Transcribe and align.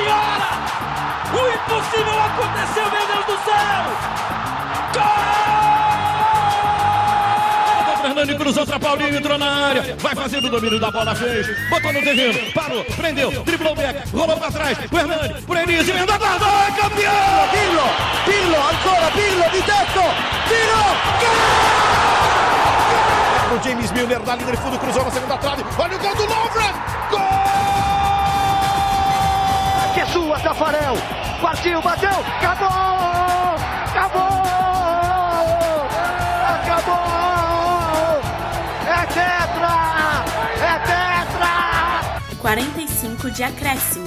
Senhora! 0.00 0.48
O 1.30 1.40
impossível 1.52 2.18
aconteceu, 2.24 2.90
meu 2.90 3.06
Deus 3.06 3.26
do 3.26 3.36
céu! 3.44 3.84
Gol! 4.94 5.04
Fernando 8.00 8.36
cruzou 8.38 8.66
para 8.66 8.80
Paulinho, 8.80 9.14
entrou 9.14 9.36
na 9.38 9.66
área, 9.66 9.94
vai 9.98 10.14
fazendo 10.14 10.46
o 10.46 10.50
domínio 10.50 10.80
da 10.80 10.90
bola, 10.90 11.14
fez, 11.14 11.46
botou 11.68 11.92
no 11.92 12.00
terreno, 12.00 12.50
parou, 12.52 12.82
prendeu, 12.96 13.30
driblou 13.44 13.72
o 13.72 13.76
back, 13.76 14.08
rolou 14.10 14.38
para 14.38 14.50
trás, 14.50 14.78
o 14.90 14.98
Hernani, 14.98 15.34
Elise, 15.62 15.90
emenda 15.90 16.16
guarda, 16.16 16.46
é 16.46 16.70
campeão! 16.80 17.48
Pirlo, 17.50 17.82
Pirlo, 18.24 18.56
ancora 18.56 19.10
Pirlo, 19.10 19.50
di 19.50 19.62
tetto, 19.62 20.00
tiro, 20.48 20.82
gol! 21.20 21.60
O 23.54 23.62
James 23.62 23.92
Milner 23.92 24.20
na 24.20 24.34
linha 24.34 24.52
de 24.52 24.56
fundo, 24.56 24.78
cruzou 24.78 25.04
na 25.04 25.10
segunda 25.10 25.36
trave, 25.36 25.62
olha 25.78 25.94
o 25.94 25.98
gol 25.98 26.14
do 26.14 26.22
Lovren, 26.22 26.72
gol! 27.10 27.69
Que 29.94 30.00
é 30.00 30.06
sua, 30.06 30.38
Tafarel, 30.38 30.94
partiu, 31.42 31.82
bateu, 31.82 32.08
acabou, 32.08 32.68
acabou, 33.88 34.30
acabou, 36.46 38.20
é 38.86 39.06
tetra, 39.06 40.24
é 40.62 40.78
tetra! 40.86 42.36
45 42.40 43.30
de 43.32 43.42
acréscimo. 43.42 44.06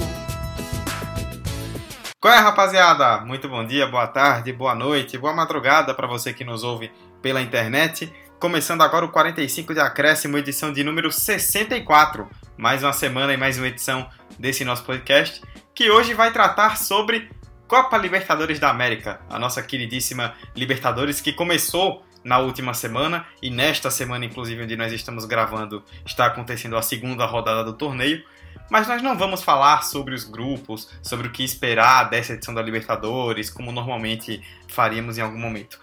Qual 2.18 2.32
é, 2.32 2.38
rapaziada? 2.38 3.20
Muito 3.20 3.46
bom 3.50 3.62
dia, 3.66 3.86
boa 3.86 4.06
tarde, 4.06 4.54
boa 4.54 4.74
noite, 4.74 5.18
boa 5.18 5.34
madrugada 5.34 5.92
para 5.92 6.06
você 6.06 6.32
que 6.32 6.44
nos 6.44 6.64
ouve 6.64 6.90
pela 7.20 7.42
internet. 7.42 8.10
Começando 8.40 8.80
agora 8.80 9.04
o 9.04 9.10
45 9.10 9.74
de 9.74 9.80
acréscimo, 9.80 10.38
edição 10.38 10.72
de 10.72 10.82
número 10.82 11.12
64. 11.12 12.26
Mais 12.56 12.82
uma 12.82 12.94
semana 12.94 13.34
e 13.34 13.36
mais 13.36 13.58
uma 13.58 13.68
edição 13.68 14.08
desse 14.38 14.64
nosso 14.64 14.84
podcast, 14.84 15.42
que 15.74 15.90
hoje 15.90 16.14
vai 16.14 16.32
tratar 16.32 16.78
sobre 16.78 17.28
Copa 17.66 17.98
Libertadores 17.98 18.60
da 18.60 18.70
América, 18.70 19.20
a 19.28 19.38
nossa 19.38 19.60
queridíssima 19.60 20.34
Libertadores 20.54 21.20
que 21.20 21.32
começou 21.32 22.04
na 22.22 22.38
última 22.38 22.72
semana 22.72 23.26
e 23.42 23.50
nesta 23.50 23.90
semana, 23.90 24.24
inclusive, 24.24 24.62
onde 24.62 24.76
nós 24.76 24.92
estamos 24.92 25.24
gravando, 25.24 25.82
está 26.06 26.26
acontecendo 26.26 26.76
a 26.76 26.82
segunda 26.82 27.26
rodada 27.26 27.64
do 27.64 27.72
torneio. 27.72 28.24
Mas 28.70 28.86
nós 28.86 29.02
não 29.02 29.18
vamos 29.18 29.42
falar 29.42 29.82
sobre 29.82 30.14
os 30.14 30.24
grupos, 30.24 30.88
sobre 31.02 31.26
o 31.26 31.30
que 31.30 31.42
esperar 31.42 32.08
dessa 32.08 32.34
edição 32.34 32.54
da 32.54 32.62
Libertadores, 32.62 33.50
como 33.50 33.72
normalmente 33.72 34.42
faríamos 34.68 35.18
em 35.18 35.22
algum 35.22 35.38
momento. 35.38 35.78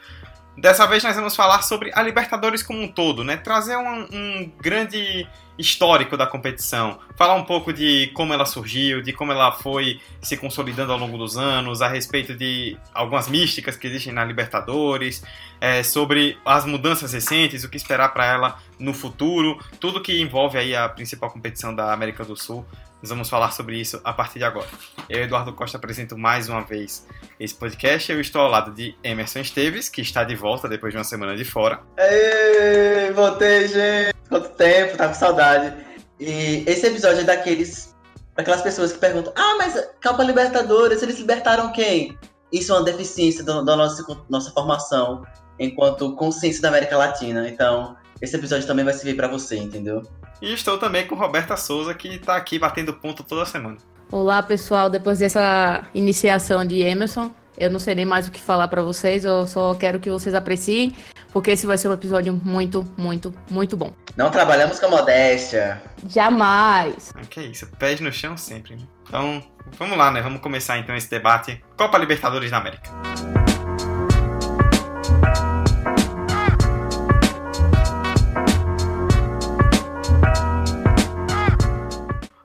Dessa 0.61 0.85
vez 0.85 1.03
nós 1.03 1.15
vamos 1.15 1.35
falar 1.35 1.63
sobre 1.63 1.91
a 1.91 2.03
Libertadores 2.03 2.61
como 2.61 2.83
um 2.83 2.87
todo, 2.87 3.23
né? 3.23 3.35
Trazer 3.35 3.75
um, 3.77 4.03
um, 4.13 4.51
grande 4.61 5.27
histórico 5.57 6.15
da 6.15 6.27
competição, 6.27 6.99
falar 7.15 7.33
um 7.33 7.43
pouco 7.43 7.73
de 7.73 8.11
como 8.13 8.31
ela 8.31 8.45
surgiu, 8.45 9.01
de 9.01 9.11
como 9.11 9.31
ela 9.31 9.51
foi 9.51 9.99
se 10.21 10.37
consolidando 10.37 10.93
ao 10.93 10.99
longo 10.99 11.17
dos 11.17 11.35
anos, 11.35 11.81
a 11.81 11.87
respeito 11.87 12.35
de 12.35 12.77
algumas 12.93 13.27
místicas 13.27 13.75
que 13.75 13.87
existem 13.87 14.13
na 14.13 14.23
Libertadores, 14.23 15.23
é, 15.59 15.81
sobre 15.81 16.37
as 16.45 16.63
mudanças 16.63 17.11
recentes, 17.11 17.63
o 17.63 17.69
que 17.69 17.77
esperar 17.77 18.09
para 18.09 18.27
ela 18.27 18.59
no 18.77 18.93
futuro, 18.93 19.57
tudo 19.79 19.99
que 19.99 20.21
envolve 20.21 20.59
aí 20.59 20.75
a 20.75 20.87
principal 20.87 21.31
competição 21.31 21.73
da 21.73 21.91
América 21.91 22.23
do 22.23 22.37
Sul. 22.37 22.63
Nós 23.01 23.09
vamos 23.09 23.29
falar 23.29 23.51
sobre 23.51 23.79
isso 23.79 23.99
a 24.03 24.13
partir 24.13 24.37
de 24.37 24.45
agora. 24.45 24.67
Eu, 25.09 25.23
Eduardo 25.23 25.51
Costa, 25.53 25.77
apresento 25.77 26.15
mais 26.15 26.47
uma 26.47 26.61
vez 26.61 27.07
esse 27.39 27.55
podcast. 27.55 28.11
Eu 28.11 28.21
estou 28.21 28.41
ao 28.41 28.47
lado 28.47 28.71
de 28.71 28.95
Emerson 29.03 29.39
Esteves, 29.39 29.89
que 29.89 30.01
está 30.01 30.23
de 30.23 30.35
volta 30.35 30.69
depois 30.69 30.93
de 30.93 30.99
uma 30.99 31.03
semana 31.03 31.35
de 31.35 31.43
fora. 31.43 31.81
Ei, 31.97 33.11
voltei, 33.11 33.67
gente! 33.67 34.13
Quanto 34.29 34.49
tempo, 34.49 34.97
tá 34.97 35.07
com 35.07 35.15
saudade. 35.15 35.75
E 36.19 36.63
esse 36.67 36.85
episódio 36.85 37.21
é 37.21 37.23
daqueles. 37.23 37.95
daquelas 38.35 38.61
pessoas 38.61 38.93
que 38.93 38.99
perguntam: 38.99 39.33
Ah, 39.35 39.55
mas 39.57 39.73
Copa 40.03 40.23
Libertadores, 40.23 41.01
eles 41.01 41.17
libertaram 41.17 41.71
quem? 41.71 42.15
Isso 42.53 42.71
é 42.71 42.75
uma 42.75 42.83
deficiência 42.83 43.43
da, 43.43 43.63
nossa, 43.63 44.05
nossa 44.29 44.51
formação 44.51 45.25
enquanto 45.57 46.15
consciência 46.15 46.61
da 46.61 46.67
América 46.67 46.97
Latina. 46.97 47.49
Então, 47.49 47.95
esse 48.21 48.35
episódio 48.35 48.67
também 48.67 48.85
vai 48.85 48.93
servir 48.93 49.15
para 49.15 49.27
você, 49.27 49.57
entendeu? 49.57 50.03
E 50.41 50.53
estou 50.53 50.77
também 50.77 51.07
com 51.07 51.15
Roberta 51.15 51.57
Souza, 51.57 51.93
que 51.93 52.07
está 52.07 52.35
aqui 52.35 52.59
batendo 52.59 52.93
ponto 52.93 53.23
toda 53.23 53.45
semana. 53.45 53.77
Olá, 54.11 54.43
pessoal. 54.43 54.89
Depois 54.89 55.19
dessa 55.19 55.85
iniciação 55.93 56.65
de 56.65 56.81
Emerson, 56.81 57.31
eu 57.57 57.69
não 57.69 57.79
sei 57.79 57.95
nem 57.95 58.05
mais 58.05 58.27
o 58.27 58.31
que 58.31 58.39
falar 58.39 58.67
para 58.67 58.81
vocês. 58.81 59.25
Eu 59.25 59.47
só 59.47 59.73
quero 59.73 59.99
que 59.99 60.09
vocês 60.09 60.35
apreciem, 60.35 60.95
porque 61.31 61.51
esse 61.51 61.65
vai 61.65 61.77
ser 61.77 61.87
um 61.87 61.93
episódio 61.93 62.39
muito, 62.43 62.85
muito, 62.97 63.33
muito 63.49 63.75
bom. 63.75 63.93
Não 64.15 64.29
trabalhamos 64.29 64.79
com 64.79 64.89
modéstia. 64.89 65.81
Jamais. 66.07 67.13
Que 67.29 67.39
é 67.39 67.43
isso, 67.43 67.67
pés 67.79 67.99
no 68.01 68.11
chão 68.11 68.37
sempre. 68.37 68.75
Né? 68.75 68.83
Então, 69.07 69.43
vamos 69.77 69.97
lá, 69.97 70.11
né? 70.11 70.21
Vamos 70.21 70.41
começar 70.41 70.77
então 70.77 70.95
esse 70.95 71.09
debate. 71.09 71.63
Copa 71.77 71.97
Libertadores 71.97 72.51
da 72.51 72.57
América. 72.57 72.89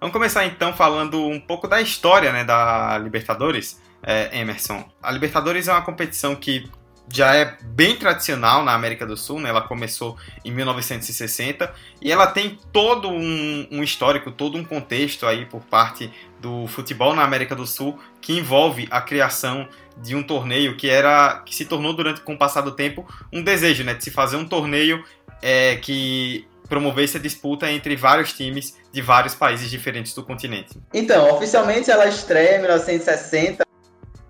Vamos 0.06 0.12
começar 0.12 0.46
então 0.46 0.72
falando 0.72 1.20
um 1.20 1.40
pouco 1.40 1.66
da 1.66 1.80
história 1.80 2.32
né, 2.32 2.44
da 2.44 2.96
Libertadores, 2.96 3.82
é, 4.00 4.38
Emerson. 4.38 4.88
A 5.02 5.10
Libertadores 5.10 5.66
é 5.66 5.72
uma 5.72 5.82
competição 5.82 6.36
que 6.36 6.70
já 7.12 7.34
é 7.34 7.58
bem 7.60 7.96
tradicional 7.96 8.64
na 8.64 8.72
América 8.72 9.04
do 9.04 9.16
Sul, 9.16 9.40
né? 9.40 9.48
ela 9.48 9.62
começou 9.62 10.16
em 10.44 10.52
1960 10.52 11.74
e 12.00 12.12
ela 12.12 12.28
tem 12.28 12.56
todo 12.72 13.08
um, 13.08 13.66
um, 13.68 13.82
histórico, 13.82 14.30
todo 14.30 14.56
um 14.56 14.62
contexto 14.62 15.26
aí 15.26 15.44
por 15.44 15.62
parte 15.62 16.08
do 16.40 16.68
futebol 16.68 17.12
na 17.12 17.24
América 17.24 17.56
do 17.56 17.66
Sul 17.66 17.98
que 18.20 18.32
envolve 18.32 18.86
a 18.92 19.00
criação 19.00 19.68
de 19.96 20.14
um 20.14 20.22
torneio 20.22 20.76
que 20.76 20.88
era 20.88 21.42
que 21.44 21.52
se 21.52 21.64
tornou 21.64 21.92
durante 21.92 22.20
com 22.20 22.34
o 22.34 22.38
passar 22.38 22.60
do 22.60 22.70
tempo 22.70 23.04
um 23.32 23.42
desejo, 23.42 23.82
né, 23.82 23.92
de 23.92 24.04
se 24.04 24.12
fazer 24.12 24.36
um 24.36 24.46
torneio 24.46 25.04
é, 25.42 25.74
que 25.76 26.46
promover 26.68 27.04
essa 27.04 27.18
disputa 27.18 27.70
entre 27.70 27.96
vários 27.96 28.32
times 28.32 28.74
de 28.92 29.00
vários 29.00 29.34
países 29.34 29.70
diferentes 29.70 30.14
do 30.14 30.22
continente. 30.22 30.78
Então, 30.92 31.34
oficialmente 31.34 31.90
ela 31.90 32.06
estreia 32.06 32.56
em 32.56 32.60
1960, 32.60 33.64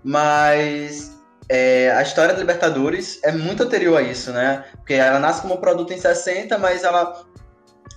mas 0.03 1.17
é, 1.49 1.91
a 1.91 2.01
história 2.01 2.33
da 2.33 2.39
Libertadores 2.39 3.19
é 3.23 3.31
muito 3.31 3.63
anterior 3.63 3.97
a 3.97 4.01
isso, 4.01 4.31
né? 4.31 4.65
Porque 4.75 4.93
ela 4.93 5.19
nasce 5.19 5.41
como 5.41 5.57
produto 5.57 5.93
em 5.93 5.97
60, 5.97 6.57
mas 6.57 6.83
ela 6.83 7.25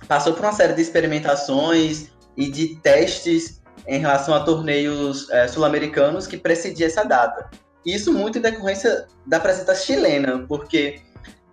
passou 0.07 0.33
por 0.33 0.43
uma 0.43 0.53
série 0.53 0.73
de 0.73 0.81
experimentações 0.81 2.07
e 2.37 2.49
de 2.49 2.75
testes 2.77 3.61
em 3.87 3.99
relação 3.99 4.33
a 4.33 4.41
torneios 4.41 5.29
é, 5.29 5.47
sul-americanos 5.47 6.27
que 6.27 6.37
precedia 6.37 6.87
essa 6.87 7.03
data. 7.03 7.49
Isso 7.85 8.13
muito 8.13 8.37
em 8.37 8.41
decorrência 8.41 9.07
da 9.25 9.39
presença 9.39 9.75
chilena, 9.75 10.45
porque 10.47 11.01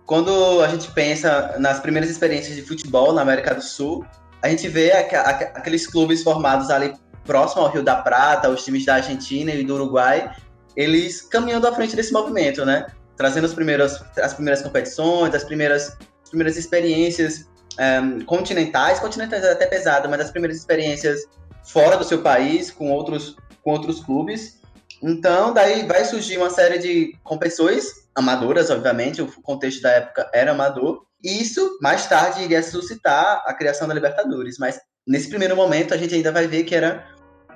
quando 0.09 0.63
a 0.63 0.67
gente 0.67 0.89
pensa 0.89 1.55
nas 1.59 1.79
primeiras 1.79 2.09
experiências 2.09 2.55
de 2.55 2.63
futebol 2.63 3.13
na 3.13 3.21
América 3.21 3.53
do 3.53 3.61
Sul, 3.61 4.03
a 4.41 4.49
gente 4.49 4.67
vê 4.67 4.91
aqueles 4.91 5.85
clubes 5.85 6.23
formados 6.23 6.71
ali 6.71 6.95
próximo 7.25 7.61
ao 7.61 7.69
Rio 7.69 7.83
da 7.83 7.97
Prata, 7.97 8.49
os 8.49 8.65
times 8.65 8.83
da 8.87 8.95
Argentina 8.95 9.51
e 9.51 9.63
do 9.63 9.75
Uruguai, 9.75 10.35
eles 10.75 11.21
caminhando 11.21 11.67
à 11.67 11.75
frente 11.75 11.95
desse 11.95 12.11
movimento, 12.11 12.65
né? 12.65 12.87
Trazendo 13.15 13.45
as 13.45 13.53
primeiras, 13.53 14.03
as 14.17 14.33
primeiras 14.33 14.63
competições, 14.63 15.35
as 15.35 15.43
primeiras, 15.43 15.95
as 16.23 16.29
primeiras 16.29 16.57
experiências 16.57 17.47
um, 17.77 18.19
eh, 18.19 18.23
continentais, 18.25 18.99
continentais 18.99 19.43
é 19.43 19.51
até 19.51 19.67
pesada, 19.67 20.07
mas 20.07 20.21
as 20.21 20.31
primeiras 20.31 20.57
experiências 20.57 21.21
fora 21.67 21.95
do 21.97 22.03
seu 22.03 22.23
país, 22.23 22.71
com 22.71 22.91
outros, 22.91 23.35
com 23.63 23.73
outros 23.73 23.99
clubes. 24.03 24.59
Então, 25.03 25.53
daí 25.53 25.85
vai 25.85 26.03
surgir 26.03 26.37
uma 26.37 26.49
série 26.49 26.79
de 26.79 27.15
competições 27.23 28.08
amadoras, 28.19 28.69
obviamente, 28.69 29.21
o 29.21 29.41
contexto 29.41 29.81
da 29.81 29.91
época 29.91 30.29
era 30.33 30.51
amador. 30.51 31.03
E 31.23 31.41
isso, 31.41 31.77
mais 31.81 32.05
tarde, 32.07 32.43
iria 32.43 32.61
suscitar 32.61 33.43
a 33.45 33.53
criação 33.53 33.87
da 33.87 33.93
Libertadores. 33.93 34.57
Mas, 34.57 34.79
nesse 35.07 35.29
primeiro 35.29 35.55
momento, 35.55 35.93
a 35.93 35.97
gente 35.97 36.13
ainda 36.13 36.31
vai 36.31 36.47
ver 36.47 36.63
que 36.63 36.75
era 36.75 37.05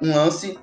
um 0.01 0.13
lance 0.13 0.57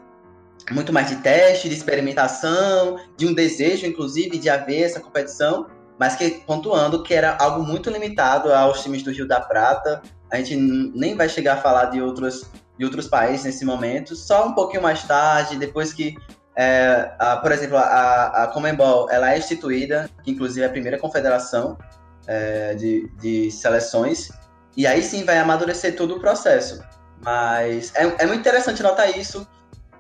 muito 0.71 0.93
mais 0.93 1.09
de 1.09 1.17
teste, 1.17 1.69
de 1.69 1.75
experimentação, 1.75 2.99
de 3.17 3.27
um 3.27 3.35
desejo, 3.35 3.87
inclusive, 3.87 4.39
de 4.39 4.49
haver 4.49 4.83
essa 4.83 5.01
competição, 5.01 5.67
mas 5.99 6.17
que 6.17 6.31
pontuando 6.47 7.03
que 7.03 7.15
era 7.15 7.37
algo 7.39 7.63
muito 7.63 7.91
limitado 7.91 8.53
aos 8.53 8.83
times 8.83 9.03
do 9.03 9.11
Rio 9.11 9.27
da 9.27 9.41
Prata. 9.41 10.03
A 10.31 10.37
gente 10.37 10.57
nem 10.57 11.17
vai 11.17 11.29
chegar 11.29 11.55
a 11.55 11.61
falar 11.61 11.87
de 11.87 12.01
outros, 12.01 12.51
de 12.79 12.85
outros 12.85 13.09
países 13.09 13.45
nesse 13.45 13.65
momento, 13.65 14.15
só 14.15 14.47
um 14.47 14.55
pouquinho 14.55 14.83
mais 14.83 15.03
tarde, 15.03 15.57
depois 15.57 15.93
que 15.93 16.15
é, 16.61 17.11
a, 17.19 17.39
por 17.39 17.53
exemplo, 17.53 17.79
a, 17.79 18.45
a 18.45 18.47
Comembol 18.49 19.11
ela 19.11 19.33
é 19.33 19.39
instituída, 19.39 20.11
que 20.23 20.31
inclusive 20.31 20.61
é 20.61 20.67
a 20.67 20.71
primeira 20.71 20.99
confederação 20.99 21.79
é, 22.27 22.75
de, 22.75 23.11
de 23.19 23.51
seleções, 23.51 24.29
e 24.77 24.87
aí 24.87 25.03
sim 25.03 25.25
vai 25.25 25.39
amadurecer 25.39 25.97
todo 25.97 26.17
o 26.17 26.21
processo. 26.21 26.85
Mas 27.25 27.95
é, 27.95 28.03
é 28.19 28.27
muito 28.27 28.41
interessante 28.41 28.83
notar 28.83 29.09
isso, 29.19 29.49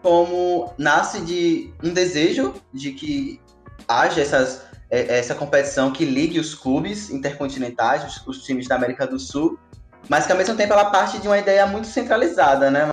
como 0.02 0.74
nasce 0.76 1.22
de 1.22 1.72
um 1.82 1.94
desejo 1.94 2.52
de 2.74 2.92
que 2.92 3.40
haja 3.88 4.20
essas, 4.20 4.60
é, 4.90 5.18
essa 5.18 5.34
competição 5.34 5.90
que 5.90 6.04
ligue 6.04 6.38
os 6.38 6.54
clubes 6.54 7.08
intercontinentais, 7.08 8.04
os, 8.04 8.26
os 8.26 8.44
times 8.44 8.68
da 8.68 8.74
América 8.74 9.06
do 9.06 9.18
Sul, 9.18 9.58
mas 10.10 10.26
que 10.26 10.32
ao 10.32 10.36
mesmo 10.36 10.54
tempo 10.56 10.74
ela 10.74 10.90
parte 10.90 11.18
de 11.18 11.26
uma 11.26 11.38
ideia 11.38 11.66
muito 11.66 11.86
centralizada, 11.86 12.70
né? 12.70 12.90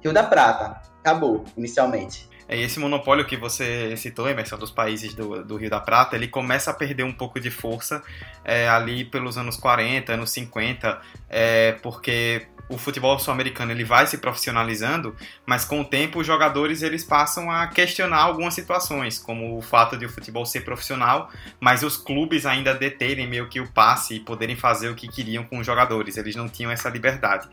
Rio 0.00 0.12
da 0.12 0.22
Prata. 0.22 0.80
acabou, 1.00 1.44
inicialmente. 1.56 2.30
É 2.52 2.60
esse 2.60 2.78
monopólio 2.78 3.24
que 3.24 3.34
você 3.34 3.96
citou, 3.96 4.28
Emerson, 4.28 4.58
dos 4.58 4.70
países 4.70 5.14
do, 5.14 5.42
do 5.42 5.56
Rio 5.56 5.70
da 5.70 5.80
Prata, 5.80 6.16
ele 6.16 6.28
começa 6.28 6.70
a 6.70 6.74
perder 6.74 7.02
um 7.02 7.12
pouco 7.12 7.40
de 7.40 7.50
força 7.50 8.02
é, 8.44 8.68
ali 8.68 9.06
pelos 9.06 9.38
anos 9.38 9.56
40, 9.56 10.12
anos 10.12 10.30
50, 10.32 11.00
é, 11.30 11.72
porque 11.82 12.46
o 12.68 12.76
futebol 12.76 13.18
sul-americano 13.18 13.72
ele 13.72 13.84
vai 13.84 14.06
se 14.06 14.18
profissionalizando, 14.18 15.16
mas 15.46 15.64
com 15.64 15.80
o 15.80 15.84
tempo 15.84 16.20
os 16.20 16.26
jogadores 16.26 16.82
eles 16.82 17.02
passam 17.02 17.50
a 17.50 17.68
questionar 17.68 18.18
algumas 18.18 18.52
situações, 18.52 19.18
como 19.18 19.56
o 19.56 19.62
fato 19.62 19.96
de 19.96 20.04
o 20.04 20.10
futebol 20.10 20.44
ser 20.44 20.60
profissional, 20.60 21.30
mas 21.58 21.82
os 21.82 21.96
clubes 21.96 22.44
ainda 22.44 22.74
deterem 22.74 23.26
meio 23.26 23.48
que 23.48 23.62
o 23.62 23.72
passe 23.72 24.16
e 24.16 24.20
poderem 24.20 24.56
fazer 24.56 24.90
o 24.90 24.94
que 24.94 25.08
queriam 25.08 25.42
com 25.42 25.58
os 25.58 25.64
jogadores, 25.64 26.18
eles 26.18 26.36
não 26.36 26.50
tinham 26.50 26.70
essa 26.70 26.90
liberdade. 26.90 27.48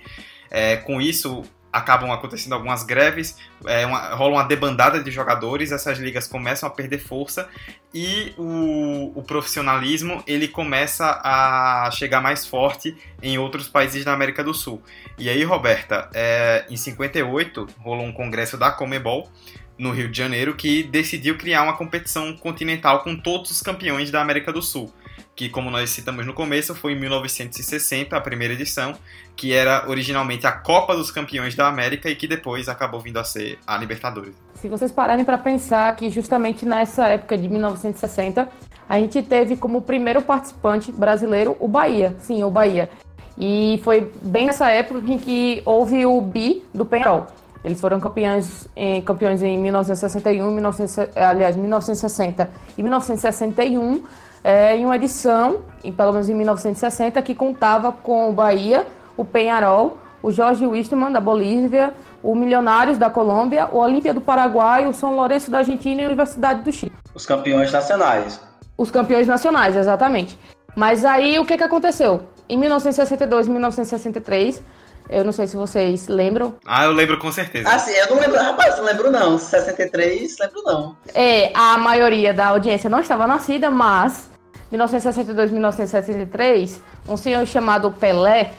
É, 0.51 0.75
com 0.75 0.99
isso, 0.99 1.43
acabam 1.71 2.11
acontecendo 2.11 2.53
algumas 2.53 2.83
greves, 2.83 3.37
é, 3.65 3.85
uma, 3.85 4.15
rola 4.15 4.35
uma 4.35 4.43
debandada 4.43 5.01
de 5.03 5.11
jogadores, 5.11 5.71
essas 5.71 5.99
ligas 5.99 6.27
começam 6.27 6.67
a 6.67 6.71
perder 6.71 6.99
força 6.99 7.47
e 7.93 8.33
o, 8.37 9.11
o, 9.15 9.23
profissionalismo 9.23 10.23
ele 10.25 10.47
começa 10.47 11.19
a 11.23 11.89
chegar 11.91 12.21
mais 12.21 12.45
forte 12.45 12.95
em 13.21 13.37
outros 13.37 13.67
países 13.67 14.03
da 14.03 14.13
América 14.13 14.43
do 14.43 14.53
Sul. 14.53 14.81
E 15.17 15.29
aí, 15.29 15.43
Roberta, 15.43 16.09
é, 16.13 16.65
em 16.69 16.77
58 16.77 17.67
rolou 17.79 18.05
um 18.05 18.11
congresso 18.11 18.57
da 18.57 18.71
Comebol 18.71 19.29
no 19.77 19.91
Rio 19.91 20.09
de 20.09 20.17
Janeiro 20.17 20.55
que 20.55 20.83
decidiu 20.83 21.37
criar 21.37 21.63
uma 21.63 21.77
competição 21.77 22.35
continental 22.35 23.03
com 23.03 23.15
todos 23.15 23.51
os 23.51 23.61
campeões 23.61 24.11
da 24.11 24.21
América 24.21 24.51
do 24.51 24.61
Sul 24.61 24.93
que, 25.39 25.47
como 25.47 25.71
nós 25.71 25.89
citamos 25.91 26.25
no 26.25 26.33
começo, 26.33 26.75
foi 26.75 26.91
em 26.91 26.99
1960, 26.99 28.13
a 28.13 28.19
primeira 28.19 28.53
edição, 28.53 28.93
que 29.37 29.53
era 29.53 29.87
originalmente 29.87 30.45
a 30.45 30.51
Copa 30.51 30.93
dos 30.93 31.11
Campeões 31.11 31.55
da 31.55 31.65
América 31.65 32.09
e 32.09 32.15
que 32.17 32.27
depois 32.27 32.67
acabou 32.67 32.99
vindo 32.99 33.17
a 33.17 33.23
ser 33.23 33.57
a 33.65 33.77
Libertadores. 33.77 34.35
Se 34.55 34.67
vocês 34.67 34.91
pararem 34.91 35.23
para 35.23 35.37
pensar 35.37 35.95
que 35.95 36.09
justamente 36.09 36.65
nessa 36.65 37.07
época 37.07 37.37
de 37.37 37.47
1960, 37.47 38.49
a 38.89 38.99
gente 38.99 39.23
teve 39.23 39.55
como 39.55 39.81
primeiro 39.81 40.21
participante 40.21 40.91
brasileiro 40.91 41.55
o 41.57 41.69
Bahia, 41.69 42.17
sim, 42.19 42.43
o 42.43 42.51
Bahia. 42.51 42.89
E 43.37 43.79
foi 43.85 44.11
bem 44.21 44.45
nessa 44.45 44.69
época 44.69 45.09
em 45.09 45.17
que 45.17 45.61
houve 45.63 46.05
o 46.05 46.19
bi 46.19 46.65
do 46.73 46.85
Penharol. 46.85 47.27
Eles 47.63 47.79
foram 47.79 47.97
campeões 48.01 48.67
em, 48.75 49.01
campeões 49.01 49.41
em 49.41 49.57
1961, 49.57 50.53
19, 50.55 51.11
aliás, 51.15 51.55
1960 51.55 52.49
e 52.77 52.83
1961 52.83 54.03
é, 54.43 54.75
em 54.75 54.85
uma 54.85 54.95
edição, 54.95 55.61
em, 55.83 55.91
pelo 55.91 56.11
menos 56.11 56.29
em 56.29 56.33
1960, 56.33 57.21
que 57.21 57.35
contava 57.35 57.91
com 57.91 58.29
o 58.29 58.33
Bahia, 58.33 58.85
o 59.15 59.25
Penharol, 59.25 59.97
o 60.21 60.31
Jorge 60.31 60.65
Wistman, 60.65 61.11
da 61.11 61.19
Bolívia, 61.19 61.93
o 62.21 62.35
Milionários, 62.35 62.97
da 62.97 63.09
Colômbia, 63.09 63.69
o 63.71 63.77
Olímpia 63.77 64.13
do 64.13 64.21
Paraguai, 64.21 64.87
o 64.87 64.93
São 64.93 65.15
Lourenço 65.15 65.49
da 65.49 65.59
Argentina 65.59 66.01
e 66.01 66.03
a 66.03 66.07
Universidade 66.07 66.61
do 66.61 66.71
Chile. 66.71 66.91
Os 67.13 67.25
campeões 67.25 67.71
nacionais. 67.71 68.41
Os 68.77 68.91
campeões 68.91 69.27
nacionais, 69.27 69.75
exatamente. 69.75 70.37
Mas 70.75 71.03
aí, 71.03 71.39
o 71.39 71.45
que, 71.45 71.57
que 71.57 71.63
aconteceu? 71.63 72.21
Em 72.47 72.57
1962 72.57 73.47
e 73.47 73.49
1963 73.49 74.63
eu 75.09 75.25
não 75.25 75.31
sei 75.31 75.47
se 75.47 75.55
vocês 75.55 76.07
lembram. 76.07 76.55
Ah, 76.65 76.85
eu 76.85 76.91
lembro 76.91 77.17
com 77.17 77.31
certeza. 77.31 77.67
Ah, 77.67 77.79
sim, 77.79 77.91
eu 77.93 78.09
não 78.09 78.19
lembro. 78.19 78.37
Rapaz, 78.37 78.77
não 78.77 78.85
lembro 78.85 79.09
não. 79.09 79.37
63, 79.37 80.37
lembro 80.39 80.61
não. 80.63 80.95
É, 81.13 81.51
a 81.53 81.77
maioria 81.77 82.33
da 82.33 82.47
audiência 82.47 82.89
não 82.89 82.99
estava 82.99 83.25
nascida, 83.25 83.71
mas 83.71 84.29
1962 84.71 85.51
1963, 85.51 86.81
um 87.07 87.17
senhor 87.17 87.45
chamado 87.47 87.91
Pelé 87.91 88.51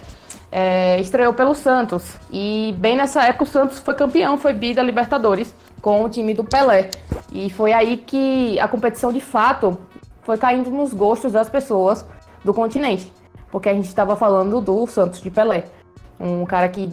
é, 0.51 1.01
estreou 1.01 1.33
pelo 1.33 1.55
Santos. 1.55 2.17
E 2.31 2.75
bem 2.79 2.97
nessa 2.97 3.23
época 3.25 3.45
o 3.45 3.47
Santos 3.47 3.79
foi 3.79 3.95
campeão, 3.95 4.37
foi 4.37 4.53
bi 4.53 4.75
da 4.75 4.83
Libertadores 4.83 5.55
com 5.81 6.05
o 6.05 6.09
time 6.09 6.35
do 6.35 6.43
Pelé. 6.43 6.91
E 7.33 7.49
foi 7.51 7.73
aí 7.73 7.97
que 7.97 8.59
a 8.59 8.67
competição 8.67 9.13
de 9.13 9.21
fato 9.21 9.79
foi 10.23 10.37
caindo 10.37 10.71
nos 10.71 10.93
gostos 10.93 11.33
das 11.33 11.49
pessoas 11.49 12.05
do 12.45 12.53
continente. 12.53 13.13
Porque 13.51 13.69
a 13.69 13.75
gente 13.75 13.87
estava 13.87 14.17
falando 14.17 14.61
do 14.61 14.87
Santos 14.87 15.21
de 15.21 15.31
Pelé. 15.31 15.65
Um 16.21 16.45
cara 16.45 16.69
que, 16.69 16.93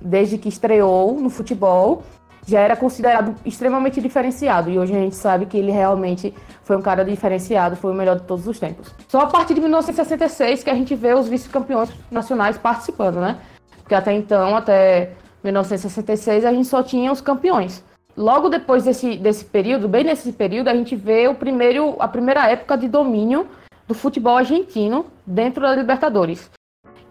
desde 0.00 0.36
que 0.36 0.48
estreou 0.48 1.18
no 1.18 1.30
futebol, 1.30 2.02
já 2.46 2.60
era 2.60 2.76
considerado 2.76 3.34
extremamente 3.44 4.00
diferenciado. 4.00 4.70
E 4.70 4.78
hoje 4.78 4.94
a 4.94 4.98
gente 4.98 5.16
sabe 5.16 5.46
que 5.46 5.56
ele 5.56 5.70
realmente 5.70 6.34
foi 6.62 6.76
um 6.76 6.82
cara 6.82 7.04
diferenciado, 7.04 7.76
foi 7.76 7.92
o 7.92 7.94
melhor 7.94 8.18
de 8.18 8.26
todos 8.26 8.46
os 8.46 8.58
tempos. 8.58 8.92
Só 9.08 9.20
a 9.20 9.26
partir 9.26 9.54
de 9.54 9.60
1966 9.60 10.62
que 10.62 10.70
a 10.70 10.74
gente 10.74 10.94
vê 10.94 11.14
os 11.14 11.28
vice-campeões 11.28 11.90
nacionais 12.10 12.58
participando, 12.58 13.20
né? 13.20 13.38
Porque 13.78 13.94
até 13.94 14.12
então, 14.12 14.56
até 14.56 15.12
1966, 15.42 16.44
a 16.44 16.52
gente 16.52 16.68
só 16.68 16.82
tinha 16.82 17.10
os 17.10 17.20
campeões. 17.20 17.82
Logo 18.16 18.48
depois 18.48 18.84
desse, 18.84 19.16
desse 19.16 19.44
período, 19.44 19.88
bem 19.88 20.04
nesse 20.04 20.32
período, 20.32 20.68
a 20.68 20.74
gente 20.74 20.94
vê 20.94 21.28
o 21.28 21.34
primeiro, 21.34 21.96
a 21.98 22.08
primeira 22.08 22.48
época 22.50 22.76
de 22.76 22.88
domínio 22.88 23.46
do 23.86 23.94
futebol 23.94 24.36
argentino 24.36 25.06
dentro 25.26 25.62
da 25.62 25.74
Libertadores. 25.74 26.50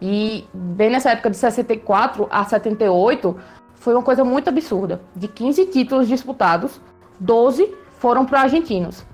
E 0.02 0.48
bem 0.54 0.90
nessa 0.90 1.12
época 1.12 1.30
de 1.30 1.38
64 1.38 2.28
a 2.30 2.44
78, 2.46 3.38
foi 3.76 3.94
uma 3.94 4.04
coisa 4.04 4.24
muito 4.24 4.50
absurda. 4.50 5.02
De 5.16 5.28
15 5.28 5.66
títulos 5.68 6.08
disputados, 6.08 6.80
12 7.20 7.74
foram 8.00 8.26
para 8.26 8.42
argentinos. 8.42 9.06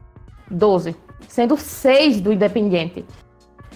12. 0.49 0.95
Sendo 1.27 1.57
6 1.57 2.21
do 2.21 2.31
Independiente. 2.31 3.05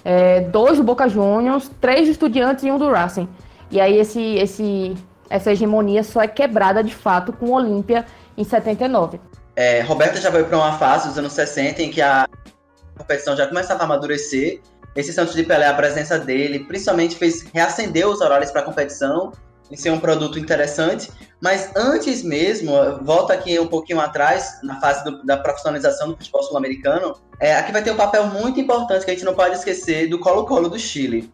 É, 0.03 0.41
dois 0.41 0.77
do 0.77 0.83
Boca 0.83 1.09
Juniors, 1.09 1.69
três 1.81 2.06
do 2.06 2.11
Estudiantes 2.11 2.63
e 2.63 2.71
um 2.71 2.77
do 2.77 2.89
Racing. 2.89 3.27
E 3.69 3.81
aí 3.81 3.97
esse, 3.97 4.35
esse, 4.35 4.95
essa 5.29 5.51
hegemonia 5.51 6.03
só 6.03 6.21
é 6.21 6.27
quebrada 6.27 6.83
de 6.83 6.94
fato 6.94 7.33
com 7.33 7.47
o 7.47 7.51
Olímpia 7.51 8.06
em 8.38 8.44
79. 8.44 9.19
É, 9.56 9.81
Roberta 9.81 10.21
já 10.21 10.31
foi 10.31 10.44
para 10.44 10.57
uma 10.57 10.77
fase 10.77 11.09
dos 11.09 11.17
anos 11.17 11.33
60 11.33 11.81
em 11.81 11.91
que 11.91 12.01
a 12.01 12.25
competição 12.97 13.35
já 13.35 13.45
começava 13.45 13.81
a 13.81 13.85
amadurecer 13.85 14.61
esse 14.95 15.13
Santos 15.13 15.36
de 15.36 15.44
Pelé, 15.44 15.68
a 15.68 15.74
presença 15.74 16.18
dele, 16.18 16.59
principalmente 16.59 17.15
fez 17.15 17.44
reacender 17.53 18.07
os 18.07 18.21
horários 18.21 18.51
para 18.51 18.62
a 18.62 18.65
competição 18.65 19.31
e 19.71 19.77
ser 19.77 19.91
um 19.91 20.00
produto 20.00 20.39
interessante. 20.39 21.12
Mas 21.41 21.71
antes 21.75 22.24
mesmo, 22.24 22.71
volta 23.03 23.33
aqui 23.33 23.59
um 23.59 23.68
pouquinho 23.68 24.00
atrás, 24.00 24.59
na 24.63 24.80
fase 24.80 25.03
do, 25.03 25.24
da 25.24 25.38
profissionalização 25.38 26.09
do 26.09 26.18
futebol 26.18 26.44
sul-americano, 26.44 27.15
é, 27.39 27.56
aqui 27.56 27.71
vai 27.71 27.83
ter 27.83 27.91
um 27.91 27.95
papel 27.95 28.25
muito 28.27 28.59
importante 28.59 29.06
que 29.06 29.12
a 29.12 29.13
gente 29.13 29.25
não 29.25 29.36
pode 29.36 29.56
esquecer 29.56 30.09
do 30.09 30.19
Colo-Colo 30.19 30.69
do 30.69 30.80
Chile. 30.80 31.31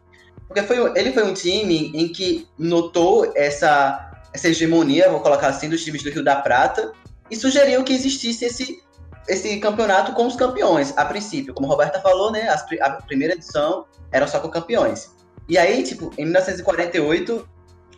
Porque 0.47 0.61
foi, 0.61 0.77
ele 0.99 1.11
foi 1.11 1.23
um 1.23 1.33
time 1.33 1.91
em 1.95 2.09
que 2.09 2.47
notou 2.57 3.31
essa, 3.35 4.11
essa 4.33 4.49
hegemonia, 4.49 5.09
vou 5.09 5.21
colocar 5.21 5.47
assim, 5.47 5.69
dos 5.69 5.83
times 5.83 6.03
do 6.03 6.11
Rio 6.11 6.23
da 6.23 6.35
Prata, 6.35 6.91
e 7.31 7.35
sugeriu 7.35 7.83
que 7.83 7.93
existisse 7.93 8.45
esse 8.45 8.84
esse 9.27 9.59
campeonato 9.59 10.13
com 10.13 10.27
os 10.27 10.35
campeões, 10.35 10.93
a 10.97 11.05
princípio. 11.05 11.53
Como 11.53 11.67
a 11.67 11.71
Roberta 11.71 11.99
falou, 12.01 12.31
né? 12.31 12.47
a 12.81 12.89
primeira 12.91 13.33
edição 13.33 13.85
era 14.11 14.27
só 14.27 14.39
com 14.39 14.49
campeões. 14.49 15.11
E 15.47 15.57
aí, 15.57 15.83
tipo, 15.83 16.11
em 16.17 16.23
1948, 16.23 17.47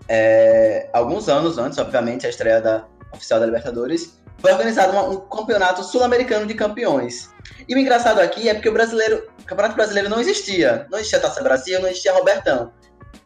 é, 0.08 0.90
alguns 0.94 1.30
anos 1.30 1.58
antes, 1.58 1.78
obviamente, 1.78 2.26
a 2.26 2.30
estreia 2.30 2.62
da 2.62 2.86
oficial 3.14 3.40
da 3.40 3.46
Libertadores, 3.46 4.18
foi 4.40 4.52
organizado 4.52 4.92
uma, 4.92 5.04
um 5.04 5.18
campeonato 5.22 5.84
sul-americano 5.84 6.46
de 6.46 6.54
campeões. 6.54 7.30
E 7.68 7.74
o 7.74 7.78
engraçado 7.78 8.20
aqui 8.20 8.50
é 8.50 8.54
porque 8.54 8.70
o 8.70 8.74
brasileiro, 8.74 9.28
o 9.42 9.44
campeonato 9.46 9.76
brasileiro 9.76 10.10
não 10.10 10.20
existia. 10.20 10.86
Não 10.92 11.00
existia 11.00 11.20
Taça 11.20 11.42
Brasil, 11.42 11.82
não 11.82 11.88
existia 11.88 12.14
Robertão. 12.14 12.72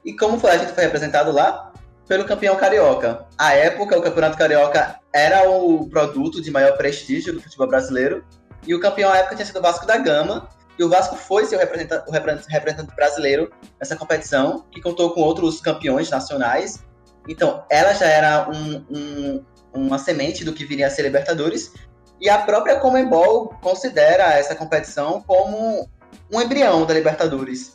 E 0.06 0.16
como 0.16 0.40
foi, 0.40 0.52
a 0.52 0.58
gente 0.58 0.74
foi 0.74 0.84
representado 0.84 1.32
lá? 1.32 1.71
Pelo 2.12 2.26
campeão 2.26 2.58
carioca. 2.58 3.26
À 3.38 3.54
época, 3.54 3.98
o 3.98 4.02
campeonato 4.02 4.38
carioca 4.38 5.00
era 5.14 5.50
o 5.50 5.88
produto 5.88 6.42
de 6.42 6.52
maior 6.52 6.76
prestígio 6.76 7.32
do 7.32 7.42
futebol 7.42 7.70
brasileiro. 7.70 8.22
E 8.68 8.76
o 8.76 8.82
campeão 8.82 9.10
à 9.10 9.20
época 9.20 9.36
tinha 9.36 9.46
sido 9.46 9.60
o 9.60 9.62
Vasco 9.62 9.86
da 9.88 9.96
Gama. 9.96 10.50
E 10.78 10.84
o 10.84 10.90
Vasco 10.90 11.16
foi 11.16 11.46
seu 11.46 11.58
representante, 11.58 12.10
o 12.10 12.12
representante 12.12 12.94
brasileiro 12.94 13.50
nessa 13.80 13.96
competição, 13.96 14.66
que 14.70 14.82
contou 14.82 15.12
com 15.14 15.22
outros 15.22 15.62
campeões 15.62 16.10
nacionais. 16.10 16.84
Então, 17.30 17.64
ela 17.70 17.94
já 17.94 18.08
era 18.08 18.50
um, 18.50 18.86
um, 18.92 19.46
uma 19.74 19.98
semente 19.98 20.44
do 20.44 20.52
que 20.52 20.66
viria 20.66 20.88
a 20.88 20.90
ser 20.90 21.04
Libertadores. 21.04 21.72
E 22.20 22.30
a 22.30 22.40
própria 22.40 22.78
Comembol 22.78 23.56
considera 23.62 24.34
essa 24.34 24.54
competição 24.54 25.22
como 25.22 25.90
um 26.30 26.42
embrião 26.42 26.86
da 26.86 26.94
Libertadores. 26.94 27.72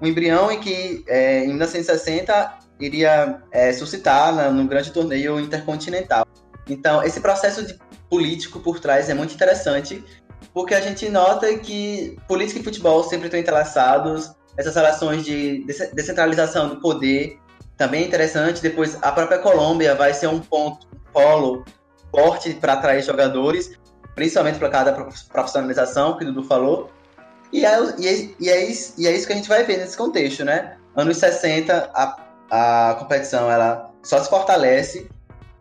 Um 0.00 0.06
embrião 0.06 0.48
em 0.52 0.60
que, 0.60 1.04
é, 1.08 1.40
em 1.40 1.48
1960, 1.48 2.69
iria 2.80 3.40
é, 3.50 3.72
suscitar 3.72 4.52
no 4.52 4.66
grande 4.66 4.90
torneio 4.90 5.38
intercontinental. 5.38 6.26
Então, 6.68 7.02
esse 7.02 7.20
processo 7.20 7.78
político 8.08 8.60
por 8.60 8.80
trás 8.80 9.08
é 9.08 9.14
muito 9.14 9.34
interessante, 9.34 10.04
porque 10.52 10.74
a 10.74 10.80
gente 10.80 11.08
nota 11.08 11.52
que 11.58 12.16
política 12.26 12.60
e 12.60 12.62
futebol 12.62 13.02
sempre 13.04 13.26
estão 13.26 13.38
entrelaçados, 13.38 14.32
essas 14.56 14.74
relações 14.74 15.24
de 15.24 15.64
descentralização 15.94 16.68
do 16.68 16.80
poder 16.80 17.38
também 17.76 18.02
é 18.02 18.06
interessante. 18.06 18.60
Depois, 18.60 18.98
a 19.00 19.10
própria 19.10 19.38
Colômbia 19.38 19.94
vai 19.94 20.12
ser 20.12 20.26
um 20.26 20.40
ponto, 20.40 20.86
um 20.92 21.12
polo 21.12 21.64
forte 22.10 22.52
para 22.54 22.74
atrair 22.74 23.02
jogadores, 23.02 23.70
principalmente 24.14 24.58
por 24.58 24.68
causa 24.70 24.92
da 24.92 25.04
profissionalização 25.32 26.18
que 26.18 26.24
o 26.24 26.26
Dudu 26.26 26.46
falou. 26.46 26.90
E 27.52 27.64
é, 27.64 27.78
e, 27.98 28.06
é, 28.06 28.28
e, 28.38 28.48
é 28.50 28.64
isso, 28.64 28.94
e 28.98 29.06
é 29.06 29.12
isso 29.12 29.26
que 29.26 29.32
a 29.32 29.36
gente 29.36 29.48
vai 29.48 29.64
ver 29.64 29.78
nesse 29.78 29.96
contexto, 29.96 30.44
né? 30.44 30.76
Anos 30.94 31.16
60, 31.16 31.90
a, 31.94 32.16
a 32.50 32.96
competição 32.98 33.50
ela 33.50 33.90
só 34.02 34.22
se 34.22 34.28
fortalece 34.28 35.08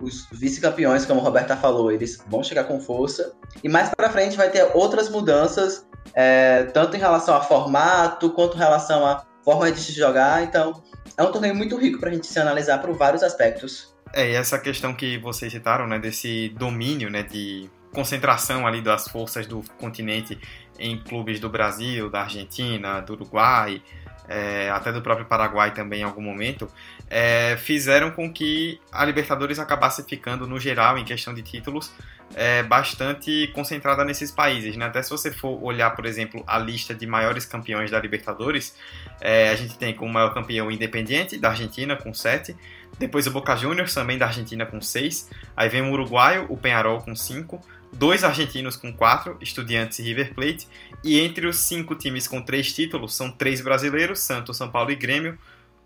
os 0.01 0.27
vice-campeões, 0.31 1.05
como 1.05 1.19
a 1.19 1.23
Roberta 1.23 1.57
falou, 1.57 1.91
eles 1.91 2.23
vão 2.27 2.41
chegar 2.41 2.63
com 2.63 2.79
força. 2.79 3.33
E 3.63 3.67
mais 3.67 3.89
para 3.89 4.09
frente 4.09 4.37
vai 4.37 4.49
ter 4.49 4.63
outras 4.73 5.09
mudanças, 5.09 5.85
é, 6.13 6.63
tanto 6.73 6.95
em 6.95 6.99
relação 6.99 7.35
a 7.35 7.41
formato, 7.41 8.29
quanto 8.31 8.55
em 8.55 8.59
relação 8.59 9.05
a 9.05 9.25
forma 9.43 9.71
de 9.71 9.79
se 9.79 9.91
jogar. 9.91 10.43
Então, 10.43 10.81
é 11.17 11.23
um 11.23 11.31
torneio 11.31 11.53
muito 11.53 11.77
rico 11.77 11.99
para 11.99 12.09
a 12.09 12.13
gente 12.13 12.27
se 12.27 12.39
analisar 12.39 12.79
por 12.79 12.93
vários 12.93 13.23
aspectos. 13.23 13.93
É, 14.13 14.31
e 14.31 14.35
essa 14.35 14.57
questão 14.57 14.93
que 14.93 15.17
vocês 15.17 15.51
citaram, 15.51 15.85
né, 15.85 15.99
desse 15.99 16.49
domínio, 16.57 17.09
né, 17.09 17.23
de 17.23 17.69
concentração 17.93 18.65
ali 18.65 18.81
das 18.81 19.07
forças 19.07 19.47
do 19.47 19.63
continente 19.79 20.39
em 20.77 20.97
clubes 20.97 21.39
do 21.39 21.49
Brasil, 21.49 22.09
da 22.09 22.21
Argentina, 22.21 23.01
do 23.01 23.13
Uruguai, 23.13 23.81
é, 24.29 24.69
até 24.69 24.91
do 24.91 25.01
próprio 25.01 25.25
Paraguai 25.25 25.73
também 25.73 26.01
em 26.01 26.03
algum 26.03 26.21
momento, 26.21 26.71
é, 27.09 27.57
fizeram 27.57 28.11
com 28.11 28.31
que 28.31 28.79
a 28.91 29.03
Libertadores 29.03 29.57
acabasse 29.57 30.03
ficando, 30.03 30.45
no 30.45 30.59
geral, 30.59 30.99
em 30.99 31.03
questão 31.03 31.33
de 31.33 31.41
títulos, 31.41 31.91
é, 32.35 32.61
bastante 32.61 33.47
concentrada 33.55 34.05
nesses 34.05 34.31
países. 34.31 34.77
Né? 34.77 34.85
Até 34.85 35.01
se 35.01 35.09
você 35.09 35.31
for 35.31 35.61
olhar, 35.63 35.89
por 35.95 36.05
exemplo, 36.05 36.43
a 36.45 36.59
lista 36.59 36.93
de 36.93 37.07
maiores 37.07 37.43
campeões 37.43 37.89
da 37.89 37.99
Libertadores, 37.99 38.75
é, 39.19 39.49
a 39.49 39.55
gente 39.55 39.75
tem 39.77 39.95
como 39.95 40.13
maior 40.13 40.31
campeão 40.31 40.67
o 40.67 40.71
Independiente, 40.71 41.35
da 41.37 41.49
Argentina, 41.49 41.95
com 41.95 42.13
7, 42.13 42.55
depois 42.99 43.25
o 43.25 43.31
Boca 43.31 43.55
Juniors, 43.55 43.93
também 43.95 44.17
da 44.17 44.27
Argentina, 44.27 44.63
com 44.63 44.79
6, 44.79 45.29
aí 45.57 45.69
vem 45.69 45.81
o 45.81 45.91
Uruguaio, 45.91 46.45
o 46.49 46.57
Penharol, 46.57 47.01
com 47.01 47.15
5, 47.15 47.59
dois 47.91 48.23
argentinos 48.23 48.75
com 48.75 48.93
quatro, 48.93 49.37
Estudiantes 49.41 49.99
e 49.99 50.03
River 50.03 50.33
Plate, 50.33 50.67
e 51.03 51.19
entre 51.19 51.47
os 51.47 51.57
cinco 51.57 51.95
times 51.95 52.27
com 52.27 52.41
três 52.41 52.73
títulos 52.73 53.15
são 53.15 53.31
três 53.31 53.61
brasileiros, 53.61 54.19
Santos, 54.19 54.57
São 54.57 54.69
Paulo 54.69 54.91
e 54.91 54.95
Grêmio, 54.95 55.37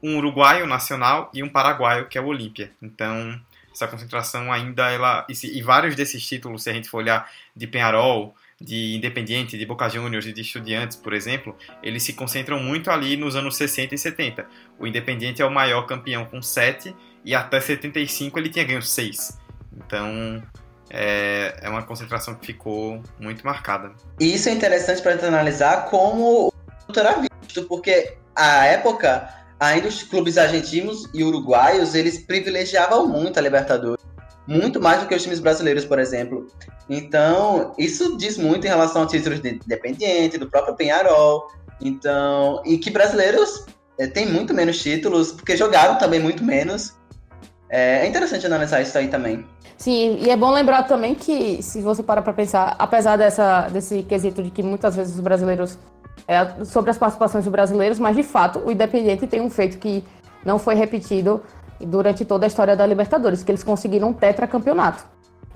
um 0.01 0.17
uruguaio 0.17 0.67
nacional 0.67 1.31
e 1.33 1.41
um 1.41 1.49
paraguaio 1.49 2.07
que 2.07 2.17
é 2.17 2.21
o 2.21 2.25
Olímpia. 2.25 2.71
Então 2.81 3.39
essa 3.73 3.87
concentração 3.87 4.51
ainda 4.51 4.89
ela 4.91 5.25
e, 5.27 5.61
vários 5.61 5.95
desses 5.95 6.25
títulos, 6.25 6.63
se 6.63 6.69
a 6.69 6.73
gente 6.73 6.87
for 6.87 6.97
olhar 6.97 7.29
de 7.55 7.65
Penharol, 7.65 8.35
de 8.61 8.95
Independiente, 8.95 9.57
de 9.57 9.65
Boca 9.65 9.89
Juniors 9.89 10.25
e 10.25 10.31
de 10.31 10.41
Estudiantes, 10.41 10.95
por 10.95 11.11
exemplo, 11.11 11.57
eles 11.81 12.03
se 12.03 12.13
concentram 12.13 12.59
muito 12.59 12.91
ali 12.91 13.17
nos 13.17 13.35
anos 13.35 13.55
60 13.57 13.95
e 13.95 13.97
70. 13.97 14.47
O 14.77 14.85
Independiente 14.85 15.41
é 15.41 15.45
o 15.45 15.51
maior 15.51 15.83
campeão 15.83 16.23
com 16.25 16.41
7 16.41 16.95
e 17.25 17.33
até 17.33 17.59
75 17.59 18.37
ele 18.37 18.49
tinha 18.49 18.63
ganho 18.63 18.81
6. 18.81 19.39
Então, 19.75 20.43
é, 20.93 21.55
é 21.61 21.69
uma 21.69 21.81
concentração 21.81 22.35
que 22.35 22.45
ficou 22.45 23.01
muito 23.19 23.43
marcada. 23.43 23.91
E 24.19 24.35
isso 24.35 24.47
é 24.47 24.51
interessante 24.51 25.01
para 25.01 25.13
analisar 25.27 25.89
como 25.89 26.47
o 26.47 26.99
era 26.99 27.19
visto, 27.19 27.63
porque 27.67 28.15
a 28.35 28.65
época, 28.67 29.27
ainda 29.59 29.87
os 29.87 30.03
clubes 30.03 30.37
argentinos 30.37 31.09
e 31.13 31.23
uruguaios, 31.23 31.95
eles 31.95 32.19
privilegiavam 32.19 33.07
muito 33.07 33.39
a 33.39 33.41
Libertadores. 33.41 34.03
Muito 34.45 34.79
mais 34.79 35.01
do 35.01 35.07
que 35.07 35.15
os 35.15 35.23
times 35.23 35.39
brasileiros, 35.39 35.85
por 35.85 35.97
exemplo. 35.97 36.47
Então, 36.89 37.73
isso 37.77 38.17
diz 38.17 38.37
muito 38.37 38.65
em 38.65 38.69
relação 38.69 39.03
a 39.03 39.07
títulos 39.07 39.39
de 39.39 39.51
Independiente, 39.51 40.37
do 40.37 40.49
próprio 40.49 40.75
Penharol. 40.75 41.47
Então, 41.81 42.61
e 42.65 42.77
que 42.77 42.91
brasileiros 42.91 43.65
é, 43.97 44.05
têm 44.05 44.29
muito 44.29 44.53
menos 44.53 44.81
títulos, 44.81 45.31
porque 45.31 45.55
jogaram 45.55 45.97
também 45.97 46.19
muito 46.19 46.43
menos. 46.43 46.93
É, 47.75 48.05
é 48.05 48.07
interessante 48.07 48.45
analisar 48.45 48.83
isso 48.83 48.95
aí 48.95 49.07
também. 49.07 49.43
Sim, 49.79 50.19
e 50.21 50.29
é 50.29 50.37
bom 50.37 50.51
lembrar 50.51 50.83
também 50.83 51.15
que, 51.15 51.63
se 51.63 51.81
você 51.81 52.03
parar 52.03 52.21
para 52.21 52.31
pensar, 52.31 52.75
apesar 52.77 53.17
dessa, 53.17 53.61
desse 53.61 54.03
quesito 54.03 54.43
de 54.43 54.51
que 54.51 54.61
muitas 54.61 54.95
vezes 54.95 55.15
os 55.15 55.19
brasileiros. 55.19 55.79
É, 56.27 56.63
sobre 56.63 56.91
as 56.91 56.97
participações 56.97 57.43
dos 57.43 57.51
brasileiros, 57.51 57.97
mas 57.97 58.15
de 58.15 58.21
fato 58.21 58.59
o 58.59 58.71
Independente 58.71 59.25
tem 59.25 59.41
um 59.41 59.49
feito 59.49 59.79
que 59.79 60.03
não 60.45 60.59
foi 60.59 60.75
repetido 60.75 61.41
durante 61.81 62.23
toda 62.23 62.45
a 62.45 62.47
história 62.47 62.77
da 62.77 62.85
Libertadores, 62.85 63.43
que 63.43 63.49
eles 63.51 63.63
conseguiram 63.63 64.09
um 64.09 64.13
tetracampeonato. 64.13 65.03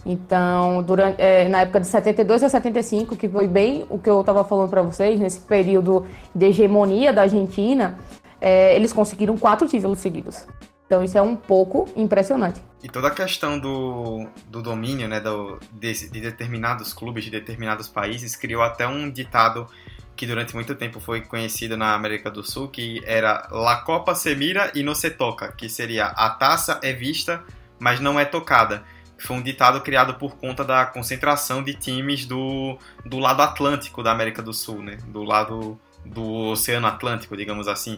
Então, 0.03 0.81
durante, 0.81 1.21
é, 1.21 1.47
na 1.47 1.61
época 1.61 1.79
de 1.79 1.87
72 1.87 2.41
a 2.41 2.49
75, 2.49 3.15
que 3.15 3.29
foi 3.29 3.47
bem 3.47 3.85
o 3.89 3.99
que 3.99 4.09
eu 4.09 4.19
estava 4.21 4.43
falando 4.43 4.69
para 4.69 4.81
vocês, 4.81 5.19
nesse 5.19 5.39
período 5.41 6.07
de 6.33 6.47
hegemonia 6.47 7.13
da 7.13 7.21
Argentina, 7.21 7.95
é, 8.41 8.75
eles 8.75 8.91
conseguiram 8.91 9.37
quatro 9.37 9.67
títulos 9.67 9.99
seguidos. 9.99 10.45
Então 10.87 11.03
isso 11.03 11.17
é 11.17 11.21
um 11.21 11.35
pouco 11.35 11.87
impressionante. 11.95 12.61
E 12.81 12.87
toda 12.87 13.09
a 13.09 13.11
questão 13.11 13.59
do, 13.59 14.25
do 14.47 14.61
domínio 14.61 15.07
né, 15.07 15.19
do, 15.19 15.59
de, 15.73 16.09
de 16.09 16.21
determinados 16.21 16.93
clubes, 16.93 17.25
de 17.25 17.29
determinados 17.29 17.89
países, 17.89 18.35
criou 18.35 18.63
até 18.63 18.87
um 18.87 19.11
ditado 19.11 19.67
que 20.15 20.25
durante 20.25 20.55
muito 20.55 20.73
tempo 20.73 20.99
foi 20.99 21.21
conhecido 21.21 21.77
na 21.77 21.93
América 21.93 22.31
do 22.31 22.43
Sul, 22.43 22.69
que 22.69 23.01
era 23.05 23.47
La 23.51 23.81
Copa 23.81 24.15
se 24.15 24.33
mira 24.35 24.71
e 24.73 24.81
não 24.81 24.95
se 24.95 25.11
toca, 25.11 25.51
que 25.51 25.69
seria 25.69 26.05
a 26.05 26.29
taça 26.29 26.79
é 26.81 26.93
vista, 26.93 27.43
mas 27.77 27.99
não 27.99 28.19
é 28.19 28.25
tocada. 28.25 28.83
Foi 29.19 29.35
um 29.35 29.41
ditado 29.41 29.81
criado 29.81 30.15
por 30.15 30.37
conta 30.37 30.63
da 30.63 30.85
concentração 30.85 31.61
de 31.61 31.73
times 31.73 32.25
do, 32.25 32.77
do 33.05 33.19
lado 33.19 33.41
atlântico 33.41 34.01
da 34.01 34.11
América 34.11 34.41
do 34.41 34.53
Sul, 34.53 34.81
né? 34.81 34.97
do 35.07 35.23
lado 35.23 35.79
do 36.05 36.23
Oceano 36.49 36.87
Atlântico, 36.87 37.35
digamos 37.35 37.67
assim. 37.67 37.97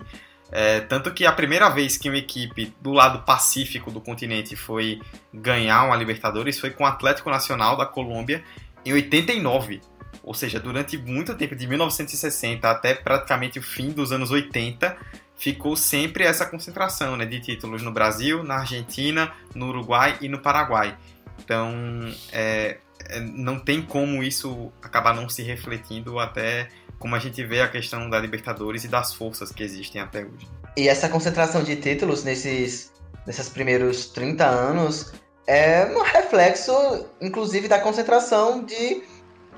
É, 0.52 0.80
tanto 0.82 1.12
que 1.14 1.26
a 1.26 1.32
primeira 1.32 1.70
vez 1.70 1.98
que 1.98 2.10
uma 2.10 2.18
equipe 2.18 2.74
do 2.82 2.92
lado 2.92 3.24
pacífico 3.24 3.92
do 3.92 4.02
continente 4.02 4.56
foi 4.56 5.00
ganhar 5.34 5.84
uma 5.84 5.96
Libertadores 5.96 6.60
foi 6.60 6.72
com 6.72 6.84
o 6.84 6.88
Atlético 6.88 7.30
Nacional 7.30 7.78
da 7.78 7.86
Colômbia 7.86 8.44
em 8.84 8.94
89. 8.94 9.82
Ou 10.24 10.34
seja, 10.34 10.60
durante 10.60 10.98
muito 10.98 11.36
tempo, 11.36 11.56
de 11.56 11.68
1960 11.68 12.70
até 12.70 12.94
praticamente 12.94 13.60
o 13.60 13.62
fim 13.62 13.92
dos 13.92 14.12
anos 14.12 14.32
80, 14.32 14.98
ficou 15.38 15.76
sempre 15.76 16.24
essa 16.24 16.46
concentração 16.46 17.16
né, 17.16 17.26
de 17.26 17.40
títulos 17.40 17.82
no 17.82 17.92
Brasil, 17.92 18.44
na 18.44 18.58
Argentina, 18.58 19.32
no 19.56 19.70
Uruguai 19.70 20.18
e 20.20 20.28
no 20.28 20.40
Paraguai. 20.40 20.98
Então, 21.40 21.74
é, 22.32 22.78
é 23.06 23.20
não 23.20 23.60
tem 23.60 23.82
como 23.82 24.22
isso 24.22 24.72
acabar 24.82 25.16
não 25.16 25.30
se 25.30 25.42
refletindo 25.44 26.20
até 26.20 26.70
como 27.00 27.16
a 27.16 27.20
gente 27.20 27.44
vê 27.44 27.62
a 27.62 27.68
questão 27.68 28.10
da 28.10 28.20
Libertadores 28.20 28.84
e 28.84 28.88
das 28.88 29.14
forças 29.14 29.52
que 29.52 29.64
existem 29.64 30.02
até 30.02 30.20
hoje. 30.20 30.48
E 30.78 30.88
essa 30.88 31.08
concentração 31.10 31.64
de 31.64 31.78
títulos 31.78 32.24
nesses, 32.24 32.92
nesses 33.26 33.50
primeiros 33.50 34.08
30 34.08 34.46
anos 34.46 35.14
é 35.48 35.86
um 35.86 36.04
reflexo, 36.04 37.08
inclusive, 37.20 37.68
da 37.68 37.80
concentração 37.80 38.64
de 38.64 39.02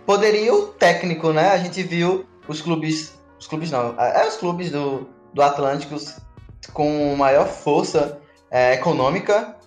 poderio 0.05 0.67
técnico, 0.79 1.33
né? 1.33 1.49
A 1.49 1.57
gente 1.57 1.83
viu 1.83 2.25
os 2.47 2.61
clubes, 2.61 3.19
os 3.39 3.47
clubes 3.47 3.71
não, 3.71 3.99
é 3.99 4.25
os 4.27 4.37
clubes 4.37 4.71
do, 4.71 5.09
do 5.33 5.41
Atlântico 5.41 5.95
com 6.73 7.15
maior 7.15 7.47
força 7.47 8.21
é, 8.49 8.73
econômica, 8.73 9.57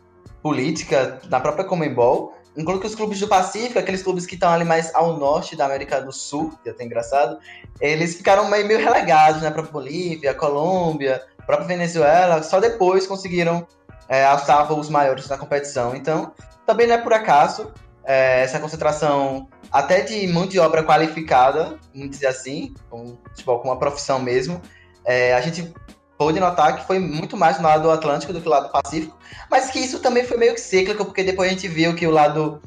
política 0.43 1.21
na 1.29 1.41
própria 1.41 1.65
Comembol, 1.65 2.35
Inclusive 2.57 2.87
os 2.87 2.95
clubes 2.95 3.21
do 3.21 3.29
Pacífico, 3.29 3.79
aqueles 3.79 4.03
clubes 4.03 4.27
que 4.27 4.35
estão 4.35 4.51
ali 4.51 4.65
mais 4.65 4.95
ao 4.95 5.17
norte 5.17 5.57
da 5.57 5.65
América 5.65 6.01
do 6.01 6.13
Sul, 6.13 6.53
que 6.63 6.69
é 6.69 6.73
até 6.73 6.85
engraçado, 6.85 7.39
eles 7.81 8.15
ficaram 8.15 8.49
meio, 8.49 8.67
meio 8.67 8.79
relegados, 8.79 9.43
né, 9.43 9.51
para 9.51 9.63
Bolívia, 9.63 10.35
Colômbia, 10.35 11.23
própria 11.47 11.67
Venezuela, 11.67 12.43
só 12.43 12.61
depois 12.61 13.07
conseguiram 13.07 13.67
é, 14.09 14.25
alçar 14.25 14.67
voos 14.69 14.89
maiores 14.89 15.29
na 15.29 15.37
competição. 15.37 15.97
Então, 15.97 16.33
também 16.67 16.87
não 16.87 16.95
é 16.95 16.99
por 16.99 17.13
acaso 17.13 17.73
é, 18.05 18.43
essa 18.43 18.61
concentração 18.61 19.49
até 19.73 20.03
de 20.03 20.27
mão 20.27 20.47
de 20.47 20.59
obra 20.59 20.83
qualificada, 20.83 21.79
vamos 21.93 22.11
dizer 22.11 22.27
assim, 22.27 22.75
com, 22.89 23.17
tipo, 23.35 23.59
com 23.59 23.69
uma 23.69 23.79
profissão 23.79 24.19
mesmo. 24.19 24.61
É, 25.05 25.35
a 25.35 25.41
gente 25.41 25.75
pôde 26.17 26.41
notar 26.41 26.77
que 26.77 26.87
foi 26.87 26.99
muito 26.99 27.37
mais 27.37 27.59
no 27.59 27.65
lado 27.65 27.91
Atlântico 27.91 28.33
do 28.33 28.41
que 28.41 28.45
no 28.45 28.51
lado 28.51 28.71
Pacífico, 28.71 29.17
mas 29.51 29.71
que 29.71 29.79
isso 29.79 29.99
também 29.99 30.25
foi 30.25 30.37
meio 30.37 30.55
que 30.55 30.61
cíclico, 30.61 31.05
porque 31.05 31.25
depois 31.25 31.49
a 31.49 31.53
gente 31.53 31.69
viu 31.69 31.95
que 31.95 32.07
o 32.07 32.11
lado 32.11 32.61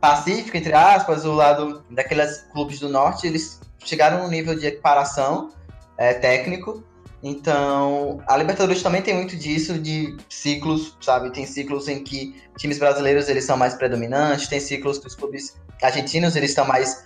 Pacífico, 0.00 0.56
entre 0.56 0.72
aspas, 0.72 1.24
o 1.24 1.32
lado 1.32 1.84
daqueles 1.90 2.46
clubes 2.52 2.78
do 2.78 2.88
Norte, 2.88 3.26
eles 3.26 3.60
chegaram 3.78 4.22
num 4.22 4.28
nível 4.28 4.54
de 4.54 4.66
equiparação 4.66 5.50
é, 5.96 6.14
técnico. 6.14 6.84
Então, 7.22 8.22
a 8.26 8.36
Libertadores 8.36 8.82
também 8.82 9.00
tem 9.00 9.14
muito 9.14 9.34
disso, 9.34 9.78
de 9.78 10.14
ciclos, 10.28 10.94
sabe? 11.00 11.32
Tem 11.32 11.46
ciclos 11.46 11.88
em 11.88 12.04
que 12.04 12.38
times 12.58 12.78
brasileiros 12.78 13.30
eles 13.30 13.44
são 13.44 13.56
mais 13.56 13.74
predominantes, 13.74 14.46
tem 14.46 14.60
ciclos 14.60 14.98
que 14.98 15.06
os 15.06 15.14
clubes 15.14 15.56
argentinos 15.84 16.34
eles 16.36 16.50
estão 16.50 16.66
mais 16.66 17.04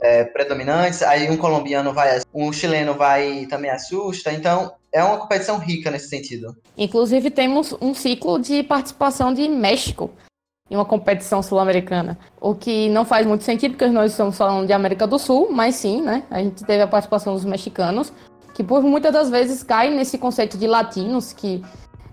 é, 0.00 0.24
predominantes, 0.24 1.02
aí 1.02 1.30
um 1.30 1.36
colombiano 1.36 1.92
vai, 1.92 2.20
um 2.34 2.52
chileno 2.52 2.94
vai 2.94 3.46
também 3.46 3.70
assusta. 3.70 4.32
Então, 4.32 4.72
é 4.92 5.02
uma 5.02 5.18
competição 5.18 5.58
rica 5.58 5.90
nesse 5.90 6.08
sentido. 6.08 6.56
Inclusive, 6.76 7.30
temos 7.30 7.74
um 7.80 7.94
ciclo 7.94 8.38
de 8.38 8.62
participação 8.62 9.32
de 9.32 9.48
México 9.48 10.10
em 10.70 10.76
uma 10.76 10.84
competição 10.84 11.42
sul-americana. 11.42 12.16
O 12.40 12.54
que 12.54 12.88
não 12.90 13.04
faz 13.04 13.26
muito 13.26 13.42
sentido, 13.42 13.72
porque 13.72 13.86
nós 13.88 14.12
estamos 14.12 14.36
falando 14.36 14.66
de 14.66 14.72
América 14.72 15.06
do 15.06 15.18
Sul, 15.18 15.48
mas 15.50 15.74
sim, 15.74 16.00
né? 16.00 16.22
A 16.30 16.40
gente 16.40 16.64
teve 16.64 16.82
a 16.82 16.86
participação 16.86 17.34
dos 17.34 17.44
mexicanos, 17.44 18.12
que 18.54 18.62
por 18.62 18.82
muitas 18.82 19.12
das 19.12 19.30
vezes 19.30 19.62
caem 19.64 19.96
nesse 19.96 20.16
conceito 20.16 20.56
de 20.56 20.68
latinos, 20.68 21.32
que 21.32 21.62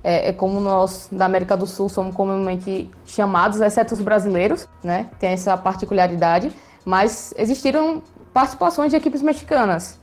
é, 0.07 0.29
é, 0.29 0.31
como 0.31 0.61
nós 0.61 1.09
da 1.11 1.25
América 1.25 1.57
do 1.57 1.67
Sul 1.67 1.89
somos 1.89 2.15
comumente 2.15 2.89
chamados, 3.05 3.59
exceto 3.59 3.93
os 3.93 3.99
brasileiros, 3.99 4.65
né? 4.81 5.09
Tem 5.19 5.31
essa 5.31 5.57
particularidade. 5.57 6.49
Mas 6.85 7.33
existiram 7.37 8.01
participações 8.33 8.91
de 8.91 8.95
equipes 8.95 9.21
mexicanas 9.21 9.99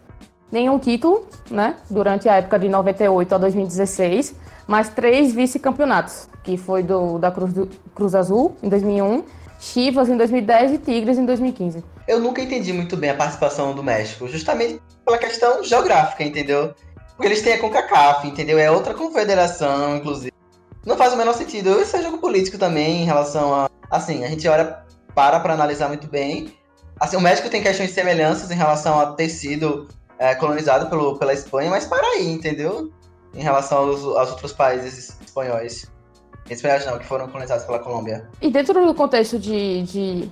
nenhum 0.53 0.79
título, 0.79 1.27
né? 1.51 1.77
Durante 1.89 2.29
a 2.29 2.35
época 2.35 2.59
de 2.59 2.69
98 2.69 3.35
a 3.35 3.39
2016, 3.39 4.35
mais 4.67 4.91
três 4.91 5.35
vice-campeonatos, 5.35 6.29
que 6.43 6.59
foi 6.59 6.83
do, 6.83 7.19
da 7.19 7.31
Cruz, 7.31 7.55
do, 7.55 7.67
Cruz 7.95 8.15
Azul 8.15 8.55
em 8.63 8.69
2001, 8.69 9.25
Chivas 9.59 10.11
em 10.11 10.19
2010 10.19 10.73
e 10.73 10.79
Tigres 10.79 11.17
em 11.17 11.25
2015. 11.25 11.83
Eu 12.07 12.21
nunca 12.21 12.43
entendi 12.43 12.75
muito 12.75 12.95
bem 12.95 13.09
a 13.09 13.15
participação 13.15 13.75
do 13.75 13.83
México, 13.83 14.29
justamente 14.29 14.83
pela 15.03 15.17
questão 15.17 15.65
geográfica, 15.65 16.23
entendeu? 16.23 16.75
Porque 17.17 17.29
eles 17.29 17.43
têm 17.43 17.55
a 17.55 17.61
CONCACAF, 17.61 18.27
entendeu? 18.27 18.59
É 18.59 18.71
outra 18.71 18.95
confederação, 18.95 19.97
inclusive. 19.97 20.33
Não 20.85 20.97
faz 20.97 21.13
o 21.13 21.17
menor 21.17 21.35
sentido. 21.35 21.81
Isso 21.81 21.97
é 21.97 22.03
jogo 22.03 22.19
político 22.19 22.59
também 22.59 23.03
em 23.03 23.05
relação 23.05 23.55
a. 23.55 23.71
Assim, 23.91 24.25
a 24.25 24.29
gente 24.29 24.47
olha 24.49 24.85
para 25.15 25.41
para 25.41 25.55
analisar 25.55 25.89
muito 25.89 26.09
bem. 26.09 26.53
Assim, 26.99 27.17
o 27.17 27.21
México 27.21 27.49
tem 27.49 27.63
questões 27.63 27.91
de 27.91 27.95
semelhanças 27.95 28.51
em 28.51 28.55
relação 28.55 28.99
a 28.99 29.13
ter 29.13 29.29
sido 29.29 29.89
é, 30.19 30.35
colonizado 30.35 30.89
pelo, 30.89 31.19
pela 31.19 31.33
Espanha, 31.33 31.71
mas 31.71 31.87
para 31.87 32.07
aí, 32.07 32.29
entendeu? 32.29 32.93
Em 33.35 33.43
relação 33.43 33.79
aos, 33.79 34.05
aos 34.05 34.31
outros 34.31 34.53
países 34.53 35.17
espanhóis. 35.21 35.91
Espanhóis 36.49 36.85
não, 36.87 36.99
que 36.99 37.07
foram 37.07 37.27
colonizados 37.29 37.65
pela 37.65 37.79
Colômbia. 37.79 38.29
E 38.41 38.51
dentro 38.51 38.85
do 38.87 38.95
contexto 38.95 39.39
de, 39.39 39.83
de 39.83 40.31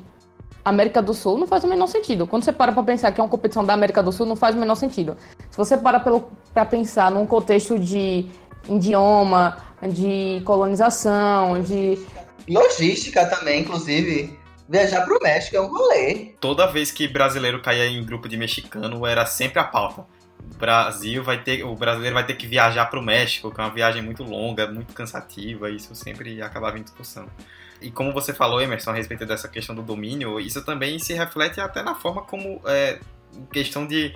América 0.64 1.02
do 1.02 1.12
Sul, 1.12 1.38
não 1.38 1.46
faz 1.46 1.64
o 1.64 1.66
menor 1.66 1.86
sentido. 1.88 2.26
Quando 2.26 2.44
você 2.44 2.52
para 2.52 2.72
para 2.72 2.82
pensar 2.82 3.12
que 3.12 3.20
é 3.20 3.24
uma 3.24 3.30
competição 3.30 3.64
da 3.64 3.74
América 3.74 4.02
do 4.02 4.12
Sul, 4.12 4.26
não 4.26 4.36
faz 4.36 4.54
o 4.54 4.58
menor 4.58 4.76
sentido. 4.76 5.16
Se 5.50 5.56
você 5.56 5.76
para 5.76 6.00
para 6.00 6.64
pensar 6.64 7.10
num 7.10 7.26
contexto 7.26 7.78
de 7.78 8.26
idioma, 8.68 9.58
de 9.82 10.40
colonização, 10.44 11.60
de. 11.62 11.98
Logística 12.48 13.26
também, 13.26 13.62
inclusive. 13.62 14.38
Viajar 14.68 15.02
pro 15.02 15.18
México 15.20 15.56
é 15.56 15.60
um 15.60 15.66
rolê. 15.66 16.34
Toda 16.40 16.66
vez 16.66 16.90
que 16.90 17.06
brasileiro 17.06 17.60
caía 17.60 17.86
em 17.86 18.02
grupo 18.02 18.28
de 18.28 18.36
mexicano, 18.36 19.04
era 19.04 19.26
sempre 19.26 19.58
a 19.58 19.64
pauta. 19.64 20.06
O 20.54 20.56
Brasil 20.56 21.22
vai 21.22 21.42
ter, 21.42 21.64
o 21.64 21.74
brasileiro 21.74 22.14
vai 22.14 22.24
ter 22.24 22.34
que 22.34 22.46
viajar 22.46 22.86
para 22.86 22.98
o 22.98 23.02
México, 23.02 23.50
que 23.50 23.60
é 23.60 23.64
uma 23.64 23.70
viagem 23.70 24.00
muito 24.00 24.22
longa, 24.22 24.66
muito 24.66 24.94
cansativa, 24.94 25.68
e 25.68 25.76
isso 25.76 25.94
sempre 25.94 26.40
acabava 26.40 26.78
em 26.78 26.82
discussão. 26.82 27.26
E 27.82 27.90
como 27.90 28.12
você 28.12 28.32
falou, 28.32 28.60
Emerson, 28.60 28.90
a 28.90 28.94
respeito 28.94 29.26
dessa 29.26 29.48
questão 29.48 29.74
do 29.74 29.82
domínio, 29.82 30.38
isso 30.40 30.64
também 30.64 30.98
se 30.98 31.12
reflete 31.12 31.60
até 31.60 31.82
na 31.82 31.94
forma 31.94 32.22
como 32.22 32.60
é, 32.66 33.00
questão 33.52 33.86
de, 33.86 34.14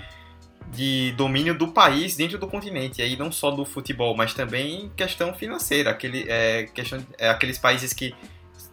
de 0.72 1.12
domínio 1.16 1.56
do 1.56 1.68
país 1.68 2.16
dentro 2.16 2.38
do 2.38 2.46
continente, 2.46 3.00
e 3.00 3.04
aí 3.04 3.16
não 3.16 3.30
só 3.32 3.50
do 3.50 3.64
futebol, 3.64 4.16
mas 4.16 4.34
também 4.34 4.90
questão 4.96 5.34
financeira, 5.34 5.90
aquele, 5.90 6.26
é, 6.28 6.64
questão, 6.64 7.04
é, 7.18 7.28
aqueles 7.28 7.58
países 7.58 7.92
que 7.92 8.14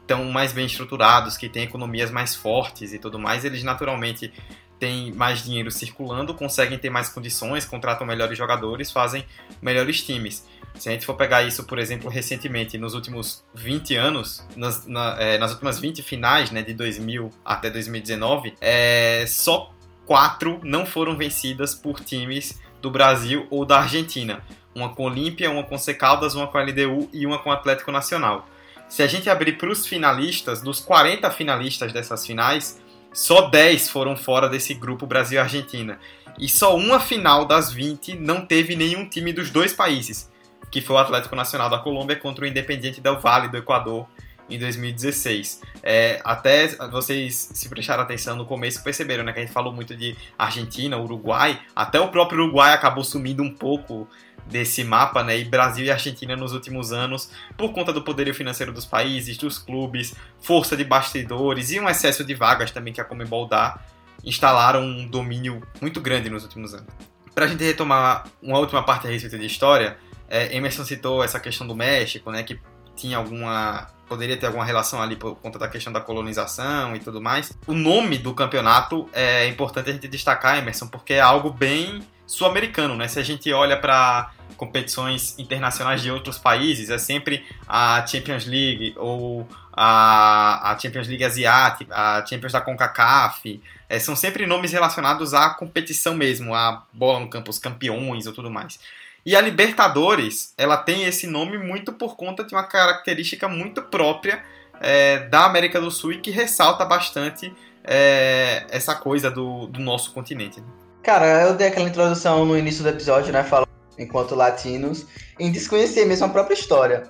estão 0.01 0.25
mais 0.25 0.51
bem 0.51 0.65
estruturados, 0.65 1.37
que 1.37 1.47
têm 1.49 1.63
economias 1.63 2.11
mais 2.11 2.35
fortes 2.35 2.93
e 2.93 2.99
tudo 2.99 3.17
mais, 3.17 3.45
eles 3.45 3.63
naturalmente 3.63 4.31
têm 4.79 5.13
mais 5.13 5.43
dinheiro 5.43 5.71
circulando, 5.71 6.33
conseguem 6.33 6.77
ter 6.77 6.89
mais 6.89 7.07
condições, 7.07 7.65
contratam 7.65 8.05
melhores 8.05 8.37
jogadores, 8.37 8.91
fazem 8.91 9.25
melhores 9.61 10.03
times. 10.03 10.45
Se 10.77 10.89
a 10.89 10.91
gente 10.91 11.05
for 11.05 11.15
pegar 11.15 11.43
isso, 11.43 11.63
por 11.63 11.79
exemplo, 11.79 12.09
recentemente, 12.09 12.77
nos 12.77 12.93
últimos 12.93 13.43
20 13.53 13.95
anos, 13.95 14.45
nas, 14.55 14.85
na, 14.87 15.15
é, 15.19 15.37
nas 15.37 15.51
últimas 15.51 15.79
20 15.79 16.01
finais, 16.01 16.51
né, 16.51 16.61
de 16.61 16.73
2000 16.73 17.29
até 17.45 17.69
2019, 17.69 18.55
é, 18.59 19.25
só 19.27 19.71
quatro 20.05 20.59
não 20.63 20.85
foram 20.85 21.15
vencidas 21.15 21.73
por 21.73 21.99
times 21.99 22.59
do 22.81 22.91
Brasil 22.91 23.47
ou 23.49 23.65
da 23.65 23.79
Argentina. 23.79 24.43
Uma 24.75 24.89
com 24.89 25.03
Olímpia, 25.03 25.49
uma 25.49 25.63
com 25.63 25.77
Secaldas, 25.77 26.35
uma 26.35 26.47
com 26.47 26.57
a 26.57 26.63
LDU 26.63 27.09
e 27.13 27.25
uma 27.25 27.39
com 27.39 27.49
o 27.49 27.53
Atlético 27.53 27.91
Nacional. 27.91 28.47
Se 28.89 29.01
a 29.01 29.07
gente 29.07 29.29
abrir 29.29 29.53
para 29.53 29.69
os 29.69 29.87
finalistas, 29.87 30.61
dos 30.61 30.79
40 30.79 31.29
finalistas 31.31 31.93
dessas 31.93 32.25
finais, 32.25 32.81
só 33.13 33.49
10 33.49 33.89
foram 33.89 34.17
fora 34.17 34.49
desse 34.49 34.73
grupo 34.73 35.05
Brasil 35.05 35.37
e 35.37 35.39
Argentina. 35.39 35.99
E 36.39 36.49
só 36.49 36.75
uma 36.75 36.99
final 36.99 37.45
das 37.45 37.71
20 37.71 38.15
não 38.15 38.45
teve 38.45 38.75
nenhum 38.75 39.07
time 39.07 39.31
dos 39.31 39.49
dois 39.49 39.71
países, 39.71 40.29
que 40.73 40.81
foi 40.81 40.95
o 40.95 40.99
Atlético 40.99 41.35
Nacional 41.35 41.69
da 41.69 41.77
Colômbia 41.77 42.15
contra 42.15 42.45
o 42.45 42.47
Independiente 42.47 42.99
del 42.99 43.19
Valle 43.19 43.47
do 43.47 43.55
Equador 43.55 44.07
em 44.49 44.57
2016. 44.57 45.61
É, 45.83 46.19
até 46.23 46.67
vocês 46.89 47.51
se 47.53 47.69
prestaram 47.69 48.01
atenção 48.01 48.35
no 48.35 48.43
começo 48.43 48.83
perceberam 48.83 49.23
né, 49.23 49.31
que 49.31 49.37
a 49.37 49.43
gente 49.43 49.53
falou 49.53 49.71
muito 49.71 49.95
de 49.95 50.17
Argentina, 50.35 50.97
Uruguai, 50.97 51.61
até 51.75 51.99
o 51.99 52.07
próprio 52.07 52.41
Uruguai 52.41 52.73
acabou 52.73 53.03
sumindo 53.03 53.43
um 53.43 53.53
pouco 53.53 54.07
desse 54.47 54.83
mapa, 54.83 55.23
né? 55.23 55.37
E 55.37 55.45
Brasil 55.45 55.85
e 55.85 55.91
Argentina 55.91 56.35
nos 56.35 56.53
últimos 56.53 56.91
anos, 56.91 57.29
por 57.55 57.71
conta 57.71 57.93
do 57.93 58.01
poderio 58.01 58.33
financeiro 58.33 58.73
dos 58.73 58.83
países, 58.83 59.37
dos 59.37 59.59
clubes, 59.59 60.15
força 60.41 60.75
de 60.75 60.83
bastidores 60.83 61.69
e 61.69 61.79
um 61.79 61.87
excesso 61.87 62.25
de 62.25 62.33
vagas 62.33 62.71
também 62.71 62.91
que 62.91 62.99
a 62.99 63.05
Comebol 63.05 63.47
dá, 63.47 63.79
instalaram 64.23 64.81
um 64.81 65.07
domínio 65.07 65.61
muito 65.79 66.01
grande 66.01 66.31
nos 66.31 66.43
últimos 66.43 66.73
anos. 66.73 66.87
Para 67.33 67.45
a 67.45 67.47
gente 67.47 67.63
retomar 67.63 68.25
uma 68.41 68.57
última 68.57 68.83
parte 68.83 69.07
a 69.07 69.11
respeito 69.11 69.37
de 69.37 69.45
história, 69.45 69.97
é, 70.29 70.55
Emerson 70.55 70.83
citou 70.83 71.23
essa 71.23 71.39
questão 71.39 71.65
do 71.67 71.75
México, 71.75 72.31
né? 72.31 72.43
Que 72.43 72.59
tinha 72.95 73.17
alguma 73.17 73.87
poderia 74.07 74.37
ter 74.37 74.45
alguma 74.45 74.65
relação 74.65 75.01
ali 75.01 75.15
por 75.15 75.35
conta 75.35 75.57
da 75.57 75.67
questão 75.67 75.91
da 75.91 75.99
colonização 75.99 76.95
e 76.95 76.99
tudo 76.99 77.19
mais. 77.19 77.51
O 77.65 77.73
nome 77.73 78.17
do 78.17 78.33
campeonato 78.33 79.09
é 79.11 79.47
importante 79.47 79.89
a 79.89 79.93
gente 79.93 80.07
destacar, 80.07 80.57
Emerson, 80.57 80.87
porque 80.87 81.13
é 81.13 81.21
algo 81.21 81.49
bem 81.49 82.01
sul-americano, 82.27 82.95
né? 82.95 83.07
Se 83.07 83.19
a 83.19 83.23
gente 83.23 83.51
olha 83.51 83.77
para 83.77 84.31
competições 84.55 85.37
internacionais 85.39 86.01
de 86.01 86.11
outros 86.11 86.37
países, 86.37 86.89
é 86.89 86.97
sempre 86.97 87.45
a 87.67 88.05
Champions 88.05 88.45
League 88.45 88.93
ou 88.97 89.47
a, 89.71 90.71
a 90.71 90.79
Champions 90.79 91.07
League 91.07 91.23
Asiática, 91.23 91.93
a 91.95 92.25
Champions 92.25 92.51
da 92.51 92.61
CONCACAF, 92.61 93.61
é, 93.89 93.99
são 93.99 94.15
sempre 94.15 94.45
nomes 94.45 94.71
relacionados 94.71 95.33
à 95.33 95.49
competição 95.49 96.15
mesmo, 96.15 96.53
a 96.53 96.83
bola 96.93 97.19
no 97.19 97.29
campo, 97.29 97.49
os 97.49 97.59
campeões 97.59 98.27
ou 98.27 98.33
tudo 98.33 98.49
mais. 98.49 98.79
E 99.25 99.35
a 99.35 99.41
Libertadores, 99.41 100.53
ela 100.57 100.75
tem 100.75 101.05
esse 101.05 101.27
nome 101.27 101.57
muito 101.57 101.93
por 101.93 102.15
conta 102.17 102.43
de 102.43 102.53
uma 102.53 102.63
característica 102.63 103.47
muito 103.47 103.81
própria 103.81 104.43
é, 104.81 105.19
da 105.29 105.45
América 105.45 105.79
do 105.79 105.89
Sul 105.89 106.13
e 106.13 106.17
que 106.19 106.29
ressalta 106.29 106.83
bastante 106.83 107.53
é, 107.83 108.65
essa 108.69 108.95
coisa 108.95 109.31
do, 109.31 109.67
do 109.67 109.79
nosso 109.79 110.11
continente. 110.11 110.59
Né? 110.59 110.67
Cara, 111.01 111.43
eu 111.43 111.53
dei 111.53 111.67
aquela 111.67 111.87
introdução 111.87 112.45
no 112.45 112.57
início 112.57 112.83
do 112.83 112.89
episódio, 112.89 113.31
né? 113.31 113.43
Falando 113.43 113.69
enquanto 113.97 114.35
latinos, 114.35 115.05
em 115.39 115.51
desconhecer 115.51 116.05
mesmo 116.05 116.25
a 116.25 116.29
própria 116.29 116.55
história. 116.55 117.03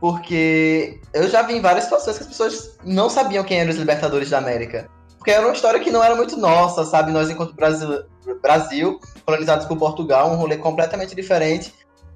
Porque 0.00 1.00
eu 1.14 1.28
já 1.28 1.42
vi 1.42 1.54
em 1.54 1.60
várias 1.60 1.84
situações 1.84 2.18
que 2.18 2.24
as 2.24 2.28
pessoas 2.28 2.78
não 2.84 3.08
sabiam 3.08 3.44
quem 3.44 3.58
eram 3.58 3.70
os 3.70 3.76
Libertadores 3.76 4.30
da 4.30 4.38
América. 4.38 4.88
Porque 5.26 5.36
era 5.36 5.44
uma 5.44 5.54
história 5.54 5.80
que 5.80 5.90
não 5.90 6.04
era 6.04 6.14
muito 6.14 6.36
nossa, 6.36 6.84
sabe? 6.84 7.10
Nós, 7.10 7.28
enquanto 7.28 7.52
Brasil, 7.52 8.04
Brasil 8.40 9.00
colonizados 9.24 9.66
por 9.66 9.76
Portugal, 9.76 10.30
um 10.30 10.36
rolê 10.36 10.56
completamente 10.56 11.16
diferente 11.16 11.74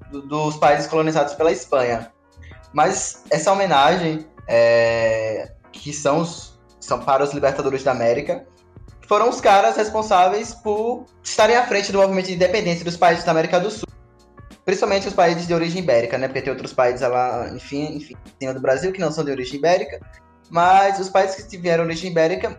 do, 0.09 0.21
dos 0.21 0.55
países 0.55 0.87
colonizados 0.87 1.33
pela 1.33 1.51
Espanha. 1.51 2.09
Mas 2.71 3.25
essa 3.29 3.51
homenagem, 3.51 4.25
é, 4.47 5.51
que 5.73 5.91
são, 5.91 6.21
os, 6.21 6.57
são 6.79 7.01
para 7.01 7.21
os 7.21 7.33
Libertadores 7.33 7.83
da 7.83 7.91
América, 7.91 8.47
foram 9.09 9.27
os 9.27 9.41
caras 9.41 9.75
responsáveis 9.75 10.53
por 10.53 11.05
estarem 11.21 11.57
à 11.57 11.67
frente 11.67 11.91
do 11.91 11.97
movimento 11.97 12.27
de 12.27 12.35
independência 12.35 12.85
dos 12.85 12.95
países 12.95 13.25
da 13.25 13.31
América 13.31 13.59
do 13.59 13.69
Sul. 13.69 13.89
Principalmente 14.63 15.09
os 15.09 15.13
países 15.13 15.45
de 15.45 15.53
origem 15.53 15.83
ibérica, 15.83 16.17
né? 16.17 16.29
Porque 16.29 16.43
tem 16.43 16.53
outros 16.53 16.71
países 16.71 17.01
lá, 17.01 17.49
enfim, 17.53 17.97
enfim, 17.97 18.15
cima 18.39 18.53
do 18.53 18.61
Brasil 18.61 18.93
que 18.93 19.01
não 19.01 19.11
são 19.11 19.25
de 19.25 19.31
origem 19.31 19.57
ibérica. 19.57 19.99
Mas 20.49 20.97
os 20.97 21.09
países 21.09 21.35
que 21.35 21.49
tiveram 21.49 21.83
origem 21.83 22.09
ibérica 22.09 22.57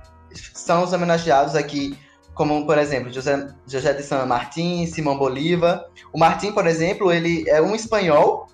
são 0.54 0.84
os 0.84 0.92
homenageados 0.92 1.54
aqui, 1.54 1.98
como, 2.34 2.64
por 2.66 2.78
exemplo, 2.78 3.12
José, 3.12 3.48
José 3.66 3.92
de 3.92 4.02
San 4.02 4.26
Martín, 4.26 4.86
Simão 4.86 5.18
Bolívar. 5.18 5.84
O 6.12 6.18
Martín, 6.18 6.52
por 6.52 6.66
exemplo, 6.66 7.12
ele 7.12 7.48
é 7.48 7.60
um 7.60 7.74
espanhol 7.74 8.46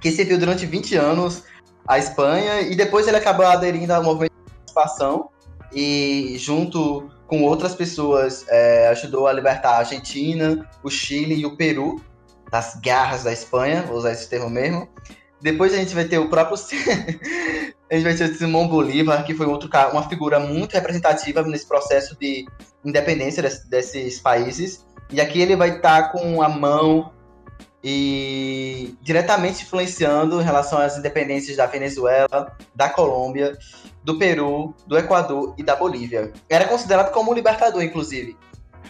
que 0.00 0.10
serviu 0.10 0.38
durante 0.38 0.66
20 0.66 0.96
anos 0.96 1.44
à 1.86 1.98
Espanha 1.98 2.60
e 2.60 2.74
depois 2.74 3.08
ele 3.08 3.16
acabou 3.16 3.46
aderindo 3.46 3.92
ao 3.92 4.02
movimento 4.02 4.32
de 4.32 4.52
emancipação 4.52 5.30
e 5.72 6.36
junto 6.38 7.10
com 7.26 7.42
outras 7.42 7.74
pessoas 7.74 8.44
é, 8.48 8.88
ajudou 8.88 9.26
a 9.26 9.32
libertar 9.32 9.70
a 9.70 9.78
Argentina, 9.78 10.68
o 10.82 10.90
Chile 10.90 11.34
e 11.34 11.46
o 11.46 11.56
Peru 11.56 12.02
das 12.50 12.74
garras 12.82 13.22
da 13.22 13.32
Espanha, 13.32 13.82
vou 13.82 13.96
usar 13.96 14.10
esse 14.10 14.28
termo 14.28 14.50
mesmo. 14.50 14.88
Depois 15.40 15.72
a 15.72 15.76
gente 15.76 15.94
vai 15.94 16.04
ter 16.04 16.18
o 16.18 16.28
próprio 16.28 16.56
a 17.90 17.94
gente 17.94 18.04
vai 18.04 18.14
ter 18.14 18.34
Simão 18.34 18.68
Bolívar, 18.68 19.24
que 19.24 19.34
foi 19.34 19.46
outro 19.46 19.68
cara, 19.68 19.90
uma 19.90 20.08
figura 20.08 20.38
muito 20.38 20.74
representativa 20.74 21.42
nesse 21.42 21.66
processo 21.66 22.16
de 22.18 22.46
independência 22.84 23.42
desse, 23.42 23.68
desses 23.68 24.20
países. 24.20 24.86
E 25.10 25.20
aqui 25.20 25.40
ele 25.40 25.56
vai 25.56 25.76
estar 25.76 26.02
tá 26.02 26.08
com 26.10 26.40
a 26.40 26.48
mão 26.48 27.12
e 27.82 28.94
diretamente 29.02 29.64
influenciando 29.64 30.40
em 30.40 30.44
relação 30.44 30.78
às 30.78 30.96
independências 30.96 31.56
da 31.56 31.66
Venezuela, 31.66 32.56
da 32.74 32.88
Colômbia, 32.88 33.58
do 34.04 34.18
Peru, 34.18 34.74
do 34.86 34.96
Equador 34.96 35.54
e 35.58 35.62
da 35.64 35.74
Bolívia. 35.74 36.32
Era 36.48 36.66
considerado 36.66 37.10
como 37.10 37.34
libertador, 37.34 37.82
inclusive. 37.82 38.36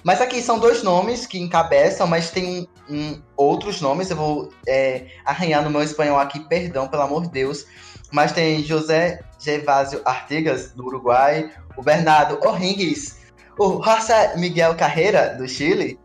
Mas 0.02 0.20
aqui 0.20 0.40
são 0.42 0.58
dois 0.58 0.82
nomes 0.82 1.26
que 1.26 1.38
encabeçam, 1.38 2.06
mas 2.06 2.30
tem 2.30 2.68
um, 2.88 3.20
outros 3.36 3.80
nomes. 3.80 4.10
Eu 4.10 4.16
vou 4.16 4.50
é, 4.66 5.06
arranhar 5.24 5.62
no 5.62 5.70
meu 5.70 5.82
espanhol 5.82 6.18
aqui, 6.18 6.40
perdão, 6.40 6.88
pelo 6.88 7.02
amor 7.02 7.22
de 7.22 7.30
Deus. 7.30 7.66
Mas 8.10 8.32
tem 8.32 8.62
José 8.62 9.20
Gervásio 9.38 10.00
Artigas, 10.04 10.72
do 10.72 10.86
Uruguai, 10.86 11.50
o 11.76 11.82
Bernardo 11.82 12.38
O'Hingues, 12.46 13.18
o 13.58 13.82
José 13.82 14.36
Miguel 14.36 14.74
Carreira, 14.74 15.34
do 15.36 15.48
Chile, 15.48 15.98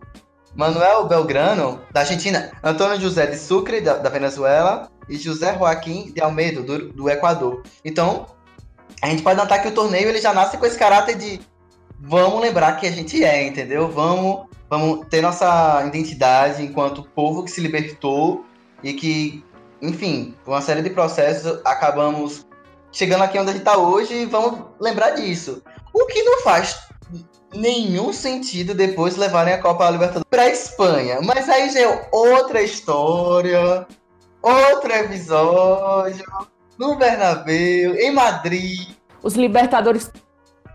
Manuel 0.55 1.05
Belgrano, 1.07 1.81
da 1.91 2.01
Argentina, 2.01 2.51
Antônio 2.63 2.99
José 2.99 3.27
de 3.27 3.37
Sucre, 3.37 3.81
da, 3.81 3.97
da 3.97 4.09
Venezuela, 4.09 4.89
e 5.09 5.17
José 5.17 5.55
Joaquim 5.57 6.11
de 6.13 6.21
Almeida, 6.21 6.61
do, 6.61 6.93
do 6.93 7.09
Equador. 7.09 7.63
Então, 7.83 8.25
a 9.01 9.09
gente 9.09 9.21
pode 9.21 9.37
notar 9.37 9.61
que 9.61 9.67
o 9.67 9.73
torneio 9.73 10.09
ele 10.09 10.21
já 10.21 10.33
nasce 10.33 10.57
com 10.57 10.65
esse 10.65 10.77
caráter 10.79 11.15
de 11.15 11.39
vamos 11.99 12.41
lembrar 12.41 12.73
que 12.79 12.87
a 12.87 12.91
gente 12.91 13.23
é, 13.23 13.45
entendeu? 13.45 13.89
Vamos, 13.89 14.45
vamos 14.69 15.05
ter 15.09 15.21
nossa 15.21 15.83
identidade 15.85 16.63
enquanto 16.63 17.03
povo 17.03 17.43
que 17.43 17.51
se 17.51 17.61
libertou 17.61 18.45
e 18.83 18.93
que, 18.93 19.43
enfim, 19.87 20.35
com 20.43 20.51
uma 20.51 20.61
série 20.61 20.81
de 20.81 20.89
processos 20.89 21.59
acabamos 21.65 22.45
chegando 22.91 23.23
aqui 23.23 23.37
onde 23.37 23.49
a 23.49 23.53
gente 23.53 23.61
está 23.61 23.77
hoje 23.77 24.13
e 24.13 24.25
vamos 24.25 24.61
lembrar 24.79 25.11
disso. 25.11 25.61
O 25.93 26.05
que 26.05 26.23
não 26.23 26.41
faz 26.41 26.77
nenhum 27.53 28.11
sentido 28.11 28.73
depois 28.73 29.15
levarem 29.15 29.53
a 29.53 29.61
Copa 29.61 29.89
Libertadores 29.89 30.27
para 30.29 30.49
Espanha. 30.49 31.19
Mas 31.23 31.47
aí 31.49 31.69
já 31.69 31.81
é 31.81 32.09
outra 32.11 32.61
história, 32.61 33.87
outro 34.41 34.91
episódio, 34.91 36.25
no 36.77 36.95
Bernabéu, 36.95 37.95
em 37.95 38.11
Madrid. 38.11 38.89
Os 39.23 39.35
Libertadores 39.35 40.11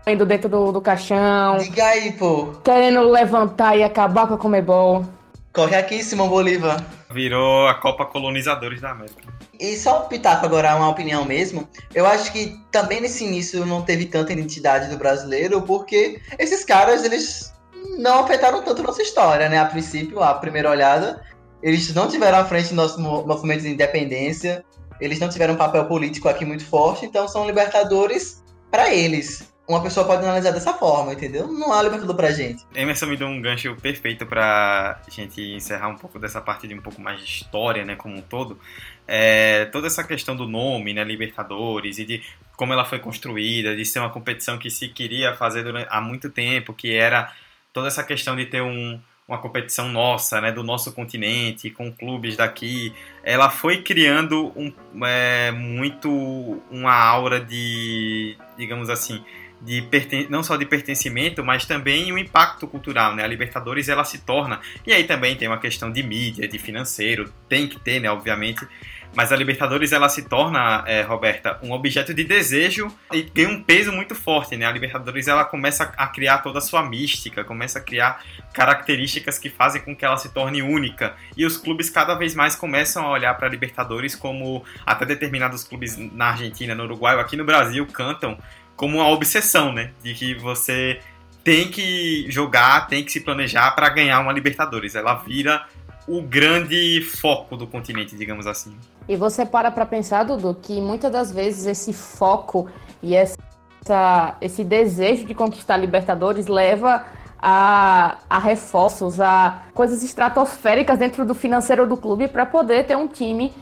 indo 0.07 0.25
dentro 0.25 0.49
do, 0.49 0.71
do 0.71 0.81
caixão. 0.81 1.57
Diga 1.57 1.85
aí, 1.85 2.11
pô. 2.13 2.53
Querendo 2.63 3.01
levantar 3.01 3.77
e 3.77 3.83
acabar 3.83 4.27
com 4.27 4.33
a 4.33 4.37
Comebol. 4.37 5.05
Corre 5.53 5.75
aqui, 5.75 6.03
Simão 6.03 6.27
Bolívar. 6.27 6.83
Virou 7.13 7.67
a 7.67 7.73
Copa 7.73 8.05
Colonizadores 8.05 8.81
da 8.81 8.91
América. 8.91 9.33
E 9.59 9.77
só 9.77 10.05
um 10.05 10.07
pitaco 10.07 10.45
agora, 10.45 10.75
uma 10.75 10.89
opinião 10.89 11.25
mesmo. 11.25 11.67
Eu 11.93 12.05
acho 12.05 12.31
que 12.31 12.57
também 12.71 13.01
nesse 13.01 13.23
início 13.23 13.65
não 13.65 13.81
teve 13.81 14.05
tanta 14.05 14.33
identidade 14.33 14.89
do 14.89 14.97
brasileiro, 14.97 15.61
porque 15.61 16.21
esses 16.39 16.63
caras, 16.63 17.03
eles 17.03 17.53
não 17.97 18.19
afetaram 18.23 18.63
tanto 18.63 18.83
nossa 18.83 19.01
história, 19.01 19.49
né? 19.49 19.59
A 19.59 19.65
princípio, 19.65 20.21
a 20.21 20.33
primeira 20.33 20.69
olhada, 20.69 21.21
eles 21.61 21.93
não 21.93 22.07
tiveram 22.07 22.39
à 22.39 22.45
frente 22.45 22.69
do 22.69 22.75
nosso 22.75 22.99
movimento 22.99 23.61
de 23.61 23.69
independência, 23.69 24.63
eles 24.99 25.19
não 25.19 25.29
tiveram 25.29 25.53
um 25.53 25.57
papel 25.57 25.85
político 25.85 26.29
aqui 26.29 26.45
muito 26.45 26.65
forte, 26.65 27.05
então 27.05 27.27
são 27.27 27.45
libertadores 27.45 28.43
para 28.69 28.93
eles 28.93 29.51
uma 29.67 29.81
pessoa 29.81 30.05
pode 30.05 30.23
analisar 30.23 30.51
dessa 30.51 30.73
forma, 30.73 31.13
entendeu? 31.13 31.47
Não 31.47 31.71
há 31.71 31.81
libertador 31.81 32.15
pra 32.15 32.31
gente. 32.31 32.65
Emerson 32.75 33.05
me 33.05 33.17
deu 33.17 33.27
um 33.27 33.41
gancho 33.41 33.75
perfeito 33.75 34.25
pra 34.25 35.01
gente 35.09 35.41
encerrar 35.41 35.87
um 35.87 35.95
pouco 35.95 36.19
dessa 36.19 36.41
parte 36.41 36.67
de 36.67 36.73
um 36.73 36.81
pouco 36.81 37.01
mais 37.01 37.19
de 37.19 37.25
história, 37.25 37.85
né, 37.85 37.95
como 37.95 38.17
um 38.17 38.21
todo. 38.21 38.59
É, 39.07 39.65
toda 39.65 39.87
essa 39.87 40.03
questão 40.03 40.35
do 40.35 40.47
nome, 40.47 40.93
né, 40.93 41.03
Libertadores, 41.03 41.99
e 41.99 42.05
de 42.05 42.23
como 42.55 42.73
ela 42.73 42.85
foi 42.85 42.99
construída, 42.99 43.75
de 43.75 43.85
ser 43.85 43.99
uma 43.99 44.09
competição 44.09 44.57
que 44.57 44.69
se 44.69 44.89
queria 44.89 45.33
fazer 45.35 45.63
durante, 45.63 45.87
há 45.89 46.01
muito 46.01 46.29
tempo, 46.29 46.73
que 46.73 46.93
era 46.93 47.31
toda 47.73 47.87
essa 47.87 48.03
questão 48.03 48.35
de 48.35 48.45
ter 48.45 48.61
um, 48.61 48.99
uma 49.27 49.37
competição 49.37 49.87
nossa, 49.87 50.41
né, 50.41 50.51
do 50.51 50.61
nosso 50.61 50.91
continente, 50.91 51.69
com 51.69 51.91
clubes 51.91 52.35
daqui, 52.35 52.93
ela 53.23 53.49
foi 53.49 53.81
criando 53.81 54.51
um, 54.55 54.73
é, 55.05 55.51
muito 55.51 56.61
uma 56.69 56.93
aura 56.93 57.39
de, 57.39 58.37
digamos 58.57 58.89
assim, 58.89 59.23
de 59.61 59.87
não 60.29 60.43
só 60.43 60.57
de 60.57 60.65
pertencimento, 60.65 61.43
mas 61.43 61.65
também 61.65 62.11
o 62.11 62.15
um 62.15 62.17
impacto 62.17 62.67
cultural, 62.67 63.15
né? 63.15 63.23
A 63.23 63.27
Libertadores 63.27 63.89
ela 63.89 64.03
se 64.03 64.19
torna 64.19 64.59
e 64.85 64.91
aí 64.91 65.03
também 65.03 65.35
tem 65.35 65.47
uma 65.47 65.59
questão 65.59 65.91
de 65.91 66.01
mídia, 66.01 66.47
de 66.47 66.57
financeiro, 66.57 67.31
tem 67.47 67.67
que 67.67 67.79
ter, 67.79 67.99
né? 67.99 68.09
Obviamente, 68.09 68.65
mas 69.13 69.31
a 69.31 69.35
Libertadores 69.35 69.91
ela 69.91 70.07
se 70.07 70.23
torna, 70.23 70.83
é, 70.87 71.01
Roberta, 71.01 71.59
um 71.61 71.73
objeto 71.73 72.13
de 72.13 72.23
desejo 72.23 72.87
e 73.11 73.23
tem 73.23 73.45
um 73.45 73.61
peso 73.61 73.91
muito 73.91 74.15
forte, 74.15 74.55
né? 74.55 74.65
A 74.65 74.71
Libertadores 74.71 75.27
ela 75.27 75.43
começa 75.43 75.83
a 75.97 76.07
criar 76.07 76.37
toda 76.39 76.59
a 76.59 76.61
sua 76.61 76.87
mística, 76.87 77.43
começa 77.43 77.79
a 77.79 77.81
criar 77.81 78.23
características 78.53 79.37
que 79.37 79.49
fazem 79.49 79.81
com 79.81 79.95
que 79.95 80.05
ela 80.05 80.17
se 80.17 80.29
torne 80.33 80.61
única. 80.61 81.15
E 81.35 81.45
os 81.45 81.57
clubes 81.57 81.89
cada 81.89 82.15
vez 82.15 82.33
mais 82.33 82.55
começam 82.55 83.05
a 83.05 83.11
olhar 83.11 83.33
para 83.35 83.47
a 83.47 83.49
Libertadores 83.49 84.15
como 84.15 84.63
até 84.85 85.05
determinados 85.05 85.63
clubes 85.63 85.97
na 85.97 86.29
Argentina, 86.29 86.73
no 86.73 86.83
Uruguai, 86.83 87.19
aqui 87.19 87.35
no 87.35 87.43
Brasil 87.43 87.85
cantam 87.87 88.37
como 88.81 88.97
uma 88.97 89.07
obsessão, 89.09 89.71
né? 89.71 89.91
De 90.01 90.15
que 90.15 90.33
você 90.33 90.99
tem 91.43 91.69
que 91.69 92.25
jogar, 92.31 92.87
tem 92.87 93.05
que 93.05 93.11
se 93.11 93.19
planejar 93.19 93.69
para 93.75 93.87
ganhar 93.89 94.19
uma 94.19 94.33
Libertadores. 94.33 94.95
Ela 94.95 95.13
vira 95.13 95.67
o 96.07 96.19
grande 96.23 96.99
foco 97.01 97.55
do 97.55 97.67
continente, 97.67 98.15
digamos 98.15 98.47
assim. 98.47 98.75
E 99.07 99.15
você 99.15 99.45
para 99.45 99.69
para 99.69 99.85
pensar, 99.85 100.23
Dudu, 100.23 100.57
que 100.59 100.81
muitas 100.81 101.11
das 101.11 101.31
vezes 101.31 101.67
esse 101.67 101.93
foco 101.93 102.71
e 103.03 103.15
essa, 103.15 104.35
esse 104.41 104.63
desejo 104.63 105.25
de 105.25 105.35
conquistar 105.35 105.77
Libertadores 105.77 106.47
leva 106.47 107.05
a, 107.39 108.17
a 108.27 108.39
reforços, 108.39 109.21
a 109.21 109.61
coisas 109.75 110.01
estratosféricas 110.01 110.97
dentro 110.97 111.23
do 111.23 111.35
financeiro 111.35 111.85
do 111.85 111.95
clube 111.95 112.27
para 112.27 112.47
poder 112.47 112.87
ter 112.87 112.97
um 112.97 113.07
time 113.07 113.53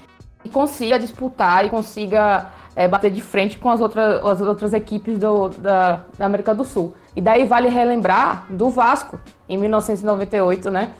que 0.41 0.49
consiga 0.49 0.97
disputar 0.97 1.65
e 1.65 1.69
consiga 1.69 2.53
é, 2.79 2.87
bater 2.87 3.11
de 3.11 3.19
frente 3.19 3.57
com 3.57 3.69
as 3.69 3.81
outras, 3.81 4.25
as 4.25 4.39
outras 4.39 4.73
equipes 4.73 5.19
do, 5.19 5.49
da, 5.49 6.05
da 6.17 6.25
América 6.25 6.55
do 6.55 6.63
Sul. 6.63 6.93
E 7.13 7.19
daí 7.19 7.45
vale 7.45 7.67
relembrar 7.67 8.45
do 8.49 8.69
Vasco, 8.69 9.19
em 9.49 9.57
1998, 9.57 10.71
né? 10.71 10.91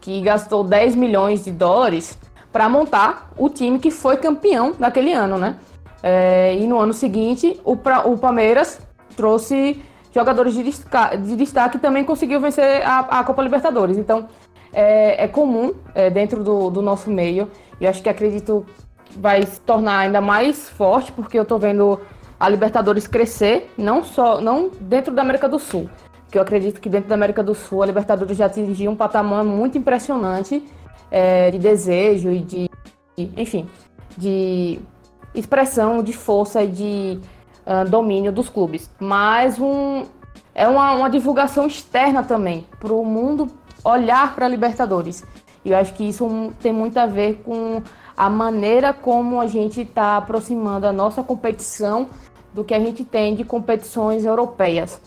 Que 0.00 0.20
gastou 0.20 0.64
10 0.64 0.96
milhões 0.96 1.44
de 1.44 1.52
dólares 1.52 2.18
para 2.52 2.68
montar 2.68 3.30
o 3.38 3.48
time 3.48 3.78
que 3.78 3.88
foi 3.88 4.16
campeão 4.16 4.74
naquele 4.80 5.12
ano, 5.12 5.38
né? 5.38 5.54
É, 6.02 6.56
e 6.56 6.66
no 6.66 6.76
ano 6.76 6.92
seguinte, 6.92 7.60
o, 7.64 7.74
o 7.74 8.18
Palmeiras 8.18 8.80
trouxe 9.14 9.80
jogadores 10.12 10.54
de, 10.54 10.64
destaque, 10.64 11.18
de 11.18 11.36
destaque 11.36 11.76
e 11.76 11.80
também 11.80 12.02
conseguiu 12.02 12.40
vencer 12.40 12.84
a, 12.84 13.20
a 13.20 13.22
Copa 13.22 13.44
Libertadores. 13.44 13.96
Então, 13.96 14.26
é, 14.72 15.22
é 15.22 15.28
comum 15.28 15.72
é, 15.94 16.10
dentro 16.10 16.42
do, 16.42 16.68
do, 16.68 16.82
nosso 16.82 17.08
meio. 17.08 17.48
E 17.80 17.86
acho 17.86 18.02
que 18.02 18.08
acredito 18.08 18.66
vai 19.16 19.44
se 19.44 19.60
tornar 19.60 19.98
ainda 19.98 20.20
mais 20.20 20.68
forte, 20.68 21.12
porque 21.12 21.38
eu 21.38 21.44
tô 21.44 21.58
vendo 21.58 22.00
a 22.38 22.48
Libertadores 22.48 23.06
crescer, 23.06 23.72
não 23.76 24.04
só 24.04 24.40
não 24.40 24.70
dentro 24.80 25.14
da 25.14 25.22
América 25.22 25.48
do 25.48 25.58
Sul, 25.58 25.88
que 26.30 26.38
eu 26.38 26.42
acredito 26.42 26.80
que 26.80 26.88
dentro 26.88 27.08
da 27.08 27.14
América 27.14 27.42
do 27.42 27.54
Sul 27.54 27.82
a 27.82 27.86
Libertadores 27.86 28.36
já 28.36 28.46
atingiu 28.46 28.90
um 28.90 28.96
patamar 28.96 29.44
muito 29.44 29.76
impressionante 29.76 30.62
é, 31.10 31.50
de 31.50 31.58
desejo 31.58 32.30
e 32.30 32.40
de, 32.40 32.70
enfim, 33.16 33.68
de 34.16 34.78
expressão, 35.34 36.02
de 36.02 36.12
força 36.12 36.62
e 36.62 36.68
de 36.68 37.20
uh, 37.66 37.88
domínio 37.88 38.32
dos 38.32 38.48
clubes. 38.48 38.90
Mas 38.98 39.58
um, 39.58 40.04
é 40.54 40.68
uma, 40.68 40.92
uma 40.92 41.10
divulgação 41.10 41.66
externa 41.66 42.22
também, 42.22 42.66
para 42.78 42.92
o 42.92 43.04
mundo 43.04 43.48
olhar 43.84 44.34
para 44.34 44.46
a 44.46 44.48
Libertadores. 44.48 45.24
E 45.64 45.70
eu 45.70 45.76
acho 45.76 45.94
que 45.94 46.08
isso 46.08 46.52
tem 46.60 46.72
muito 46.72 46.98
a 46.98 47.06
ver 47.06 47.42
com 47.44 47.82
a 48.18 48.28
maneira 48.28 48.92
como 48.92 49.40
a 49.40 49.46
gente 49.46 49.82
está 49.82 50.16
aproximando 50.16 50.88
a 50.88 50.92
nossa 50.92 51.22
competição 51.22 52.08
do 52.52 52.64
que 52.64 52.74
a 52.74 52.80
gente 52.80 53.04
tem 53.04 53.36
de 53.36 53.44
competições 53.44 54.24
europeias, 54.24 55.00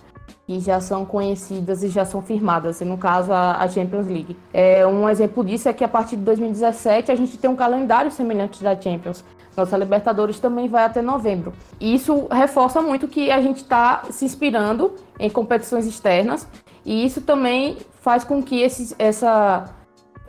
que 0.47 0.61
já 0.61 0.79
são 0.79 1.03
conhecidas 1.03 1.83
e 1.83 1.89
já 1.89 2.05
são 2.05 2.21
firmadas, 2.21 2.79
no 2.79 2.97
caso 2.97 3.33
a, 3.33 3.67
Champions 3.67 4.07
League. 4.07 4.37
É, 4.53 4.87
um 4.87 5.09
exemplo 5.09 5.43
disso 5.43 5.67
é 5.67 5.73
que 5.73 5.83
a 5.83 5.89
partir 5.89 6.15
de 6.15 6.21
2017 6.21 7.11
a 7.11 7.15
gente 7.15 7.37
tem 7.37 7.49
um 7.49 7.55
calendário 7.55 8.09
semelhante 8.09 8.63
da 8.63 8.79
Champions. 8.79 9.25
Nossa 9.57 9.75
Libertadores 9.75 10.39
também 10.39 10.69
vai 10.69 10.85
até 10.85 11.01
novembro. 11.01 11.51
E 11.81 11.93
isso 11.93 12.27
reforça 12.31 12.81
muito 12.81 13.09
que 13.09 13.29
a 13.29 13.41
gente 13.41 13.57
está 13.57 14.03
se 14.09 14.23
inspirando 14.23 14.95
em 15.19 15.29
competições 15.29 15.85
externas, 15.85 16.47
e 16.85 17.05
isso 17.05 17.19
também 17.19 17.75
faz 17.99 18.23
com 18.23 18.41
que 18.41 18.61
esse, 18.61 18.95
essa 18.97 19.69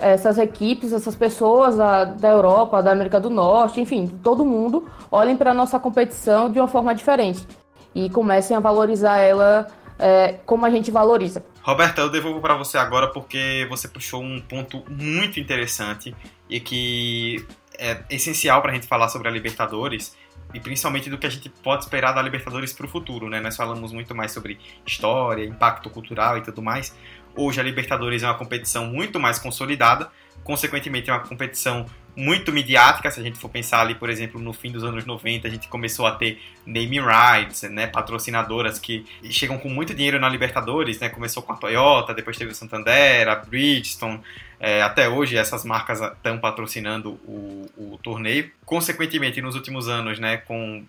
essas 0.03 0.39
equipes, 0.39 0.93
essas 0.93 1.15
pessoas 1.15 1.77
da, 1.77 2.05
da 2.05 2.29
Europa, 2.29 2.83
da 2.83 2.93
América 2.93 3.21
do 3.21 3.31
Norte, 3.31 3.81
enfim, 3.81 4.09
todo 4.23 4.45
mundo, 4.45 4.89
olhem 5.11 5.37
para 5.37 5.53
a 5.53 5.55
nossa 5.55 5.79
competição 5.79 6.51
de 6.51 6.59
uma 6.59 6.69
forma 6.69 6.95
diferente 6.95 7.47
e 7.95 8.11
comecem 8.11 8.57
a 8.57 8.61
valorizar 8.61 9.19
ela 9.19 9.67
é, 9.99 10.35
como 10.45 10.67
a 10.67 10.71
gente 10.71 10.91
valoriza. 10.91 11.45
Roberta, 11.63 12.01
eu 12.01 12.11
devolvo 12.11 12.41
para 12.41 12.55
você 12.55 12.77
agora 12.77 13.09
porque 13.09 13.67
você 13.71 13.87
puxou 13.87 14.21
um 14.23 14.41
ponto 14.41 14.83
muito 14.89 15.39
interessante 15.39 16.15
e 16.51 16.59
que 16.59 17.47
é 17.79 18.03
essencial 18.11 18.61
para 18.61 18.73
a 18.73 18.75
gente 18.75 18.87
falar 18.87 19.09
sobre 19.09 19.29
a 19.29 19.31
Libertadores 19.31 20.17
e 20.55 20.61
principalmente 20.61 21.09
do 21.09 21.17
que 21.17 21.27
a 21.27 21.31
gente 21.31 21.49
pode 21.49 21.85
esperar 21.85 22.13
da 22.13 22.21
Libertadores 22.21 22.73
para 22.73 22.85
o 22.87 22.89
futuro, 22.89 23.29
né? 23.29 23.41
Nós 23.41 23.57
falamos 23.57 23.93
muito 23.93 24.15
mais 24.15 24.33
sobre 24.33 24.59
história, 24.87 25.45
impacto 25.45 25.89
cultural 25.89 26.37
e 26.37 26.43
tudo 26.43 26.61
mais, 26.61 26.95
Hoje 27.35 27.61
a 27.61 27.63
Libertadores 27.63 28.23
é 28.23 28.27
uma 28.27 28.35
competição 28.35 28.87
muito 28.87 29.19
mais 29.19 29.39
consolidada, 29.39 30.11
consequentemente 30.45 31.11
é 31.11 31.13
uma 31.13 31.21
competição 31.21 31.87
muito 32.15 32.53
midiática, 32.53 33.11
se 33.11 33.21
a 33.21 33.23
gente 33.23 33.39
for 33.39 33.49
pensar 33.49 33.81
ali, 33.81 33.95
por 33.95 34.11
exemplo, 34.11 34.39
no 34.39 34.53
fim 34.53 34.71
dos 34.71 34.85
anos 34.85 35.07
90, 35.07 35.49
a 35.49 35.51
gente 35.51 35.67
começou 35.69 36.07
a 36.07 36.13
ter 36.13 36.43
naming 36.67 37.01
rights, 37.01 37.63
né, 37.63 37.87
patrocinadoras 37.87 38.79
que 38.79 39.07
chegam 39.31 39.59
com 39.59 39.69
muito 39.69 39.95
dinheiro 39.95 40.21
na 40.21 40.29
Libertadores, 40.29 41.01
né, 41.01 41.09
começou 41.09 41.43
com 41.43 41.53
a 41.53 41.57
Toyota, 41.57 42.13
depois 42.13 42.37
teve 42.37 42.53
o 42.53 42.55
Santander, 42.55 43.29
a 43.29 43.37
Bridgestone, 43.37 44.21
é, 44.61 44.83
até 44.83 45.09
hoje 45.09 45.37
essas 45.37 45.65
marcas 45.65 46.01
estão 46.01 46.39
patrocinando 46.39 47.13
o, 47.25 47.67
o 47.77 47.99
torneio. 48.03 48.51
Consequentemente, 48.65 49.41
nos 49.41 49.55
últimos 49.55 49.89
anos, 49.89 50.19
né, 50.19 50.37
com 50.37 50.85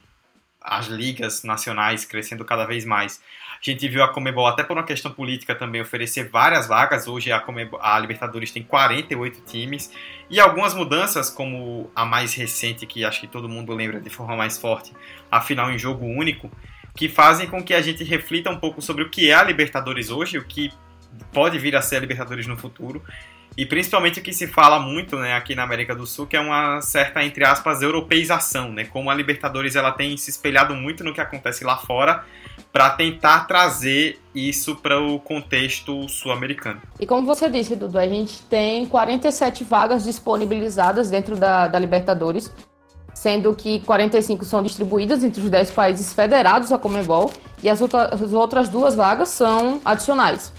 as 0.61 0.87
ligas 0.87 1.43
nacionais 1.43 2.05
crescendo 2.05 2.45
cada 2.45 2.65
vez 2.65 2.85
mais, 2.85 3.21
gente 3.71 3.87
viu 3.87 4.03
a 4.03 4.09
Comebol, 4.09 4.45
até 4.45 4.61
por 4.61 4.75
uma 4.75 4.83
questão 4.83 5.11
política 5.11 5.55
também, 5.55 5.81
oferecer 5.81 6.29
várias 6.29 6.67
vagas. 6.67 7.07
Hoje 7.07 7.31
a, 7.31 7.39
Comebol, 7.39 7.79
a 7.81 7.97
Libertadores 7.97 8.51
tem 8.51 8.61
48 8.61 9.41
times. 9.41 9.91
E 10.29 10.39
algumas 10.39 10.73
mudanças, 10.73 11.29
como 11.29 11.89
a 11.95 12.03
mais 12.05 12.33
recente, 12.33 12.85
que 12.85 13.05
acho 13.05 13.21
que 13.21 13.27
todo 13.27 13.47
mundo 13.47 13.73
lembra 13.73 14.01
de 14.01 14.09
forma 14.09 14.35
mais 14.35 14.57
forte, 14.57 14.91
a 15.31 15.39
final 15.39 15.71
em 15.71 15.79
jogo 15.79 16.05
único, 16.05 16.51
que 16.95 17.07
fazem 17.07 17.47
com 17.47 17.63
que 17.63 17.73
a 17.73 17.81
gente 17.81 18.03
reflita 18.03 18.49
um 18.49 18.57
pouco 18.59 18.81
sobre 18.81 19.03
o 19.03 19.09
que 19.09 19.29
é 19.29 19.33
a 19.33 19.43
Libertadores 19.43 20.09
hoje, 20.09 20.37
o 20.37 20.43
que 20.43 20.71
pode 21.31 21.57
vir 21.57 21.75
a 21.75 21.81
ser 21.81 21.97
a 21.97 21.99
Libertadores 21.99 22.45
no 22.45 22.57
futuro. 22.57 23.01
E 23.55 23.65
principalmente 23.65 24.19
o 24.19 24.23
que 24.23 24.33
se 24.33 24.47
fala 24.47 24.79
muito 24.79 25.15
né, 25.17 25.35
aqui 25.35 25.53
na 25.53 25.63
América 25.63 25.95
do 25.95 26.07
Sul, 26.07 26.25
que 26.25 26.35
é 26.35 26.39
uma 26.39 26.81
certa, 26.81 27.23
entre 27.23 27.45
aspas, 27.45 27.83
europeização, 27.83 28.71
né? 28.71 28.85
Como 28.85 29.11
a 29.11 29.13
Libertadores 29.13 29.75
ela 29.75 29.91
tem 29.91 30.17
se 30.17 30.31
espelhado 30.31 30.73
muito 30.73 31.03
no 31.03 31.13
que 31.13 31.21
acontece 31.21 31.63
lá 31.63 31.77
fora 31.77 32.25
para 32.73 32.89
tentar 32.89 33.45
trazer 33.45 34.19
isso 34.33 34.75
para 34.75 34.99
o 34.99 35.19
contexto 35.19 36.09
sul-americano. 36.09 36.81
E 36.99 37.05
como 37.05 37.27
você 37.27 37.47
disse, 37.47 37.75
Dudu, 37.75 37.99
a 37.99 38.07
gente 38.07 38.41
tem 38.41 38.87
47 38.87 39.63
vagas 39.63 40.03
disponibilizadas 40.03 41.11
dentro 41.11 41.35
da, 41.35 41.67
da 41.67 41.77
Libertadores, 41.77 42.51
sendo 43.13 43.53
que 43.53 43.79
45 43.81 44.43
são 44.43 44.63
distribuídas 44.63 45.23
entre 45.23 45.39
os 45.39 45.49
10 45.51 45.69
países 45.69 46.11
federados 46.13 46.71
à 46.71 46.79
Comebol 46.79 47.31
e 47.61 47.69
as, 47.69 47.79
outra, 47.79 48.05
as 48.05 48.33
outras 48.33 48.67
duas 48.67 48.95
vagas 48.95 49.29
são 49.29 49.79
adicionais 49.85 50.51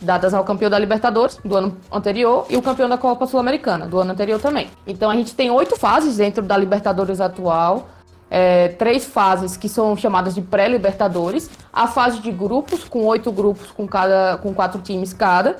dadas 0.00 0.34
ao 0.34 0.44
campeão 0.44 0.70
da 0.70 0.78
Libertadores 0.78 1.38
do 1.44 1.56
ano 1.56 1.76
anterior 1.92 2.46
e 2.48 2.56
o 2.56 2.62
campeão 2.62 2.88
da 2.88 2.98
Copa 2.98 3.26
Sul-Americana 3.26 3.86
do 3.86 3.98
ano 3.98 4.12
anterior 4.12 4.40
também. 4.40 4.68
Então 4.86 5.10
a 5.10 5.14
gente 5.14 5.34
tem 5.34 5.50
oito 5.50 5.76
fases 5.76 6.16
dentro 6.16 6.42
da 6.42 6.56
Libertadores 6.56 7.20
atual, 7.20 7.88
é, 8.30 8.68
três 8.68 9.04
fases 9.04 9.56
que 9.56 9.68
são 9.68 9.96
chamadas 9.96 10.34
de 10.34 10.42
pré-Libertadores, 10.42 11.50
a 11.72 11.86
fase 11.86 12.20
de 12.20 12.30
grupos 12.30 12.84
com 12.84 13.04
oito 13.04 13.30
grupos 13.30 13.70
com 13.70 13.86
cada 13.86 14.38
com 14.38 14.52
quatro 14.52 14.80
times 14.80 15.12
cada, 15.12 15.56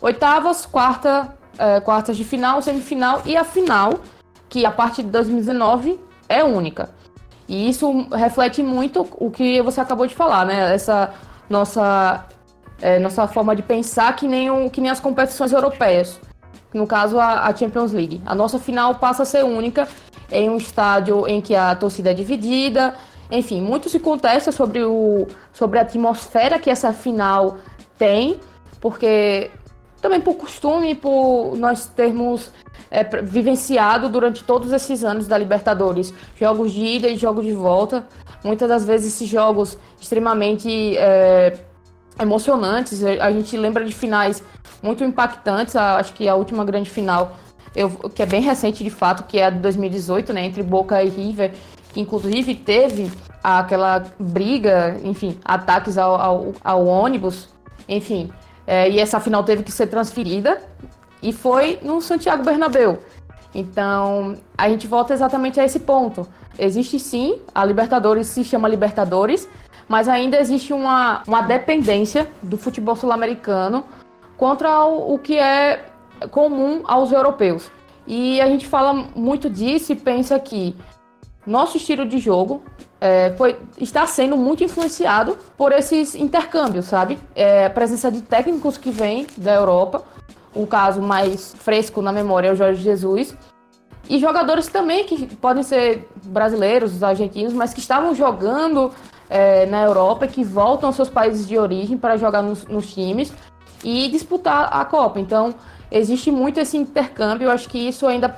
oitavas, 0.00 0.66
quarta, 0.66 1.34
é, 1.58 1.80
quartas 1.80 2.16
de 2.16 2.24
final, 2.24 2.60
semifinal 2.60 3.22
e 3.24 3.36
a 3.36 3.44
final 3.44 4.00
que 4.48 4.66
a 4.66 4.70
partir 4.70 5.02
de 5.02 5.10
2019 5.10 5.98
é 6.28 6.44
única. 6.44 6.90
E 7.48 7.68
isso 7.68 8.06
reflete 8.10 8.62
muito 8.62 9.06
o 9.18 9.30
que 9.30 9.60
você 9.60 9.80
acabou 9.80 10.06
de 10.06 10.14
falar, 10.14 10.46
né? 10.46 10.74
Essa 10.74 11.12
nossa 11.48 12.24
é, 12.80 12.98
nossa 12.98 13.26
forma 13.26 13.54
de 13.54 13.62
pensar 13.62 14.14
que 14.16 14.26
nem, 14.26 14.50
o, 14.50 14.68
que 14.70 14.80
nem 14.80 14.90
as 14.90 15.00
competições 15.00 15.52
europeias. 15.52 16.20
No 16.72 16.86
caso, 16.86 17.18
a, 17.18 17.46
a 17.46 17.54
Champions 17.54 17.92
League. 17.92 18.20
A 18.26 18.34
nossa 18.34 18.58
final 18.58 18.96
passa 18.96 19.22
a 19.22 19.26
ser 19.26 19.44
única 19.44 19.88
em 20.30 20.48
um 20.50 20.56
estádio 20.56 21.26
em 21.26 21.40
que 21.40 21.54
a 21.54 21.74
torcida 21.74 22.10
é 22.10 22.14
dividida. 22.14 22.94
Enfim, 23.30 23.60
muito 23.60 23.88
se 23.88 23.98
contesta 23.98 24.52
sobre, 24.52 24.84
o, 24.84 25.26
sobre 25.52 25.78
a 25.78 25.82
atmosfera 25.82 26.58
que 26.58 26.70
essa 26.70 26.92
final 26.92 27.58
tem, 27.98 28.38
porque 28.80 29.50
também 30.00 30.20
por 30.20 30.34
costume, 30.34 30.94
por 30.94 31.56
nós 31.56 31.86
termos 31.86 32.50
é, 32.90 33.02
vivenciado 33.22 34.08
durante 34.08 34.44
todos 34.44 34.72
esses 34.72 35.02
anos 35.02 35.26
da 35.26 35.38
Libertadores 35.38 36.12
jogos 36.38 36.72
de 36.72 36.84
ida 36.84 37.08
e 37.08 37.16
jogos 37.16 37.44
de 37.44 37.52
volta. 37.52 38.06
Muitas 38.44 38.68
das 38.68 38.84
vezes 38.84 39.14
esses 39.14 39.28
jogos 39.28 39.78
extremamente 39.98 40.96
é, 40.98 41.58
emocionantes. 42.20 43.02
A 43.02 43.32
gente 43.32 43.56
lembra 43.56 43.84
de 43.84 43.92
finais 43.92 44.42
muito 44.82 45.02
impactantes. 45.02 45.74
Acho 45.74 46.12
que 46.12 46.28
a 46.28 46.34
última 46.34 46.64
grande 46.64 46.90
final, 46.90 47.36
eu, 47.74 47.90
que 47.90 48.22
é 48.22 48.26
bem 48.26 48.40
recente 48.40 48.84
de 48.84 48.90
fato, 48.90 49.24
que 49.24 49.38
é 49.38 49.46
a 49.46 49.50
de 49.50 49.58
2018, 49.58 50.32
né, 50.32 50.44
entre 50.46 50.62
Boca 50.62 51.02
e 51.02 51.08
River, 51.08 51.52
que 51.92 52.00
inclusive 52.00 52.54
teve 52.54 53.10
aquela 53.42 54.04
briga, 54.18 54.98
enfim, 55.04 55.38
ataques 55.44 55.98
ao, 55.98 56.14
ao, 56.20 56.52
ao 56.62 56.86
ônibus, 56.86 57.48
enfim. 57.88 58.30
É, 58.66 58.88
e 58.88 58.98
essa 58.98 59.20
final 59.20 59.44
teve 59.44 59.62
que 59.62 59.72
ser 59.72 59.88
transferida 59.88 60.62
e 61.22 61.32
foi 61.32 61.78
no 61.82 62.00
Santiago 62.00 62.44
Bernabéu. 62.44 63.00
Então, 63.54 64.36
a 64.56 64.68
gente 64.68 64.86
volta 64.86 65.12
exatamente 65.12 65.60
a 65.60 65.64
esse 65.64 65.80
ponto. 65.80 66.26
Existe 66.58 66.98
sim, 66.98 67.40
a 67.54 67.64
Libertadores 67.64 68.28
se 68.28 68.42
chama 68.44 68.68
Libertadores, 68.68 69.48
mas 69.88 70.08
ainda 70.08 70.38
existe 70.38 70.72
uma, 70.72 71.22
uma 71.26 71.42
dependência 71.42 72.28
do 72.42 72.56
futebol 72.56 72.96
sul-americano 72.96 73.84
contra 74.36 74.84
o, 74.84 75.14
o 75.14 75.18
que 75.18 75.38
é 75.38 75.84
comum 76.30 76.82
aos 76.84 77.12
europeus. 77.12 77.70
E 78.06 78.40
a 78.40 78.46
gente 78.46 78.66
fala 78.66 78.92
muito 79.14 79.48
disso 79.48 79.92
e 79.92 79.96
pensa 79.96 80.38
que 80.38 80.76
nosso 81.46 81.76
estilo 81.76 82.06
de 82.06 82.18
jogo 82.18 82.62
é, 83.00 83.34
foi, 83.36 83.56
está 83.78 84.06
sendo 84.06 84.36
muito 84.36 84.64
influenciado 84.64 85.36
por 85.56 85.72
esses 85.72 86.14
intercâmbios, 86.14 86.86
sabe? 86.86 87.18
É, 87.34 87.66
a 87.66 87.70
presença 87.70 88.10
de 88.10 88.22
técnicos 88.22 88.78
que 88.78 88.90
vêm 88.90 89.26
da 89.36 89.54
Europa, 89.54 90.02
um 90.54 90.64
caso 90.64 91.02
mais 91.02 91.54
fresco 91.58 92.00
na 92.00 92.12
memória 92.12 92.48
é 92.48 92.52
o 92.52 92.56
Jorge 92.56 92.82
Jesus, 92.82 93.36
e 94.08 94.18
jogadores 94.18 94.68
também 94.68 95.04
que 95.04 95.34
podem 95.36 95.62
ser 95.62 96.08
brasileiros, 96.24 97.02
argentinos, 97.02 97.52
mas 97.52 97.72
que 97.72 97.80
estavam 97.80 98.14
jogando 98.14 98.92
é, 99.28 99.66
na 99.66 99.82
Europa 99.82 100.26
que 100.26 100.44
voltam 100.44 100.88
aos 100.88 100.96
seus 100.96 101.08
países 101.08 101.46
de 101.46 101.58
origem 101.58 101.96
para 101.96 102.16
jogar 102.16 102.42
nos, 102.42 102.64
nos, 102.66 102.92
times 102.92 103.32
e 103.82 104.08
disputar 104.08 104.68
a 104.70 104.84
Copa. 104.84 105.20
Então, 105.20 105.54
existe 105.94 106.30
muito 106.30 106.58
esse 106.58 106.76
intercâmbio. 106.76 107.46
Eu 107.46 107.50
acho 107.50 107.68
que 107.68 107.78
isso 107.78 108.06
ainda 108.06 108.36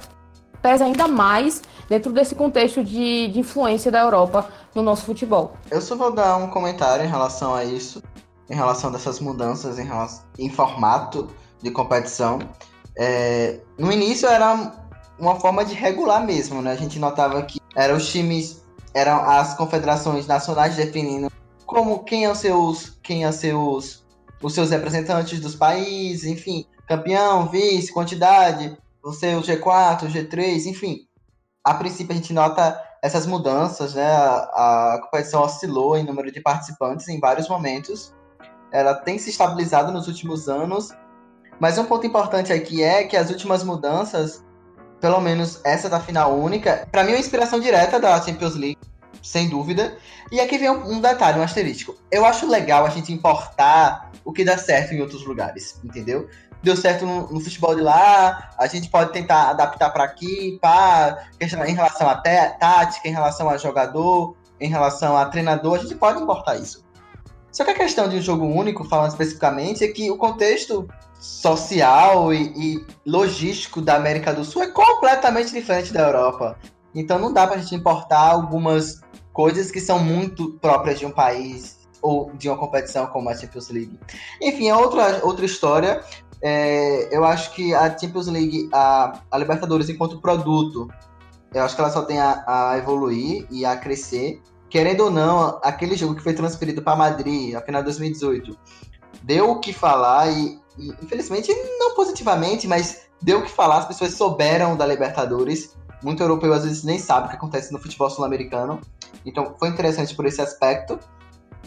pesa 0.60 0.84
ainda 0.84 1.08
mais 1.08 1.62
dentro 1.88 2.12
desse 2.12 2.34
contexto 2.34 2.84
de, 2.84 3.28
de 3.28 3.40
influência 3.40 3.90
da 3.90 4.00
Europa 4.00 4.48
no 4.74 4.82
nosso 4.82 5.04
futebol. 5.04 5.54
Eu 5.70 5.80
só 5.80 5.96
vou 5.96 6.12
dar 6.12 6.36
um 6.36 6.48
comentário 6.48 7.04
em 7.04 7.08
relação 7.08 7.54
a 7.54 7.64
isso, 7.64 8.02
em 8.50 8.54
relação 8.54 8.92
dessas 8.92 9.20
mudanças 9.20 9.78
em, 9.78 9.84
relação, 9.84 10.24
em 10.38 10.50
formato 10.50 11.28
de 11.62 11.70
competição. 11.70 12.38
É, 12.96 13.60
no 13.78 13.90
início 13.90 14.28
era 14.28 14.72
uma 15.18 15.36
forma 15.36 15.64
de 15.64 15.74
regular 15.74 16.24
mesmo, 16.24 16.60
né? 16.60 16.72
A 16.72 16.76
gente 16.76 16.98
notava 16.98 17.42
que 17.42 17.58
eram 17.74 17.96
os 17.96 18.08
times 18.08 18.62
eram 18.92 19.28
as 19.28 19.54
confederações 19.54 20.26
nacionais 20.26 20.74
definindo 20.74 21.30
como 21.66 22.02
quem 22.04 22.32
ser 22.34 22.52
os, 22.52 22.98
quem 23.02 23.22
iam 23.22 23.32
ser 23.32 23.54
os, 23.54 24.02
os 24.42 24.54
seus 24.54 24.70
representantes 24.70 25.38
dos 25.38 25.54
países, 25.54 26.24
enfim, 26.24 26.64
campeão, 26.86 27.48
vice, 27.48 27.92
quantidade, 27.92 28.76
você 29.02 29.34
o 29.34 29.42
G4, 29.42 30.04
o 30.04 30.06
G3, 30.06 30.66
enfim. 30.66 31.00
A 31.64 31.74
princípio 31.74 32.12
a 32.12 32.16
gente 32.16 32.32
nota 32.32 32.80
essas 33.02 33.26
mudanças, 33.26 33.94
né? 33.94 34.06
A, 34.06 34.94
a 34.94 35.00
competição 35.02 35.42
oscilou 35.42 35.96
em 35.96 36.04
número 36.04 36.30
de 36.30 36.40
participantes 36.40 37.08
em 37.08 37.20
vários 37.20 37.48
momentos. 37.48 38.14
Ela 38.72 38.94
tem 38.94 39.18
se 39.18 39.30
estabilizado 39.30 39.92
nos 39.92 40.08
últimos 40.08 40.48
anos, 40.48 40.90
mas 41.60 41.78
um 41.78 41.84
ponto 41.84 42.06
importante 42.06 42.52
aqui 42.52 42.82
é 42.82 43.04
que 43.04 43.16
as 43.16 43.30
últimas 43.30 43.62
mudanças 43.62 44.44
pelo 45.00 45.20
menos 45.20 45.60
essa 45.64 45.88
da 45.88 46.00
final 46.00 46.38
única, 46.38 46.86
para 46.90 47.04
mim 47.04 47.10
é 47.10 47.14
uma 47.14 47.20
inspiração 47.20 47.60
direta 47.60 48.00
da 48.00 48.20
Champions 48.20 48.54
League, 48.54 48.78
sem 49.22 49.48
dúvida. 49.48 49.96
E 50.32 50.40
aqui 50.40 50.58
vem 50.58 50.70
um, 50.70 50.94
um, 50.94 51.00
detalhe, 51.00 51.38
um 51.38 51.42
asterístico. 51.42 51.94
Eu 52.10 52.24
acho 52.24 52.48
legal 52.48 52.84
a 52.84 52.90
gente 52.90 53.12
importar 53.12 54.10
o 54.24 54.32
que 54.32 54.44
dá 54.44 54.56
certo 54.58 54.94
em 54.94 55.00
outros 55.00 55.24
lugares, 55.24 55.80
entendeu? 55.84 56.28
Deu 56.62 56.76
certo 56.76 57.06
no, 57.06 57.32
no 57.32 57.40
futebol 57.40 57.74
de 57.74 57.82
lá, 57.82 58.50
a 58.58 58.66
gente 58.66 58.88
pode 58.88 59.12
tentar 59.12 59.50
adaptar 59.50 59.90
para 59.90 60.04
aqui, 60.04 60.58
em 61.40 61.74
relação 61.74 62.08
a 62.08 62.14
tática, 62.16 63.08
em 63.08 63.12
relação 63.12 63.48
a 63.48 63.56
jogador, 63.56 64.36
em 64.60 64.68
relação 64.68 65.16
a 65.16 65.26
treinador, 65.26 65.74
a 65.74 65.78
gente 65.78 65.94
pode 65.94 66.20
importar 66.20 66.56
isso. 66.56 66.84
Só 67.52 67.64
que 67.64 67.70
a 67.70 67.74
questão 67.74 68.08
de 68.08 68.16
um 68.16 68.20
jogo 68.20 68.44
único, 68.44 68.84
falando 68.84 69.10
especificamente, 69.10 69.82
é 69.82 69.88
que 69.88 70.10
o 70.10 70.16
contexto 70.16 70.86
social 71.18 72.32
e, 72.32 72.52
e, 72.54 72.86
logístico 73.06 73.80
da 73.80 73.96
América 73.96 74.32
do 74.32 74.44
Sul 74.44 74.62
é 74.62 74.66
completamente 74.66 75.52
diferente 75.52 75.92
da 75.92 76.02
Europa. 76.02 76.58
Então 76.94 77.18
não 77.18 77.32
dá 77.32 77.46
para 77.46 77.56
a 77.56 77.58
gente 77.58 77.74
importar 77.74 78.30
algumas 78.30 79.00
coisas 79.32 79.70
que 79.70 79.80
são 79.80 79.98
muito 79.98 80.52
próprias 80.54 80.98
de 80.98 81.06
um 81.06 81.10
país 81.10 81.76
ou 82.02 82.30
de 82.34 82.48
uma 82.48 82.56
competição 82.56 83.06
como 83.06 83.28
a 83.28 83.34
Champions 83.34 83.70
League. 83.70 83.98
Enfim, 84.40 84.68
é 84.68 84.76
outra, 84.76 85.24
outra 85.24 85.44
história. 85.44 86.02
É, 86.42 87.08
eu 87.16 87.24
acho 87.24 87.52
que 87.54 87.74
a 87.74 87.96
Champions 87.96 88.26
League, 88.26 88.68
a, 88.72 89.20
a 89.30 89.38
Libertadores 89.38 89.88
enquanto 89.88 90.20
produto, 90.20 90.88
eu 91.54 91.62
acho 91.62 91.74
que 91.74 91.80
ela 91.80 91.90
só 91.90 92.02
tem 92.02 92.20
a, 92.20 92.44
a 92.46 92.78
evoluir 92.78 93.46
e 93.50 93.64
a 93.64 93.76
crescer. 93.76 94.42
Querendo 94.68 95.04
ou 95.04 95.10
não, 95.10 95.60
aquele 95.62 95.96
jogo 95.96 96.14
que 96.14 96.22
foi 96.22 96.34
transferido 96.34 96.82
para 96.82 96.96
Madrid, 96.96 97.54
a 97.54 97.60
final 97.60 97.80
de 97.82 97.86
2018, 97.86 98.58
deu 99.22 99.50
o 99.50 99.60
que 99.60 99.72
falar 99.72 100.28
e 100.28 100.60
e, 100.78 100.88
infelizmente, 101.02 101.52
não 101.78 101.94
positivamente, 101.94 102.68
mas 102.68 103.02
deu 103.20 103.38
o 103.38 103.42
que 103.42 103.50
falar, 103.50 103.78
as 103.78 103.86
pessoas 103.86 104.14
souberam 104.14 104.76
da 104.76 104.86
Libertadores. 104.86 105.76
Muito 106.02 106.22
europeu 106.22 106.52
às 106.52 106.64
vezes 106.64 106.84
nem 106.84 106.98
sabe 106.98 107.26
o 107.26 107.30
que 107.30 107.36
acontece 107.36 107.72
no 107.72 107.78
futebol 107.78 108.10
sul-americano. 108.10 108.80
Então 109.24 109.54
foi 109.58 109.68
interessante 109.68 110.14
por 110.14 110.26
esse 110.26 110.40
aspecto. 110.40 110.98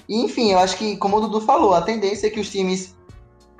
E 0.08 0.24
enfim, 0.24 0.52
eu 0.52 0.60
acho 0.60 0.78
que, 0.78 0.98
como 0.98 1.18
o 1.18 1.22
Dudu 1.22 1.42
falou, 1.42 1.74
a 1.74 1.82
tendência 1.82 2.28
é 2.28 2.30
que 2.30 2.40
os 2.40 2.50
times 2.50 2.96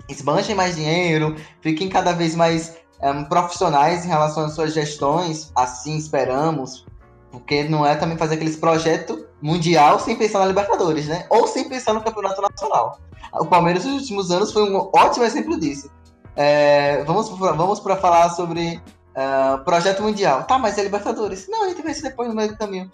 esbanchem 0.10 0.56
mais 0.56 0.76
dinheiro, 0.76 1.36
fiquem 1.62 1.88
cada 1.88 2.12
vez 2.12 2.36
mais 2.36 2.78
um, 3.02 3.24
profissionais 3.26 4.06
em 4.06 4.08
relação 4.08 4.46
às 4.46 4.54
suas 4.54 4.74
gestões, 4.74 5.52
assim 5.56 5.96
esperamos. 5.98 6.86
Porque 7.32 7.64
não 7.64 7.86
é 7.86 7.96
também 7.96 8.18
fazer 8.18 8.36
aqueles 8.36 8.56
projetos 8.56 9.24
mundial 9.40 10.00
sem 10.00 10.16
pensar 10.16 10.40
na 10.40 10.48
Libertadores, 10.48 11.08
né? 11.08 11.28
Ou 11.30 11.48
sem 11.48 11.70
pensar 11.70 11.94
no 11.94 12.02
Campeonato 12.02 12.42
Nacional. 12.42 13.00
O 13.34 13.46
Palmeiras 13.46 13.86
nos 13.86 14.02
últimos 14.02 14.32
anos 14.32 14.52
foi 14.52 14.64
um 14.64 14.90
ótimo 14.96 15.24
exemplo 15.24 15.60
disso. 15.60 15.92
É, 16.36 17.04
vamos 17.04 17.30
vamos 17.30 17.80
para 17.80 17.96
falar 17.98 18.30
sobre 18.30 18.82
uh, 19.16 19.64
projeto 19.64 20.02
mundial. 20.02 20.44
Tá, 20.46 20.58
mas 20.58 20.78
é 20.80 20.84
Libertadores. 20.84 21.48
Não, 21.48 21.66
a 21.66 21.70
gente 21.70 21.84
vai 21.84 21.92
isso 21.92 22.02
depois 22.02 22.28
no 22.28 22.36
meio 22.36 22.50
do 22.50 22.58
caminho. 22.58 22.90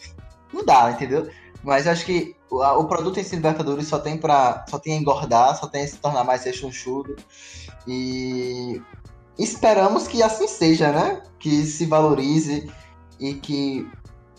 Não 0.52 0.66
dá, 0.66 0.92
entendeu? 0.92 1.30
Mas 1.66 1.88
acho 1.88 2.06
que 2.06 2.36
o, 2.50 2.64
o 2.64 2.86
produto 2.86 3.20
em 3.20 3.24
si 3.24 3.36
Libertadores 3.36 3.88
só 3.88 3.98
tem 3.98 4.18
para 4.18 4.64
só 4.70 4.78
tem 4.78 4.94
a 4.94 4.98
engordar, 4.98 5.60
só 5.60 5.68
tem 5.68 5.84
a 5.84 5.88
se 5.88 5.98
tornar 5.98 6.24
mais 6.24 6.44
rechonchudo. 6.44 7.16
E 7.88 8.82
esperamos 9.38 10.08
que 10.08 10.22
assim 10.22 10.48
seja, 10.48 10.92
né? 10.92 11.24
Que 11.40 11.66
se 11.66 11.86
valorize 11.86 12.72
e 13.20 13.34
que 13.34 13.90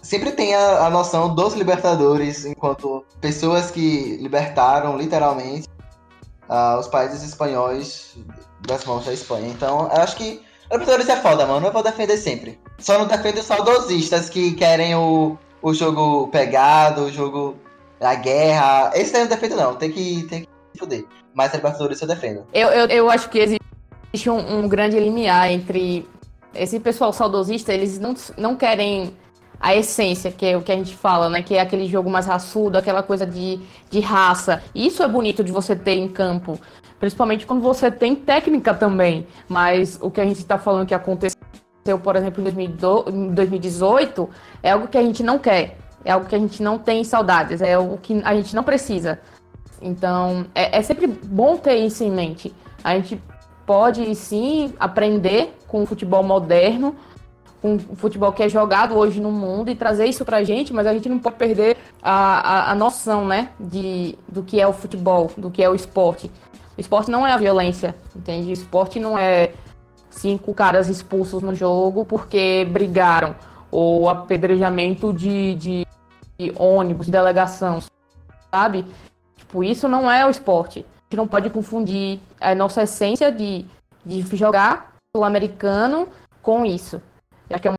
sempre 0.03 0.31
tenha 0.33 0.79
a 0.79 0.89
noção 0.89 1.35
dos 1.35 1.55
libertadores 1.55 2.45
enquanto 2.45 3.05
pessoas 3.21 3.71
que 3.73 4.17
libertaram 4.19 4.97
literalmente 4.97 5.69
uh, 6.49 6.79
os 6.79 6.87
países 6.87 7.25
espanhóis 7.25 8.17
das 8.67 8.85
mãos 8.85 9.05
da 9.05 9.13
Espanha. 9.13 9.49
Então, 9.49 9.91
eu 9.93 10.01
acho 10.01 10.17
que 10.17 10.41
Libertadores 10.71 11.09
é 11.09 11.17
foda, 11.17 11.47
mano. 11.47 11.67
Eu 11.67 11.73
vou 11.73 11.83
defender 11.83 12.17
sempre. 12.17 12.61
Só 12.79 12.99
não 12.99 13.07
defendo 13.07 13.39
os 13.39 13.47
saudosistas 13.47 14.29
que 14.29 14.53
querem 14.53 14.97
o, 14.97 15.39
o 15.67 15.75
jogo 15.75 16.29
pegado, 16.29 17.07
o 17.07 17.11
jogo 17.11 17.57
da 17.99 18.15
guerra. 18.15 18.93
Esse 18.95 19.17
aí 19.17 19.23
eu 19.23 19.51
não 19.51 19.57
não. 19.57 19.75
Tem 19.75 19.91
que, 19.91 20.25
tem 20.29 20.43
que 20.43 20.79
fuder. 20.79 21.05
Mas 21.35 21.53
Libertadores 21.53 22.01
eu 22.01 22.07
defendo. 22.07 22.47
Eu, 22.55 22.69
eu, 22.69 22.87
eu 22.87 23.11
acho 23.11 23.29
que 23.29 23.41
existe 23.41 24.31
um, 24.31 24.61
um 24.61 24.69
grande 24.69 24.97
limiar 25.01 25.51
entre 25.51 26.09
esse 26.55 26.79
pessoal 26.79 27.13
saudosista, 27.13 27.73
eles 27.73 27.99
não, 27.99 28.15
não 28.39 28.55
querem 28.55 29.13
a 29.59 29.75
essência, 29.75 30.31
que 30.31 30.47
é 30.47 30.57
o 30.57 30.63
que 30.63 30.71
a 30.71 30.77
gente 30.77 30.95
fala, 30.95 31.29
né? 31.29 31.43
Que 31.43 31.57
é 31.57 31.61
aquele 31.61 31.89
jogo 31.89 32.09
mais 32.09 32.27
raçudo, 32.27 32.79
aquela 32.79 33.03
coisa 33.03 33.27
de, 33.27 33.59
de 33.91 33.99
raça. 33.99 34.63
Isso 34.73 35.03
é 35.03 35.09
bonito 35.09 35.43
de 35.43 35.51
você 35.51 35.75
ter 35.75 35.95
em 35.97 36.07
campo. 36.07 36.61
Principalmente 37.01 37.45
quando 37.45 37.61
você 37.61 37.91
tem 37.91 38.15
técnica 38.15 38.73
também. 38.73 39.27
Mas 39.49 39.99
o 40.01 40.13
que 40.13 40.21
a 40.21 40.25
gente 40.25 40.39
está 40.39 40.59
falando 40.59 40.87
que 40.87 40.95
aconteceu, 40.95 41.36
por 41.95 42.17
exemplo, 42.17 42.43
em 42.43 43.35
2018, 43.35 44.31
é 44.63 44.71
algo 44.71 44.89
que 44.89 44.99
a 44.99 45.03
gente 45.03 45.23
não 45.23 45.39
quer. 45.39 45.79
É 46.05 46.13
algo 46.13 46.27
que 46.27 46.35
a 46.35 46.39
gente 46.39 46.63
não 46.63 46.79
tem 46.79 47.05
saudades. 47.05 47.61
É 47.61 47.75
algo 47.75 47.99
que 47.99 48.21
a 48.25 48.35
gente 48.35 48.55
não 48.55 48.63
precisa. 48.63 49.19
Então, 49.81 50.47
é, 50.55 50.79
é 50.79 50.83
sempre 50.83 51.07
bom 51.07 51.57
ter 51.57 51.77
isso 51.77 52.03
em 52.03 52.11
mente. 52.11 52.55
A 52.83 52.95
gente 52.95 53.21
pode 53.67 54.15
sim 54.15 54.73
aprender 54.79 55.55
com 55.67 55.83
o 55.83 55.87
futebol 55.87 56.23
moderno, 56.23 56.95
com 57.61 57.75
o 57.75 57.97
futebol 57.97 58.33
que 58.33 58.43
é 58.43 58.49
jogado 58.49 58.97
hoje 58.97 59.21
no 59.21 59.33
mundo 59.33 59.71
e 59.71 59.75
trazer 59.75 60.07
isso 60.07 60.25
pra 60.25 60.45
gente, 60.45 60.73
mas 60.73 60.87
a 60.87 60.93
gente 60.93 61.09
não 61.09 61.19
pode 61.19 61.37
perder 61.37 61.77
a, 62.01 62.69
a, 62.69 62.71
a 62.71 62.75
noção, 62.75 63.27
né, 63.27 63.51
de, 63.59 64.17
do 64.29 64.43
que 64.43 64.61
é 64.61 64.67
o 64.67 64.73
futebol, 64.73 65.31
do 65.37 65.51
que 65.51 65.63
é 65.63 65.69
o 65.69 65.75
esporte. 65.75 66.31
O 66.77 66.81
esporte 66.81 67.11
não 67.11 67.27
é 67.27 67.33
a 67.33 67.37
violência, 67.37 67.97
entende? 68.15 68.51
O 68.51 68.53
esporte 68.53 69.01
não 69.01 69.19
é 69.19 69.53
cinco 70.17 70.53
caras 70.55 70.89
expulsos 70.89 71.43
no 71.43 71.55
jogo 71.55 72.05
porque 72.05 72.67
brigaram, 72.71 73.35
ou 73.71 74.09
apedrejamento 74.09 75.13
de, 75.13 75.55
de, 75.55 75.87
de 76.39 76.53
ônibus, 76.57 77.07
de 77.07 77.13
delegação, 77.13 77.81
sabe? 78.51 78.85
Tipo, 79.37 79.63
isso 79.63 79.89
não 79.89 80.11
é 80.11 80.27
o 80.27 80.31
esporte. 80.31 80.81
A 80.81 80.83
gente 81.05 81.17
não 81.17 81.29
pode 81.29 81.51
confundir 81.51 82.21
a 82.41 82.55
nossa 82.55 82.83
essência 82.83 83.31
de, 83.31 83.65
de 84.05 84.23
jogar 84.37 84.95
sul-americano 85.15 86.09
com 86.43 86.65
isso. 86.65 87.01
Já 87.49 87.59
que 87.59 87.69
é 87.69 87.75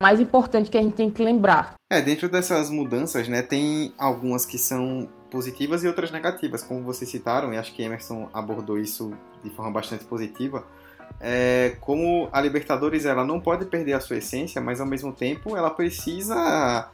mais 0.00 0.20
importante 0.20 0.70
que 0.70 0.78
a 0.78 0.82
gente 0.82 0.94
tem 0.94 1.10
que 1.10 1.22
lembrar. 1.22 1.74
É, 1.90 2.00
dentro 2.00 2.28
dessas 2.28 2.70
mudanças, 2.70 3.26
né, 3.26 3.42
tem 3.42 3.92
algumas 3.98 4.46
que 4.46 4.58
são 4.58 5.08
positivas 5.30 5.82
e 5.82 5.88
outras 5.88 6.10
negativas, 6.10 6.62
como 6.62 6.82
vocês 6.82 7.10
citaram, 7.10 7.52
e 7.52 7.58
acho 7.58 7.74
que 7.74 7.82
Emerson 7.82 8.28
abordou 8.32 8.78
isso 8.78 9.12
de 9.42 9.50
forma 9.50 9.72
bastante 9.72 10.04
positiva. 10.04 10.64
É, 11.20 11.76
como 11.80 12.28
a 12.32 12.40
Libertadores 12.40 13.04
ela 13.04 13.24
não 13.24 13.40
pode 13.40 13.64
perder 13.66 13.94
a 13.94 14.00
sua 14.00 14.18
essência, 14.18 14.60
mas 14.60 14.80
ao 14.80 14.86
mesmo 14.86 15.12
tempo 15.12 15.56
ela 15.56 15.70
precisa, 15.70 16.90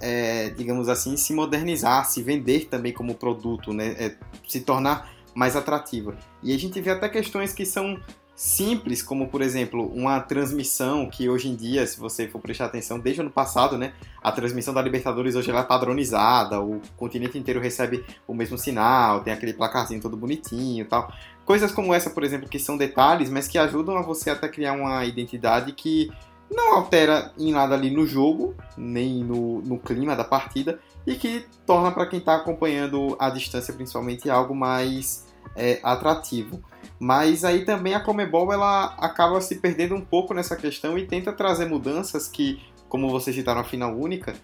é, 0.00 0.50
digamos 0.50 0.88
assim, 0.88 1.16
se 1.16 1.32
modernizar, 1.32 2.04
se 2.04 2.22
vender 2.22 2.66
também 2.66 2.92
como 2.92 3.14
produto, 3.14 3.72
né? 3.72 3.94
É, 3.98 4.14
se 4.46 4.60
tornar 4.60 5.10
mais 5.34 5.54
atrativa. 5.54 6.16
E 6.42 6.52
a 6.52 6.58
gente 6.58 6.80
vê 6.80 6.90
até 6.90 7.08
questões 7.08 7.52
que 7.52 7.64
são 7.64 8.00
simples, 8.38 9.02
como 9.02 9.26
por 9.26 9.42
exemplo, 9.42 9.92
uma 9.92 10.20
transmissão 10.20 11.10
que 11.10 11.28
hoje 11.28 11.48
em 11.48 11.56
dia, 11.56 11.84
se 11.84 11.98
você 11.98 12.28
for 12.28 12.40
prestar 12.40 12.66
atenção, 12.66 13.00
desde 13.00 13.20
o 13.20 13.24
ano 13.24 13.32
passado, 13.32 13.76
né, 13.76 13.92
a 14.22 14.30
transmissão 14.30 14.72
da 14.72 14.80
Libertadores 14.80 15.34
hoje 15.34 15.50
ela 15.50 15.60
é 15.60 15.64
padronizada, 15.64 16.60
o 16.60 16.80
continente 16.96 17.36
inteiro 17.36 17.60
recebe 17.60 18.04
o 18.28 18.34
mesmo 18.34 18.56
sinal, 18.56 19.24
tem 19.24 19.32
aquele 19.32 19.52
placarzinho 19.52 20.00
todo 20.00 20.16
bonitinho, 20.16 20.84
tal. 20.86 21.12
Coisas 21.48 21.72
como 21.72 21.94
essa, 21.94 22.10
por 22.10 22.22
exemplo, 22.22 22.46
que 22.46 22.58
são 22.58 22.76
detalhes, 22.76 23.30
mas 23.30 23.48
que 23.48 23.56
ajudam 23.56 23.96
a 23.96 24.02
você 24.02 24.28
até 24.28 24.46
criar 24.50 24.74
uma 24.74 25.06
identidade 25.06 25.72
que 25.72 26.12
não 26.50 26.74
altera 26.74 27.32
em 27.38 27.52
nada 27.52 27.74
ali 27.74 27.90
no 27.90 28.06
jogo, 28.06 28.54
nem 28.76 29.24
no, 29.24 29.62
no 29.62 29.78
clima 29.78 30.14
da 30.14 30.24
partida, 30.24 30.78
e 31.06 31.14
que 31.14 31.46
torna 31.64 31.90
para 31.90 32.04
quem 32.04 32.18
está 32.18 32.36
acompanhando 32.36 33.16
a 33.18 33.30
distância, 33.30 33.72
principalmente, 33.72 34.28
algo 34.28 34.54
mais 34.54 35.26
é, 35.56 35.80
atrativo. 35.82 36.62
Mas 37.00 37.46
aí 37.46 37.64
também 37.64 37.94
a 37.94 38.00
Comebol 38.00 38.52
ela 38.52 38.94
acaba 38.98 39.40
se 39.40 39.54
perdendo 39.54 39.94
um 39.94 40.02
pouco 40.02 40.34
nessa 40.34 40.54
questão 40.54 40.98
e 40.98 41.06
tenta 41.06 41.32
trazer 41.32 41.64
mudanças 41.64 42.28
que, 42.28 42.60
como 42.90 43.08
vocês 43.08 43.34
citaram 43.34 43.62
a 43.62 43.64
final 43.64 43.96
única, 43.96 44.34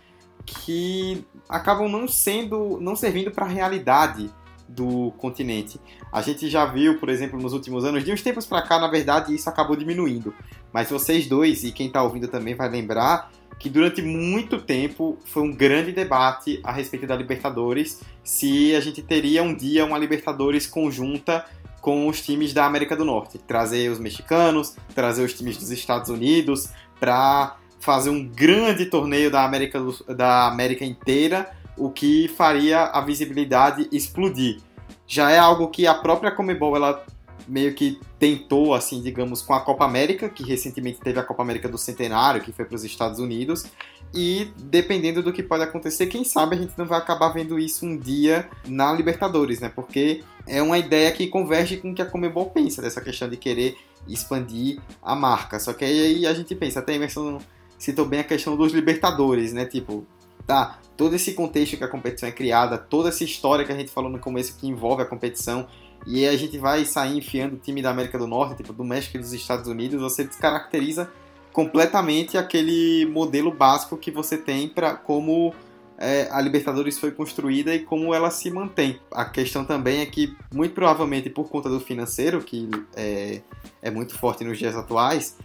que 0.46 1.22
acabam 1.50 1.86
não 1.86 2.08
sendo, 2.08 2.80
não 2.80 2.96
servindo 2.96 3.30
para 3.30 3.44
a 3.44 3.48
realidade 3.50 4.32
do 4.74 5.12
continente. 5.18 5.80
A 6.12 6.20
gente 6.20 6.48
já 6.48 6.64
viu, 6.64 6.98
por 6.98 7.08
exemplo, 7.08 7.40
nos 7.40 7.52
últimos 7.52 7.84
anos, 7.84 8.04
de 8.04 8.12
uns 8.12 8.22
tempos 8.22 8.46
para 8.46 8.62
cá, 8.62 8.78
na 8.78 8.88
verdade, 8.88 9.34
isso 9.34 9.48
acabou 9.48 9.76
diminuindo. 9.76 10.34
Mas 10.72 10.90
vocês 10.90 11.26
dois 11.26 11.64
e 11.64 11.72
quem 11.72 11.86
está 11.86 12.02
ouvindo 12.02 12.28
também 12.28 12.54
vai 12.54 12.68
lembrar 12.68 13.30
que 13.58 13.70
durante 13.70 14.02
muito 14.02 14.58
tempo 14.58 15.18
foi 15.24 15.42
um 15.42 15.52
grande 15.52 15.92
debate 15.92 16.60
a 16.62 16.72
respeito 16.72 17.06
da 17.06 17.16
Libertadores, 17.16 18.00
se 18.22 18.74
a 18.74 18.80
gente 18.80 19.00
teria 19.00 19.42
um 19.42 19.54
dia 19.54 19.84
uma 19.84 19.96
Libertadores 19.96 20.66
conjunta 20.66 21.44
com 21.80 22.08
os 22.08 22.20
times 22.20 22.52
da 22.52 22.64
América 22.64 22.96
do 22.96 23.04
Norte, 23.04 23.38
trazer 23.38 23.90
os 23.90 23.98
mexicanos, 23.98 24.74
trazer 24.94 25.22
os 25.22 25.34
times 25.34 25.56
dos 25.56 25.70
Estados 25.70 26.08
Unidos 26.08 26.70
para 26.98 27.56
fazer 27.78 28.08
um 28.08 28.26
grande 28.26 28.86
torneio 28.86 29.30
da 29.30 29.44
América, 29.44 29.78
da 30.08 30.46
América 30.46 30.84
inteira, 30.84 31.50
o 31.76 31.90
que 31.90 32.28
faria 32.28 32.84
a 32.84 33.00
visibilidade 33.00 33.88
explodir. 33.90 34.60
Já 35.06 35.30
é 35.30 35.38
algo 35.38 35.68
que 35.68 35.86
a 35.86 35.94
própria 35.94 36.30
Comebol 36.30 36.76
ela 36.76 37.04
meio 37.46 37.74
que 37.74 38.00
tentou, 38.18 38.74
assim, 38.74 39.02
digamos, 39.02 39.42
com 39.42 39.52
a 39.52 39.60
Copa 39.60 39.84
América, 39.84 40.28
que 40.28 40.42
recentemente 40.42 41.00
teve 41.00 41.18
a 41.18 41.22
Copa 41.22 41.42
América 41.42 41.68
do 41.68 41.76
Centenário, 41.76 42.40
que 42.40 42.52
foi 42.52 42.64
para 42.64 42.74
os 42.74 42.84
Estados 42.84 43.18
Unidos, 43.18 43.66
e 44.14 44.52
dependendo 44.56 45.22
do 45.22 45.32
que 45.32 45.42
pode 45.42 45.62
acontecer, 45.62 46.06
quem 46.06 46.24
sabe 46.24 46.56
a 46.56 46.58
gente 46.58 46.72
não 46.78 46.86
vai 46.86 46.98
acabar 46.98 47.28
vendo 47.30 47.58
isso 47.58 47.84
um 47.84 47.96
dia 47.96 48.48
na 48.66 48.92
Libertadores, 48.92 49.60
né? 49.60 49.68
Porque 49.68 50.22
é 50.46 50.62
uma 50.62 50.78
ideia 50.78 51.10
que 51.12 51.26
converge 51.26 51.78
com 51.78 51.90
o 51.90 51.94
que 51.94 52.02
a 52.02 52.06
Comebol 52.06 52.50
pensa, 52.50 52.80
dessa 52.80 53.00
questão 53.00 53.28
de 53.28 53.36
querer 53.36 53.76
expandir 54.06 54.80
a 55.02 55.14
marca. 55.14 55.58
Só 55.58 55.72
que 55.72 55.84
aí 55.84 56.26
a 56.26 56.34
gente 56.34 56.54
pensa, 56.54 56.78
até 56.78 56.92
a 56.92 56.96
Emerson 56.96 57.40
citou 57.78 58.06
bem 58.06 58.20
a 58.20 58.24
questão 58.24 58.56
dos 58.56 58.72
Libertadores, 58.72 59.52
né? 59.52 59.66
Tipo, 59.66 60.06
tá, 60.46 60.78
todo 60.96 61.14
esse 61.14 61.32
contexto 61.34 61.76
que 61.76 61.84
a 61.84 61.88
competição 61.88 62.28
é 62.28 62.32
criada, 62.32 62.78
toda 62.78 63.08
essa 63.08 63.24
história 63.24 63.64
que 63.64 63.72
a 63.72 63.76
gente 63.76 63.90
falou 63.90 64.10
no 64.10 64.18
começo 64.18 64.56
que 64.56 64.66
envolve 64.66 65.02
a 65.02 65.06
competição, 65.06 65.66
e 66.06 66.26
a 66.26 66.36
gente 66.36 66.58
vai 66.58 66.84
sair 66.84 67.16
enfiando 67.16 67.54
o 67.54 67.58
time 67.58 67.80
da 67.80 67.90
América 67.90 68.18
do 68.18 68.26
Norte, 68.26 68.56
tipo 68.56 68.72
do 68.72 68.84
México 68.84 69.16
e 69.16 69.20
dos 69.20 69.32
Estados 69.32 69.68
Unidos, 69.68 70.00
você 70.00 70.24
descaracteriza 70.24 71.10
completamente 71.52 72.36
aquele 72.36 73.06
modelo 73.06 73.50
básico 73.50 73.96
que 73.96 74.10
você 74.10 74.36
tem 74.36 74.68
para 74.68 74.94
como 74.94 75.54
é, 75.96 76.28
a 76.30 76.40
Libertadores 76.40 76.98
foi 76.98 77.12
construída 77.12 77.74
e 77.74 77.80
como 77.80 78.12
ela 78.12 78.30
se 78.30 78.50
mantém. 78.50 78.98
A 79.10 79.24
questão 79.24 79.64
também 79.64 80.00
é 80.00 80.06
que, 80.06 80.36
muito 80.52 80.74
provavelmente 80.74 81.30
por 81.30 81.48
conta 81.48 81.68
do 81.68 81.80
financeiro, 81.80 82.42
que 82.42 82.68
é, 82.96 83.40
é 83.80 83.90
muito 83.90 84.18
forte 84.18 84.44
nos 84.44 84.58
dias 84.58 84.74
atuais, 84.74 85.36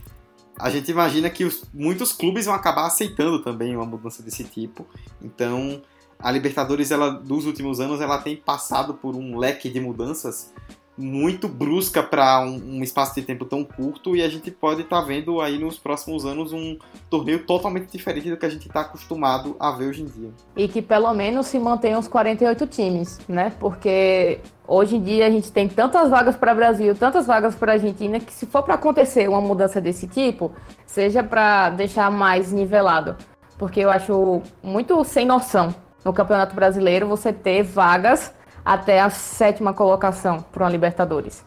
a 0.59 0.69
gente 0.69 0.91
imagina 0.91 1.29
que 1.29 1.45
os, 1.45 1.63
muitos 1.73 2.11
clubes 2.11 2.45
vão 2.45 2.53
acabar 2.53 2.85
aceitando 2.85 3.41
também 3.41 3.75
uma 3.75 3.85
mudança 3.85 4.21
desse 4.21 4.43
tipo. 4.43 4.85
Então, 5.21 5.81
a 6.19 6.29
Libertadores, 6.29 6.91
ela, 6.91 7.09
dos 7.09 7.45
últimos 7.45 7.79
anos, 7.79 8.01
ela 8.01 8.17
tem 8.17 8.35
passado 8.35 8.93
por 8.95 9.15
um 9.15 9.37
leque 9.37 9.69
de 9.69 9.79
mudanças 9.79 10.53
muito 10.99 11.47
brusca 11.47 12.03
para 12.03 12.41
um, 12.41 12.77
um, 12.77 12.83
espaço 12.83 13.15
de 13.15 13.21
tempo 13.21 13.45
tão 13.45 13.63
curto 13.63 14.15
e 14.15 14.21
a 14.21 14.29
gente 14.29 14.51
pode 14.51 14.81
estar 14.81 15.01
tá 15.01 15.07
vendo 15.07 15.39
aí 15.39 15.57
nos 15.57 15.79
próximos 15.79 16.25
anos 16.25 16.51
um 16.51 16.77
torneio 17.09 17.45
totalmente 17.45 17.91
diferente 17.91 18.29
do 18.29 18.37
que 18.37 18.45
a 18.45 18.49
gente 18.49 18.67
está 18.67 18.81
acostumado 18.81 19.55
a 19.59 19.71
ver 19.71 19.87
hoje 19.87 20.03
em 20.03 20.05
dia. 20.05 20.29
E 20.57 20.67
que 20.67 20.81
pelo 20.81 21.13
menos 21.13 21.47
se 21.47 21.57
mantenha 21.57 21.97
os 21.97 22.07
48 22.07 22.67
times, 22.67 23.19
né? 23.27 23.53
Porque 23.59 24.39
hoje 24.67 24.97
em 24.97 25.01
dia 25.01 25.25
a 25.25 25.29
gente 25.29 25.51
tem 25.51 25.67
tantas 25.67 26.09
vagas 26.09 26.35
para 26.35 26.53
Brasil, 26.53 26.93
tantas 26.93 27.25
vagas 27.25 27.55
para 27.55 27.73
Argentina, 27.73 28.19
que 28.19 28.33
se 28.33 28.45
for 28.45 28.63
para 28.63 28.75
acontecer 28.75 29.29
uma 29.29 29.41
mudança 29.41 29.79
desse 29.79 30.07
tipo, 30.07 30.51
seja 30.85 31.23
para 31.23 31.69
deixar 31.69 32.11
mais 32.11 32.51
nivelado 32.51 33.15
porque 33.59 33.81
eu 33.81 33.91
acho 33.91 34.41
muito 34.63 35.03
sem 35.03 35.25
noção 35.25 35.75
no 36.03 36.13
Campeonato 36.13 36.55
Brasileiro 36.55 37.07
você 37.07 37.33
ter 37.33 37.61
vagas 37.61 38.33
até 38.63 38.99
a 39.01 39.09
sétima 39.09 39.73
colocação 39.73 40.41
para 40.51 40.63
uma 40.63 40.69
Libertadores. 40.69 41.43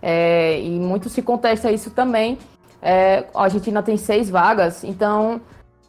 É, 0.00 0.60
e 0.60 0.78
muito 0.78 1.08
se 1.08 1.22
contesta 1.22 1.70
isso 1.70 1.90
também. 1.90 2.38
É, 2.82 3.24
a 3.34 3.44
Argentina 3.44 3.82
tem 3.82 3.96
seis 3.96 4.28
vagas, 4.28 4.84
então 4.84 5.40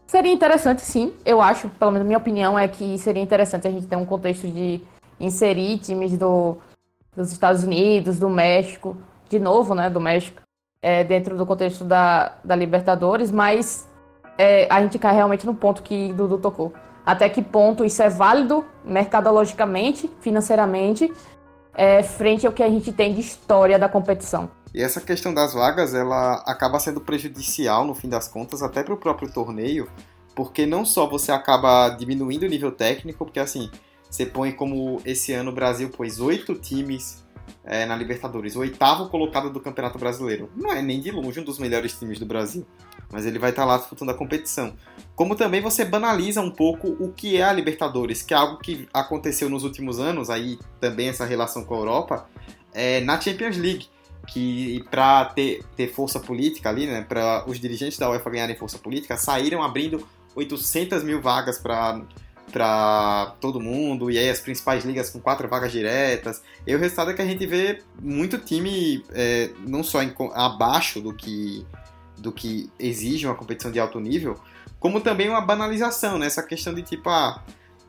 seria 0.07 0.31
interessante 0.31 0.81
sim, 0.81 1.13
eu 1.25 1.41
acho, 1.41 1.67
pelo 1.67 1.91
menos 1.91 2.05
a 2.05 2.07
minha 2.07 2.17
opinião 2.17 2.57
é 2.57 2.67
que 2.69 2.97
seria 2.97 3.21
interessante 3.21 3.67
a 3.67 3.71
gente 3.71 3.85
ter 3.85 3.97
um 3.97 4.05
contexto 4.05 4.47
de 4.47 4.81
inserir 5.19 5.77
times 5.79 6.17
do, 6.17 6.57
dos 7.13 7.31
Estados 7.33 7.63
Unidos, 7.63 8.17
do 8.17 8.29
México, 8.29 8.95
de 9.29 9.39
novo, 9.39 9.75
né, 9.75 9.89
do 9.89 9.99
México, 9.99 10.41
é, 10.81 11.03
dentro 11.03 11.35
do 11.35 11.45
contexto 11.45 11.83
da, 11.83 12.33
da 12.43 12.55
Libertadores, 12.55 13.31
mas 13.31 13.89
é, 14.37 14.67
a 14.69 14.81
gente 14.81 14.99
cai 14.99 15.13
realmente 15.13 15.45
no 15.45 15.55
ponto 15.55 15.81
que 15.81 16.13
Dudu 16.13 16.37
tocou. 16.37 16.73
Até 17.05 17.29
que 17.29 17.41
ponto 17.41 17.85
isso 17.85 18.01
é 18.01 18.09
válido 18.09 18.65
mercadologicamente, 18.83 20.09
financeiramente, 20.21 21.13
é, 21.73 22.01
frente 22.01 22.47
ao 22.47 22.53
que 22.53 22.63
a 22.63 22.69
gente 22.69 22.91
tem 22.91 23.13
de 23.13 23.21
história 23.21 23.77
da 23.77 23.87
competição. 23.87 24.49
E 24.73 24.81
essa 24.81 24.99
questão 24.99 25.33
das 25.33 25.53
vagas, 25.53 25.93
ela 25.93 26.43
acaba 26.45 26.79
sendo 26.79 26.99
prejudicial, 26.99 27.85
no 27.85 27.95
fim 27.95 28.09
das 28.09 28.27
contas, 28.27 28.61
até 28.61 28.83
para 28.83 28.93
o 28.93 28.97
próprio 28.97 29.31
torneio, 29.31 29.87
porque 30.35 30.65
não 30.65 30.83
só 30.83 31.07
você 31.07 31.31
acaba 31.31 31.89
diminuindo 31.89 32.43
o 32.43 32.49
nível 32.49 32.71
técnico, 32.71 33.23
porque 33.23 33.39
assim, 33.39 33.69
você 34.09 34.25
põe 34.25 34.51
como 34.51 35.01
esse 35.05 35.31
ano 35.31 35.51
o 35.51 35.53
Brasil 35.53 35.89
pôs 35.89 36.19
oito 36.19 36.55
times 36.55 37.23
é, 37.63 37.85
na 37.85 37.95
Libertadores, 37.95 38.55
o 38.55 38.59
oitavo 38.59 39.09
colocado 39.09 39.49
do 39.49 39.59
Campeonato 39.59 39.97
Brasileiro. 39.97 40.49
Não 40.55 40.71
é 40.71 40.81
nem 40.81 40.99
de 40.99 41.11
longe 41.11 41.39
um 41.39 41.43
dos 41.43 41.59
melhores 41.59 41.97
times 41.97 42.19
do 42.19 42.25
Brasil, 42.25 42.65
mas 43.11 43.25
ele 43.25 43.39
vai 43.39 43.51
estar 43.51 43.65
lá 43.65 43.77
disputando 43.77 44.09
a 44.09 44.13
competição. 44.13 44.73
Como 45.15 45.35
também 45.35 45.61
você 45.61 45.85
banaliza 45.85 46.41
um 46.41 46.51
pouco 46.51 46.89
o 46.99 47.11
que 47.11 47.37
é 47.37 47.43
a 47.43 47.53
Libertadores, 47.53 48.21
que 48.21 48.33
é 48.33 48.37
algo 48.37 48.57
que 48.57 48.87
aconteceu 48.93 49.49
nos 49.49 49.63
últimos 49.63 49.99
anos, 49.99 50.29
aí 50.29 50.59
também 50.79 51.09
essa 51.09 51.25
relação 51.25 51.63
com 51.63 51.75
a 51.75 51.77
Europa, 51.77 52.29
é, 52.73 53.01
na 53.01 53.19
Champions 53.19 53.57
League 53.57 53.87
que 54.27 54.83
para 54.89 55.25
ter, 55.25 55.63
ter 55.75 55.87
força 55.87 56.19
política 56.19 56.69
ali, 56.69 56.87
né, 56.87 57.05
para 57.07 57.43
os 57.47 57.59
dirigentes 57.59 57.97
da 57.97 58.09
UEFA 58.09 58.29
ganharem 58.29 58.55
força 58.55 58.77
política, 58.77 59.15
saíram 59.17 59.61
abrindo 59.61 60.05
800 60.35 61.03
mil 61.03 61.21
vagas 61.21 61.57
para 61.57 62.01
para 62.51 63.35
todo 63.41 63.59
mundo, 63.59 64.09
e 64.09 64.17
aí 64.17 64.29
as 64.29 64.39
principais 64.39 64.85
ligas 64.85 65.09
com 65.09 65.19
quatro 65.19 65.45
vagas 65.45 65.73
diretas. 65.73 66.41
E 66.65 66.73
o 66.73 66.79
resultado 66.79 67.11
é 67.11 67.13
que 67.13 67.21
a 67.21 67.25
gente 67.25 67.45
vê 67.45 67.81
muito 68.01 68.37
time 68.37 69.03
é, 69.11 69.49
não 69.67 69.83
só 69.83 70.01
em, 70.01 70.13
abaixo 70.33 71.01
do 71.01 71.13
que, 71.13 71.65
do 72.25 72.31
que 72.31 72.69
exige 72.79 73.27
uma 73.27 73.35
competição 73.35 73.71
de 73.71 73.79
alto 73.79 73.99
nível, 73.99 74.39
como 74.79 74.99
também 74.99 75.29
uma 75.29 75.41
banalização, 75.41 76.17
né? 76.17 76.25
Essa 76.25 76.41
questão 76.41 76.73
de 76.73 76.81
tipo, 76.81 77.07
ah, 77.07 77.43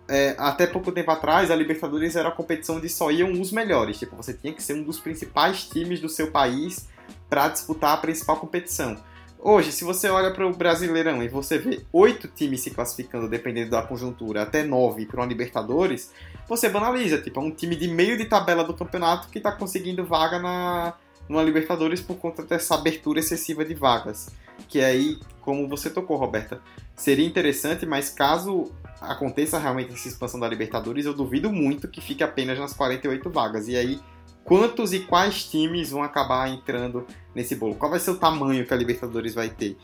é, 0.06 0.36
até 0.38 0.66
pouco 0.66 0.92
tempo 0.92 1.10
atrás, 1.10 1.50
a 1.50 1.56
Libertadores 1.56 2.14
era 2.14 2.28
a 2.28 2.32
competição 2.32 2.78
de 2.78 2.88
só 2.88 3.10
iam 3.10 3.32
os 3.40 3.50
melhores. 3.50 3.98
Tipo, 3.98 4.14
você 4.14 4.34
tinha 4.34 4.52
que 4.52 4.62
ser 4.62 4.74
um 4.74 4.82
dos 4.82 5.00
principais 5.00 5.64
times 5.64 6.00
do 6.00 6.08
seu 6.08 6.30
país 6.30 6.86
para 7.30 7.48
disputar 7.48 7.94
a 7.94 7.96
principal 7.96 8.36
competição. 8.36 8.96
Hoje, 9.38 9.72
se 9.72 9.84
você 9.84 10.08
olha 10.08 10.30
para 10.32 10.46
o 10.46 10.52
Brasileirão 10.52 11.22
e 11.22 11.28
você 11.28 11.58
vê 11.58 11.84
oito 11.92 12.28
times 12.28 12.60
se 12.60 12.70
classificando, 12.70 13.28
dependendo 13.28 13.70
da 13.70 13.82
conjuntura, 13.82 14.42
até 14.42 14.62
nove 14.62 15.06
para 15.06 15.20
uma 15.20 15.26
Libertadores, 15.26 16.12
você 16.46 16.68
banaliza. 16.68 17.18
Tipo, 17.18 17.40
é 17.40 17.42
um 17.42 17.50
time 17.50 17.74
de 17.74 17.88
meio 17.88 18.18
de 18.18 18.26
tabela 18.26 18.64
do 18.64 18.74
campeonato 18.74 19.28
que 19.28 19.38
está 19.38 19.52
conseguindo 19.52 20.04
vaga 20.04 20.38
na, 20.38 20.94
numa 21.28 21.42
Libertadores 21.42 22.00
por 22.00 22.16
conta 22.16 22.42
dessa 22.42 22.74
abertura 22.74 23.20
excessiva 23.20 23.64
de 23.64 23.74
vagas. 23.74 24.30
Que 24.68 24.80
aí, 24.80 25.18
como 25.40 25.68
você 25.68 25.90
tocou, 25.90 26.16
Roberta, 26.16 26.60
seria 26.94 27.26
interessante, 27.26 27.84
mas 27.86 28.10
caso 28.10 28.72
aconteça 29.00 29.58
realmente 29.58 29.92
essa 29.92 30.08
expansão 30.08 30.40
da 30.40 30.48
Libertadores, 30.48 31.04
eu 31.04 31.14
duvido 31.14 31.52
muito 31.52 31.88
que 31.88 32.00
fique 32.00 32.24
apenas 32.24 32.58
nas 32.58 32.72
48 32.72 33.30
vagas. 33.30 33.68
E 33.68 33.76
aí, 33.76 34.00
quantos 34.44 34.92
e 34.92 35.00
quais 35.00 35.44
times 35.44 35.90
vão 35.90 36.02
acabar 36.02 36.48
entrando 36.48 37.06
nesse 37.34 37.54
bolo? 37.54 37.74
Qual 37.74 37.90
vai 37.90 38.00
ser 38.00 38.12
o 38.12 38.16
tamanho 38.16 38.66
que 38.66 38.72
a 38.72 38.76
Libertadores 38.76 39.34
vai 39.34 39.50
ter? 39.50 39.76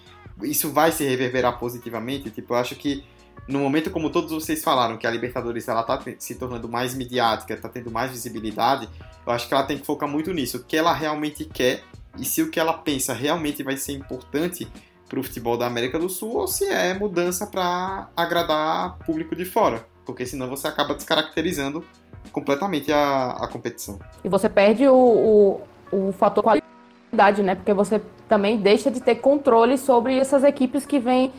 Isso 0.43 0.71
vai 0.71 0.91
se 0.91 1.05
reverberar 1.05 1.59
positivamente? 1.59 2.31
Tipo, 2.31 2.55
eu 2.55 2.59
acho 2.59 2.75
que 2.75 3.05
no 3.49 3.59
momento 3.59 3.91
como 3.91 4.11
todos 4.11 4.31
vocês 4.31 4.63
falaram 4.63 4.97
que 4.97 5.07
a 5.07 5.11
Libertadores 5.11 5.67
ela 5.69 5.83
tá 5.83 6.01
se 6.19 6.35
tornando 6.37 6.69
mais 6.69 6.95
midiática, 6.95 7.55
está 7.55 7.69
tendo 7.69 7.91
mais 7.91 8.11
visibilidade, 8.11 8.89
eu 9.27 9.33
acho 9.33 9.49
que 9.49 9.55
ela 9.55 9.65
tem 9.65 9.79
que 9.79 9.87
focar 9.87 10.09
muito 10.09 10.33
nisso, 10.33 10.59
o 10.59 10.65
que 10.65 10.77
ela 10.77 10.93
realmente 10.93 11.45
quer 11.45 11.83
e 12.19 12.25
se 12.25 12.43
o 12.43 12.51
que 12.51 12.61
ela 12.61 12.73
pensa 12.75 13.13
realmente 13.13 13.63
vai 13.63 13.77
ser 13.77 13.93
importante 13.93 14.69
para 15.09 15.19
o 15.19 15.23
futebol 15.23 15.57
da 15.57 15.67
América 15.67 15.99
do 15.99 16.09
Sul 16.09 16.37
ou 16.37 16.49
se 16.49 16.65
é 16.65 16.95
mudança 16.95 17.47
para 17.47 18.09
agradar 18.17 18.97
público 19.05 19.37
de 19.37 19.45
fora, 19.45 19.87
porque 20.07 20.25
senão 20.25 20.49
você 20.49 20.67
acaba 20.67 20.95
descaracterizando 20.95 21.85
completamente 22.31 22.93
a, 22.93 23.33
a 23.33 23.49
competição. 23.49 23.99
E 24.25 24.29
você 24.29 24.49
perde 24.49 24.87
o, 24.89 25.61
o, 25.93 26.09
o 26.09 26.13
fator 26.13 26.43
qualidade, 26.43 27.43
né? 27.43 27.55
Porque 27.55 27.75
você 27.75 28.01
também 28.29 28.57
deixa 28.57 28.91
de 28.91 29.01
ter 29.01 29.17
controle 29.17 29.77
sobre 29.77 30.17
essas 30.17 30.45
equipes 30.45 30.87
que 30.87 30.99
vêm 30.99 31.33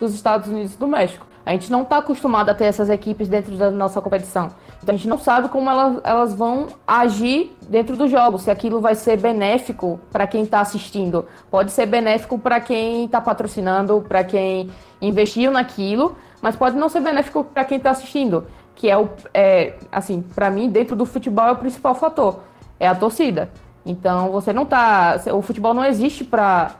dos 0.00 0.14
Estados 0.14 0.48
Unidos 0.48 0.74
e 0.74 0.78
do 0.78 0.88
México. 0.88 1.29
A 1.44 1.52
gente 1.52 1.70
não 1.70 1.82
está 1.82 1.98
acostumado 1.98 2.50
a 2.50 2.54
ter 2.54 2.64
essas 2.64 2.90
equipes 2.90 3.28
dentro 3.28 3.56
da 3.56 3.70
nossa 3.70 4.00
competição. 4.00 4.50
Então 4.82 4.94
a 4.94 4.96
gente 4.96 5.08
não 5.08 5.18
sabe 5.18 5.48
como 5.48 5.68
elas, 5.70 6.00
elas 6.04 6.34
vão 6.34 6.68
agir 6.86 7.56
dentro 7.68 7.96
do 7.96 8.08
jogo, 8.08 8.38
se 8.38 8.50
aquilo 8.50 8.80
vai 8.80 8.94
ser 8.94 9.16
benéfico 9.18 9.98
para 10.10 10.26
quem 10.26 10.42
está 10.42 10.60
assistindo. 10.60 11.26
Pode 11.50 11.72
ser 11.72 11.86
benéfico 11.86 12.38
para 12.38 12.60
quem 12.60 13.04
está 13.04 13.20
patrocinando, 13.20 14.04
para 14.06 14.22
quem 14.24 14.70
investiu 15.00 15.50
naquilo, 15.50 16.16
mas 16.42 16.56
pode 16.56 16.76
não 16.76 16.88
ser 16.88 17.00
benéfico 17.00 17.44
para 17.44 17.64
quem 17.64 17.78
está 17.78 17.90
assistindo, 17.90 18.46
que 18.74 18.88
é 18.88 18.96
o, 18.96 19.08
é, 19.34 19.74
assim, 19.90 20.22
para 20.22 20.50
mim, 20.50 20.70
dentro 20.70 20.96
do 20.96 21.04
futebol 21.04 21.46
é 21.46 21.52
o 21.52 21.56
principal 21.56 21.94
fator, 21.94 22.40
é 22.78 22.86
a 22.86 22.94
torcida. 22.94 23.50
Então 23.84 24.30
você 24.30 24.52
não 24.52 24.66
tá, 24.66 25.20
o 25.32 25.42
futebol 25.42 25.74
não 25.74 25.84
existe 25.84 26.24
para 26.24 26.74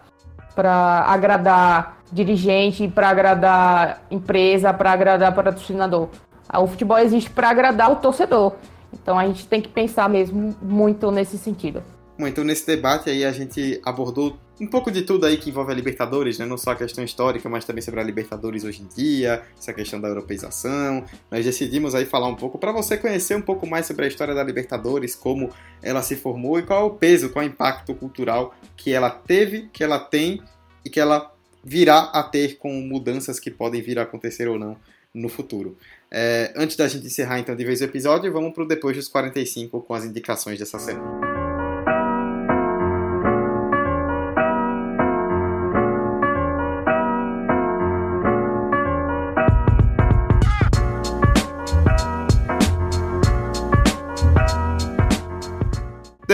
agradar 1.06 1.99
dirigente, 2.12 2.88
para 2.88 3.08
agradar 3.08 4.02
empresa, 4.10 4.72
para 4.72 4.92
agradar 4.92 5.34
patrocinador. 5.34 6.08
O 6.52 6.66
futebol 6.66 6.98
existe 6.98 7.30
para 7.30 7.50
agradar 7.50 7.92
o 7.92 7.96
torcedor. 7.96 8.54
Então 8.92 9.18
a 9.18 9.26
gente 9.26 9.46
tem 9.46 9.60
que 9.60 9.68
pensar 9.68 10.08
mesmo 10.08 10.56
muito 10.60 11.10
nesse 11.10 11.38
sentido. 11.38 11.82
Bom, 12.18 12.26
então 12.26 12.44
nesse 12.44 12.66
debate 12.66 13.08
aí 13.08 13.24
a 13.24 13.32
gente 13.32 13.80
abordou 13.84 14.36
um 14.60 14.66
pouco 14.66 14.90
de 14.90 15.00
tudo 15.02 15.24
aí 15.24 15.38
que 15.38 15.48
envolve 15.48 15.72
a 15.72 15.74
Libertadores, 15.74 16.38
né? 16.38 16.44
Não 16.44 16.58
só 16.58 16.72
a 16.72 16.76
questão 16.76 17.02
histórica, 17.02 17.48
mas 17.48 17.64
também 17.64 17.80
sobre 17.80 17.98
a 17.98 18.02
Libertadores 18.02 18.62
hoje 18.62 18.82
em 18.82 18.88
dia, 18.94 19.42
essa 19.58 19.72
questão 19.72 19.98
da 19.98 20.08
europeização. 20.08 21.02
Nós 21.30 21.46
decidimos 21.46 21.94
aí 21.94 22.04
falar 22.04 22.26
um 22.26 22.34
pouco 22.34 22.58
para 22.58 22.72
você 22.72 22.98
conhecer 22.98 23.34
um 23.34 23.40
pouco 23.40 23.66
mais 23.66 23.86
sobre 23.86 24.04
a 24.04 24.08
história 24.08 24.34
da 24.34 24.42
Libertadores, 24.42 25.14
como 25.14 25.48
ela 25.82 26.02
se 26.02 26.14
formou 26.14 26.58
e 26.58 26.62
qual 26.62 26.80
é 26.82 26.84
o 26.84 26.90
peso, 26.90 27.30
qual 27.30 27.42
é 27.42 27.48
o 27.48 27.50
impacto 27.50 27.94
cultural 27.94 28.54
que 28.76 28.92
ela 28.92 29.08
teve, 29.08 29.70
que 29.72 29.82
ela 29.82 29.98
tem 29.98 30.42
e 30.84 30.90
que 30.90 31.00
ela 31.00 31.32
virá 31.62 32.10
a 32.12 32.22
ter 32.22 32.56
com 32.56 32.72
mudanças 32.72 33.38
que 33.38 33.50
podem 33.50 33.82
vir 33.82 33.98
a 33.98 34.02
acontecer 34.02 34.48
ou 34.48 34.58
não 34.58 34.76
no 35.12 35.28
futuro. 35.28 35.76
É, 36.10 36.52
antes 36.56 36.76
da 36.76 36.88
gente 36.88 37.06
encerrar 37.06 37.38
então 37.38 37.54
de 37.54 37.64
vez 37.64 37.80
o 37.80 37.84
episódio, 37.84 38.32
vamos 38.32 38.52
para 38.52 38.64
o 38.64 38.68
depois 38.68 38.96
dos 38.96 39.08
45 39.08 39.80
com 39.82 39.94
as 39.94 40.04
indicações 40.04 40.58
dessa 40.58 40.78
semana. 40.78 41.29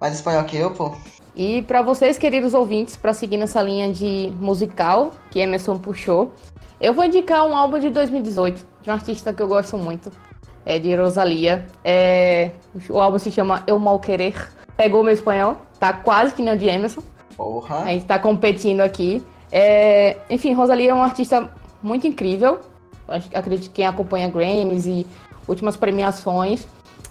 Mais 0.00 0.14
espanhol 0.14 0.44
que 0.44 0.56
eu, 0.56 0.70
pô. 0.70 0.94
E 1.36 1.62
para 1.62 1.82
vocês, 1.82 2.16
queridos 2.16 2.54
ouvintes, 2.54 2.96
para 2.96 3.12
seguir 3.12 3.36
nessa 3.36 3.62
linha 3.62 3.92
de 3.92 4.32
musical 4.40 5.12
que 5.30 5.40
Emerson 5.40 5.78
puxou, 5.78 6.32
eu 6.80 6.94
vou 6.94 7.04
indicar 7.04 7.46
um 7.46 7.54
álbum 7.54 7.78
de 7.78 7.90
2018 7.90 8.66
de 8.82 8.90
um 8.90 8.92
artista 8.94 9.32
que 9.32 9.42
eu 9.42 9.48
gosto 9.48 9.76
muito, 9.76 10.10
é 10.64 10.78
de 10.78 10.94
Rosalia. 10.94 11.66
É, 11.84 12.52
o 12.88 12.98
álbum 12.98 13.18
se 13.18 13.30
chama 13.30 13.62
Eu 13.66 13.78
Mal 13.78 13.98
Querer. 14.00 14.50
Pegou 14.76 15.04
meu 15.04 15.12
espanhol, 15.12 15.58
tá 15.78 15.92
quase 15.92 16.34
que 16.34 16.42
nem 16.42 16.54
o 16.54 16.58
de 16.58 16.66
Emerson. 16.66 17.02
Porra. 17.36 17.80
A 17.80 17.86
gente 17.88 18.06
tá 18.06 18.18
competindo 18.18 18.80
aqui. 18.80 19.22
É, 19.52 20.16
enfim, 20.28 20.52
Rosalia 20.52 20.90
é 20.90 20.94
um 20.94 21.02
artista 21.02 21.50
muito 21.82 22.06
incrível. 22.06 22.60
Acredito 23.34 23.68
que 23.68 23.76
quem 23.76 23.86
acompanha 23.86 24.28
Grammys 24.28 24.86
e 24.86 25.06
últimas 25.48 25.76
premiações 25.76 26.66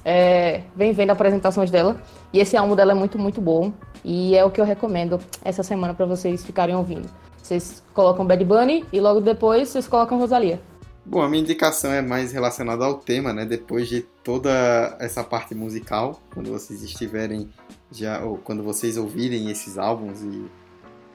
é, 0.06 0.62
vem 0.76 0.94
vendo 0.94 1.12
apresentações 1.12 1.70
dela. 1.70 2.02
E 2.32 2.40
esse 2.40 2.56
álbum 2.56 2.76
dela 2.76 2.92
é 2.94 2.96
muito, 2.96 3.20
muito 3.20 3.42
bom. 3.42 3.74
E 4.04 4.36
é 4.36 4.46
o 4.46 4.50
que 4.50 4.62
eu 4.62 4.66
recomendo 4.66 5.20
essa 5.44 5.64
semana 5.64 5.94
para 5.94 6.06
vocês 6.06 6.46
ficarem 6.46 6.76
ouvindo. 6.76 7.10
Vocês 7.42 7.84
colocam 7.94 8.26
Bad 8.26 8.44
Bunny 8.46 8.86
e 8.94 9.00
logo 9.00 9.20
depois 9.20 9.70
vocês 9.70 9.88
colocam 9.88 10.20
Rosalia. 10.20 10.62
Bom, 11.06 11.22
a 11.22 11.28
minha 11.28 11.42
indicação 11.42 11.92
é 11.92 12.02
mais 12.02 12.32
relacionada 12.32 12.86
ao 12.86 12.96
tema, 12.96 13.34
né? 13.34 13.44
Depois 13.44 13.90
de 13.90 14.02
toda 14.24 14.96
essa 15.00 15.24
parte 15.24 15.56
musical, 15.56 16.22
quando 16.32 16.52
vocês 16.52 16.84
estiverem 16.84 17.50
já, 17.92 18.24
ou 18.24 18.38
quando 18.38 18.62
vocês 18.62 18.96
ouvirem 18.96 19.50
esses 19.50 19.78
álbuns 19.78 20.22
e, 20.22 20.46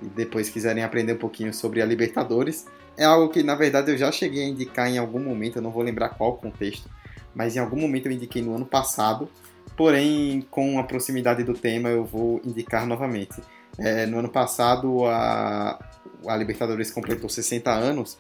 e 0.03 0.07
depois 0.07 0.49
quiserem 0.49 0.83
aprender 0.83 1.15
um 1.15 1.19
pouquinho 1.19 1.53
sobre 1.53 1.81
a 1.81 1.87
Libertadores, 1.87 2.67
é 2.97 3.05
algo 3.05 3.33
que 3.33 3.43
na 3.43 3.55
verdade 3.55 3.91
eu 3.91 3.99
já 3.99 4.11
cheguei 4.13 4.45
a 4.45 4.49
indicar 4.49 4.89
em 4.89 4.99
algum 4.99 5.21
momento, 5.21 5.57
eu 5.57 5.63
não 5.63 5.71
vou 5.71 5.83
lembrar 5.83 6.11
qual 6.11 6.37
contexto, 6.37 6.89
mas 7.35 7.57
em 7.57 7.59
algum 7.59 7.81
momento 7.81 8.07
eu 8.07 8.13
indiquei 8.13 8.43
no 8.43 8.55
ano 8.55 8.67
passado, 8.67 9.29
porém 9.77 10.47
com 10.51 10.79
a 10.79 10.85
proximidade 10.85 11.43
do 11.43 11.55
tema 11.55 11.89
eu 11.89 12.05
vou 12.05 12.41
indicar 12.45 12.87
novamente. 12.87 13.35
É, 13.77 14.07
no 14.07 14.21
ano 14.21 14.29
passado 14.29 15.05
a, 15.07 15.79
a 16.27 16.37
Libertadores 16.37 16.93
completou 16.93 17.29
60 17.29 17.71
anos 17.73 18.19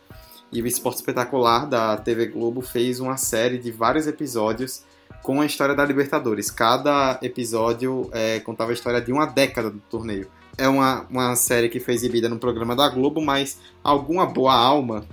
e 0.53 0.61
o 0.63 0.67
Esporte 0.67 0.97
Espetacular 0.97 1.67
da 1.67 1.97
TV 1.97 2.27
Globo 2.27 2.61
fez 2.61 3.01
uma 3.01 3.17
série 3.17 3.59
de 3.59 3.71
vários 3.71 4.07
episódios 4.07 4.85
com 5.23 5.41
a 5.41 5.47
história 5.47 5.75
da 5.75 5.85
Libertadores. 5.85 6.51
Cada 6.51 7.19
episódio 7.23 8.11
é, 8.13 8.41
contava 8.41 8.71
a 8.71 8.75
história 8.75 9.01
de 9.01 9.13
uma 9.13 9.27
década 9.27 9.71
do 9.71 9.81
torneio. 9.81 10.29
É 10.57 10.69
uma, 10.69 11.03
uma 11.11 11.37
série 11.37 11.69
que 11.69 11.81
foi 11.81 11.95
exibida 11.95 12.29
no 12.29 12.39
programa 12.39 12.77
da 12.77 12.89
Globo, 12.89 13.21
mas 13.21 13.59
alguma 13.83 14.25
boa 14.27 14.55
alma 14.55 15.05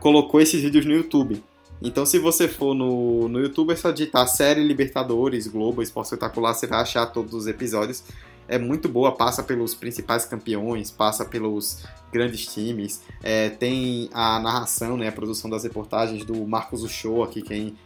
colocou 0.00 0.40
esses 0.40 0.62
vídeos 0.62 0.86
no 0.86 0.92
YouTube. 0.92 1.42
Então, 1.80 2.04
se 2.04 2.18
você 2.18 2.48
for 2.48 2.74
no, 2.74 3.28
no 3.28 3.40
YouTube, 3.40 3.72
é 3.72 3.76
só 3.76 3.90
digitar 3.90 4.26
série 4.28 4.62
Libertadores, 4.62 5.46
Globo, 5.46 5.82
Esporte 5.82 6.06
Espetacular, 6.06 6.54
você 6.54 6.66
vai 6.66 6.80
achar 6.80 7.06
todos 7.06 7.34
os 7.34 7.46
episódios. 7.46 8.02
É 8.48 8.58
muito 8.58 8.88
boa, 8.88 9.12
passa 9.12 9.42
pelos 9.42 9.74
principais 9.74 10.24
campeões, 10.24 10.90
passa 10.90 11.24
pelos 11.24 11.84
grandes 12.10 12.46
times. 12.46 13.02
É, 13.22 13.50
tem 13.50 14.08
a 14.12 14.40
narração, 14.40 14.96
né, 14.96 15.08
a 15.08 15.12
produção 15.12 15.50
das 15.50 15.64
reportagens 15.64 16.24
do 16.24 16.46
Marcos 16.46 16.82
Uchoa, 16.82 17.28
que 17.28 17.42
quem 17.42 17.76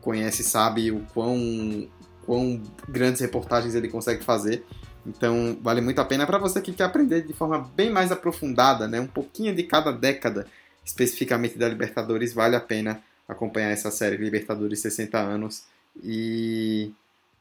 conhece 0.00 0.42
sabe 0.42 0.90
o 0.90 1.06
quão, 1.14 1.88
quão 2.26 2.60
grandes 2.88 3.20
reportagens 3.20 3.74
ele 3.74 3.88
consegue 3.88 4.24
fazer. 4.24 4.64
Então 5.06 5.58
vale 5.62 5.80
muito 5.80 6.00
a 6.00 6.04
pena 6.04 6.26
para 6.26 6.38
você 6.38 6.60
que 6.60 6.72
quer 6.72 6.84
aprender 6.84 7.22
de 7.22 7.32
forma 7.32 7.70
bem 7.74 7.90
mais 7.90 8.12
aprofundada, 8.12 8.86
né, 8.86 9.00
um 9.00 9.06
pouquinho 9.06 9.54
de 9.54 9.62
cada 9.62 9.92
década, 9.92 10.46
especificamente 10.84 11.58
da 11.58 11.68
Libertadores, 11.68 12.34
vale 12.34 12.56
a 12.56 12.60
pena 12.60 13.02
acompanhar 13.26 13.70
essa 13.70 13.90
série 13.90 14.16
Libertadores 14.16 14.80
60 14.80 15.18
anos 15.18 15.64
e 16.02 16.92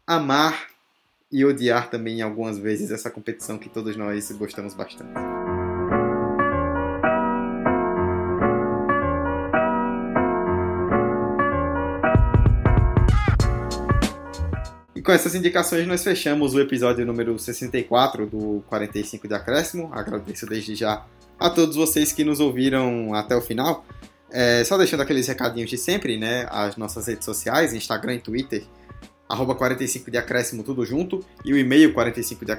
amar 0.05 0.67
e 1.31 1.45
odiar 1.45 1.89
também 1.89 2.21
algumas 2.21 2.57
vezes 2.57 2.91
essa 2.91 3.11
competição 3.11 3.57
que 3.57 3.69
todos 3.69 3.95
nós 3.95 4.31
gostamos 4.31 4.73
bastante. 4.73 5.38
E 14.99 15.01
com 15.01 15.13
essas 15.13 15.33
indicações 15.33 15.87
nós 15.87 16.03
fechamos 16.03 16.53
o 16.53 16.59
episódio 16.59 17.05
número 17.05 17.39
64 17.39 18.25
do 18.25 18.61
45 18.67 19.29
de 19.29 19.33
Acréscimo. 19.33 19.89
Agradeço 19.93 20.45
desde 20.45 20.75
já 20.75 21.05
a 21.39 21.49
todos 21.49 21.77
vocês 21.77 22.11
que 22.11 22.25
nos 22.25 22.41
ouviram 22.41 23.13
até 23.13 23.33
o 23.33 23.39
final. 23.39 23.85
É, 24.29 24.61
só 24.65 24.77
deixando 24.77 24.99
aqueles 24.99 25.25
recadinhos 25.25 25.69
de 25.69 25.77
sempre, 25.77 26.17
né? 26.17 26.45
As 26.51 26.75
nossas 26.75 27.07
redes 27.07 27.23
sociais, 27.23 27.73
Instagram 27.73 28.15
e 28.15 28.19
Twitter, 28.19 28.65
arroba 29.29 29.55
45 29.55 30.11
de 30.11 30.17
acréscimo 30.17 30.63
tudo 30.63 30.85
junto, 30.85 31.23
e 31.45 31.53
o 31.53 31.57
e-mail 31.57 31.93
45 31.93 32.43
de 32.43 32.51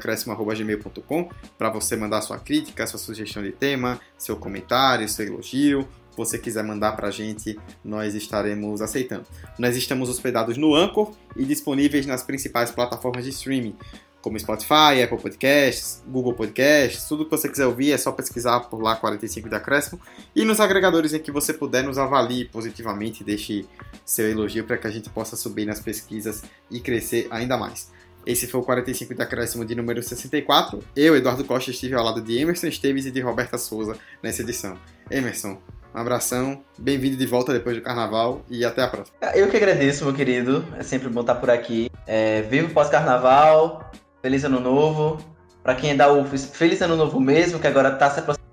para 1.59 1.69
você 1.69 1.95
mandar 1.95 2.23
sua 2.23 2.39
crítica, 2.39 2.87
sua 2.87 2.99
sugestão 2.99 3.43
de 3.43 3.53
tema, 3.53 4.01
seu 4.17 4.35
comentário, 4.35 5.07
seu 5.11 5.27
elogio. 5.27 5.87
Você 6.21 6.39
quiser 6.39 6.63
mandar 6.63 6.93
para 6.93 7.09
a 7.09 7.11
gente, 7.11 7.59
nós 7.83 8.15
estaremos 8.15 8.83
aceitando. 8.83 9.25
Nós 9.59 9.75
estamos 9.75 10.11
hospedados 10.11 10.59
no 10.59 10.75
Anchor 10.75 11.15
e 11.35 11.47
disponíveis 11.47 12.05
nas 12.05 12.23
principais 12.23 12.71
plataformas 12.71 13.25
de 13.25 13.31
streaming, 13.31 13.75
como 14.21 14.39
Spotify, 14.39 15.03
Apple 15.03 15.17
Podcasts, 15.17 16.03
Google 16.07 16.35
Podcasts, 16.35 17.05
tudo 17.05 17.25
que 17.25 17.31
você 17.31 17.49
quiser 17.49 17.65
ouvir 17.65 17.93
é 17.93 17.97
só 17.97 18.13
pesquisar 18.13 18.61
por 18.61 18.83
lá 18.83 18.97
45 18.97 19.49
de 19.49 19.55
acréscimo 19.55 19.99
e 20.37 20.45
nos 20.45 20.61
agregadores 20.61 21.15
em 21.15 21.21
que 21.21 21.33
você 21.33 21.55
puder 21.55 21.83
nos 21.83 21.97
avalie 21.97 22.45
positivamente, 22.45 23.25
deixe 23.25 23.65
seu 24.05 24.31
elogio 24.31 24.65
para 24.65 24.77
que 24.77 24.87
a 24.87 24.91
gente 24.91 25.09
possa 25.09 25.37
subir 25.37 25.65
nas 25.65 25.81
pesquisas 25.81 26.43
e 26.71 26.81
crescer 26.81 27.29
ainda 27.31 27.57
mais. 27.57 27.91
Esse 28.27 28.47
foi 28.47 28.61
o 28.61 28.63
45 28.63 29.15
de 29.15 29.23
acréscimo 29.23 29.65
de 29.65 29.75
número 29.75 30.03
64. 30.03 30.85
Eu, 30.95 31.17
Eduardo 31.17 31.45
Costa, 31.47 31.71
estive 31.71 31.95
ao 31.95 32.05
lado 32.05 32.21
de 32.21 32.37
Emerson 32.37 32.67
Esteves 32.67 33.07
e 33.07 33.11
de 33.11 33.23
Roberta 33.23 33.57
Souza 33.57 33.97
nessa 34.23 34.43
edição. 34.43 34.77
Emerson, 35.11 35.59
um 35.95 35.99
abração, 35.99 36.63
bem-vindo 36.79 37.17
de 37.17 37.27
volta 37.27 37.53
depois 37.53 37.77
do 37.77 37.83
carnaval 37.83 38.43
e 38.49 38.65
até 38.65 38.83
a 38.83 38.89
próxima. 38.89 39.17
Eu 39.35 39.49
que 39.49 39.57
agradeço, 39.57 40.05
meu 40.05 40.15
querido. 40.15 40.65
É 40.79 40.83
sempre 40.83 41.09
bom 41.09 41.21
estar 41.23 41.35
por 41.37 41.51
aqui. 41.51 41.91
É, 42.07 42.43
vivo 42.43 42.73
pós-carnaval. 42.73 43.91
Feliz 44.23 44.45
ano 44.45 44.61
novo. 44.61 45.19
Pra 45.63 45.75
quem 45.75 45.91
é 45.91 45.95
da 45.95 46.11
UFES, 46.13 46.47
feliz 46.55 46.81
ano 46.81 46.97
novo 46.97 47.21
mesmo, 47.21 47.59
que 47.59 47.67
agora 47.67 47.91
tá 47.91 48.09
se 48.11 48.21
aproximando 48.21 48.51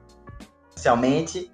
oficialmente. 0.71 1.49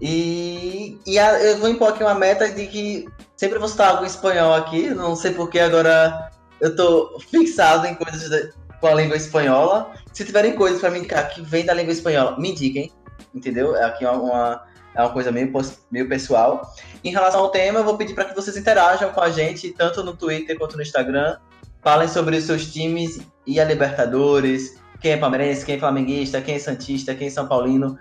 E, 0.00 0.98
e 1.06 1.18
a- 1.18 1.42
eu 1.42 1.58
vou 1.58 1.68
impor 1.68 1.88
aqui 1.88 2.02
uma 2.04 2.14
meta 2.14 2.48
de 2.50 2.66
que 2.66 3.08
sempre 3.36 3.58
vou 3.58 3.68
citar 3.68 3.90
algo 3.90 4.04
em 4.04 4.06
espanhol 4.06 4.54
aqui. 4.54 4.90
Não 4.90 5.16
sei 5.16 5.32
porque 5.32 5.58
agora 5.58 6.30
eu 6.60 6.76
tô 6.76 7.18
fixado 7.30 7.86
em 7.86 7.94
coisas 7.94 8.28
da- 8.30 8.48
com 8.80 8.86
a 8.86 8.94
língua 8.94 9.16
espanhola. 9.16 9.92
Se 10.12 10.24
tiverem 10.24 10.54
coisas 10.54 10.78
pra 10.80 10.90
me 10.90 10.98
indicar 10.98 11.28
que 11.30 11.40
vem 11.40 11.64
da 11.64 11.72
língua 11.74 11.92
espanhola, 11.92 12.38
me 12.38 12.50
indiquem. 12.52 12.92
Entendeu? 13.34 13.74
É 13.74 13.84
aqui 13.84 14.04
uma- 14.06 14.62
é 14.96 15.02
uma 15.02 15.10
coisa 15.10 15.30
meio, 15.30 15.52
meio 15.90 16.08
pessoal. 16.08 16.72
Em 17.04 17.10
relação 17.10 17.40
ao 17.40 17.50
tema, 17.50 17.80
eu 17.80 17.84
vou 17.84 17.96
pedir 17.96 18.14
para 18.14 18.24
que 18.24 18.34
vocês 18.34 18.56
interajam 18.56 19.10
com 19.10 19.20
a 19.20 19.30
gente, 19.30 19.70
tanto 19.72 20.02
no 20.02 20.16
Twitter 20.16 20.58
quanto 20.58 20.76
no 20.76 20.82
Instagram. 20.82 21.36
Falem 21.82 22.08
sobre 22.08 22.36
os 22.36 22.44
seus 22.44 22.72
times 22.72 23.20
e 23.46 23.60
a 23.60 23.64
Libertadores, 23.64 24.80
quem 25.00 25.12
é 25.12 25.16
palmeirense, 25.16 25.64
quem 25.64 25.76
é 25.76 25.78
flamenguista, 25.78 26.40
quem 26.40 26.56
é 26.56 26.58
santista, 26.58 27.14
quem 27.14 27.28
é 27.28 27.30
são 27.30 27.46
paulino. 27.46 27.98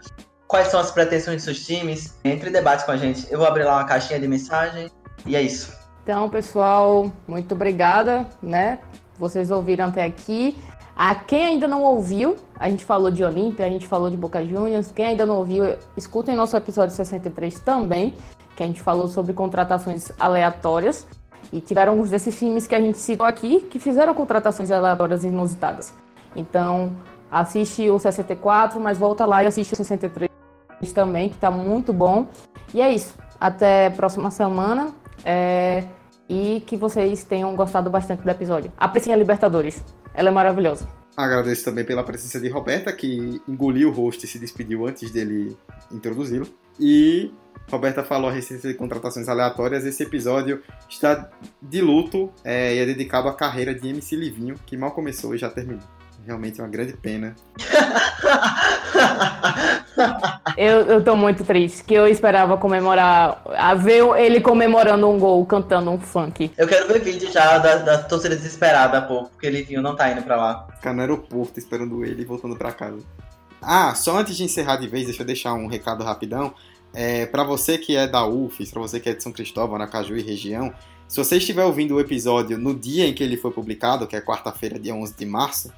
Quais 0.48 0.70
são 0.70 0.80
as 0.80 0.90
pretensões 0.92 1.38
dos 1.38 1.44
seus 1.44 1.66
times? 1.66 2.18
Entre 2.24 2.50
em 2.50 2.52
debate 2.52 2.86
com 2.86 2.92
a 2.92 2.98
gente. 2.98 3.28
Eu 3.30 3.40
vou 3.40 3.48
abrir 3.48 3.64
lá 3.64 3.76
uma 3.76 3.86
caixinha 3.86 4.20
de 4.20 4.28
mensagem 4.28 4.90
e 5.26 5.36
é 5.36 5.42
isso. 5.42 5.74
Então, 6.04 6.30
pessoal, 6.30 7.12
muito 7.28 7.54
obrigada, 7.54 8.26
né? 8.42 8.80
Vocês 9.18 9.52
ouviram 9.52 9.86
até 9.86 10.04
aqui. 10.04 10.56
A 10.96 11.14
quem 11.14 11.46
ainda 11.46 11.68
não 11.68 11.84
ouviu, 11.84 12.38
a 12.58 12.70
gente 12.70 12.86
falou 12.86 13.12
de 13.12 13.24
Olímpia, 13.24 13.66
a 13.66 13.70
gente 13.70 13.86
falou 13.86 14.10
de 14.10 14.16
Boca 14.16 14.44
Juniors. 14.44 14.92
Quem 14.92 15.08
ainda 15.08 15.26
não 15.26 15.38
ouviu, 15.38 15.76
escutem 15.98 16.36
nosso 16.36 16.56
episódio 16.56 16.96
63 16.96 17.60
também, 17.60 18.14
que 18.56 18.64
a 18.64 18.66
gente 18.66 18.82
falou 18.82 19.10
sobre 19.10 19.34
contratações 19.34 20.10
aleatórias. 20.18 21.06
E 21.52 21.60
tiveram 21.60 21.92
alguns 21.92 22.10
desses 22.10 22.38
times 22.40 22.66
que 22.66 22.74
a 22.74 22.80
gente 22.80 22.98
citou 22.98 23.26
aqui 23.26 23.60
que 23.62 23.78
fizeram 23.78 24.14
contratações 24.14 24.72
aleatórias 24.72 25.24
inusitadas. 25.24 25.94
Então, 26.36 26.94
assiste 27.30 27.90
o 27.90 28.00
64, 28.00 28.80
mas 28.80 28.98
volta 28.98 29.26
lá 29.26 29.44
e 29.44 29.48
assiste 29.48 29.74
o 29.74 29.76
63 29.76 30.30
também, 30.94 31.30
que 31.30 31.38
tá 31.38 31.52
muito 31.52 31.92
bom. 31.92 32.28
E 32.74 32.82
é 32.82 32.92
isso. 32.92 33.14
Até 33.40 33.88
a 33.88 33.92
próxima 33.92 34.32
semana. 34.32 34.94
É, 35.24 35.84
E 36.28 36.64
que 36.66 36.76
vocês 36.76 37.24
tenham 37.24 37.56
gostado 37.56 37.90
bastante 37.90 38.24
do 38.24 38.30
episódio. 38.30 38.72
Apreciem 38.78 39.14
a 39.14 39.18
Libertadores. 39.18 39.84
Ela 40.16 40.30
é 40.30 40.32
maravilhosa. 40.32 40.88
Agradeço 41.16 41.64
também 41.64 41.86
pela 41.86 42.04
presença 42.04 42.40
de 42.40 42.50
Roberta, 42.50 42.92
que 42.92 43.42
engoliu 43.48 43.90
o 43.90 43.92
host 43.92 44.26
e 44.26 44.28
se 44.28 44.38
despediu 44.38 44.86
antes 44.86 45.12
dele 45.12 45.56
introduzi-lo. 45.92 46.48
E 46.78 47.32
Roberta 47.70 48.04
falou 48.04 48.30
a 48.30 48.34
respeito 48.34 48.68
de 48.68 48.74
contratações 48.74 49.30
aleatórias. 49.30 49.86
Esse 49.86 50.04
episódio 50.04 50.62
está 50.90 51.30
de 51.62 51.82
luto 51.82 52.32
é, 52.44 52.76
e 52.76 52.80
é 52.80 52.86
dedicado 52.86 53.30
à 53.30 53.34
carreira 53.34 53.74
de 53.74 53.88
MC 53.88 54.16
Livinho, 54.16 54.56
que 54.66 54.76
mal 54.76 54.92
começou 54.92 55.34
e 55.34 55.38
já 55.38 55.50
terminou. 55.50 55.84
Realmente 56.26 56.60
é 56.60 56.64
uma 56.64 56.70
grande 56.70 56.94
pena. 56.94 57.36
eu, 60.58 60.82
eu 60.82 61.04
tô 61.04 61.16
muito 61.16 61.44
triste, 61.44 61.84
que 61.84 61.94
eu 61.94 62.08
esperava 62.08 62.58
comemorar, 62.58 63.44
a 63.56 63.76
ver 63.76 64.04
ele 64.18 64.42
comemorando 64.42 65.08
um 65.08 65.20
gol, 65.20 65.46
cantando 65.46 65.92
um 65.92 66.00
funk. 66.00 66.52
Eu 66.58 66.68
quero 66.68 66.88
ver 66.88 67.02
vídeo 67.02 67.32
já 67.32 67.60
da, 67.60 67.76
da 67.76 67.98
torcida 68.00 68.36
desesperada, 68.36 69.04
pô, 69.04 69.26
porque 69.26 69.46
ele 69.46 69.62
viu 69.62 69.84
não 69.84 69.96
tá 69.96 70.12
indo 70.12 70.24
pra 70.24 70.36
lá. 70.36 70.68
Ficar 70.76 70.94
no 70.94 71.02
aeroporto 71.02 71.60
esperando 71.60 72.04
ele 72.04 72.24
e 72.24 72.26
voltando 72.26 72.56
pra 72.56 72.72
casa. 72.72 73.04
Ah, 73.62 73.94
só 73.94 74.18
antes 74.18 74.36
de 74.36 74.44
encerrar 74.44 74.78
de 74.78 74.88
vez, 74.88 75.06
deixa 75.06 75.22
eu 75.22 75.28
deixar 75.28 75.54
um 75.54 75.68
recado 75.68 76.04
rapidão. 76.04 76.56
É, 76.92 77.28
para 77.28 77.44
você 77.44 77.78
que 77.78 77.96
é 77.96 78.08
da 78.08 78.26
UFES, 78.26 78.72
para 78.72 78.82
você 78.82 79.00
que 79.00 79.10
é 79.10 79.14
de 79.14 79.22
São 79.22 79.32
Cristóvão, 79.32 79.76
Aracaju 79.76 80.18
e 80.18 80.22
região, 80.22 80.74
se 81.08 81.18
você 81.18 81.38
estiver 81.38 81.64
ouvindo 81.64 81.96
o 81.96 82.00
episódio 82.00 82.58
no 82.58 82.74
dia 82.74 83.06
em 83.06 83.14
que 83.14 83.24
ele 83.24 83.38
foi 83.38 83.52
publicado, 83.52 84.08
que 84.08 84.16
é 84.16 84.22
quarta-feira, 84.22 84.80
dia 84.80 84.96
11 84.96 85.16
de 85.16 85.26
março, 85.26 85.72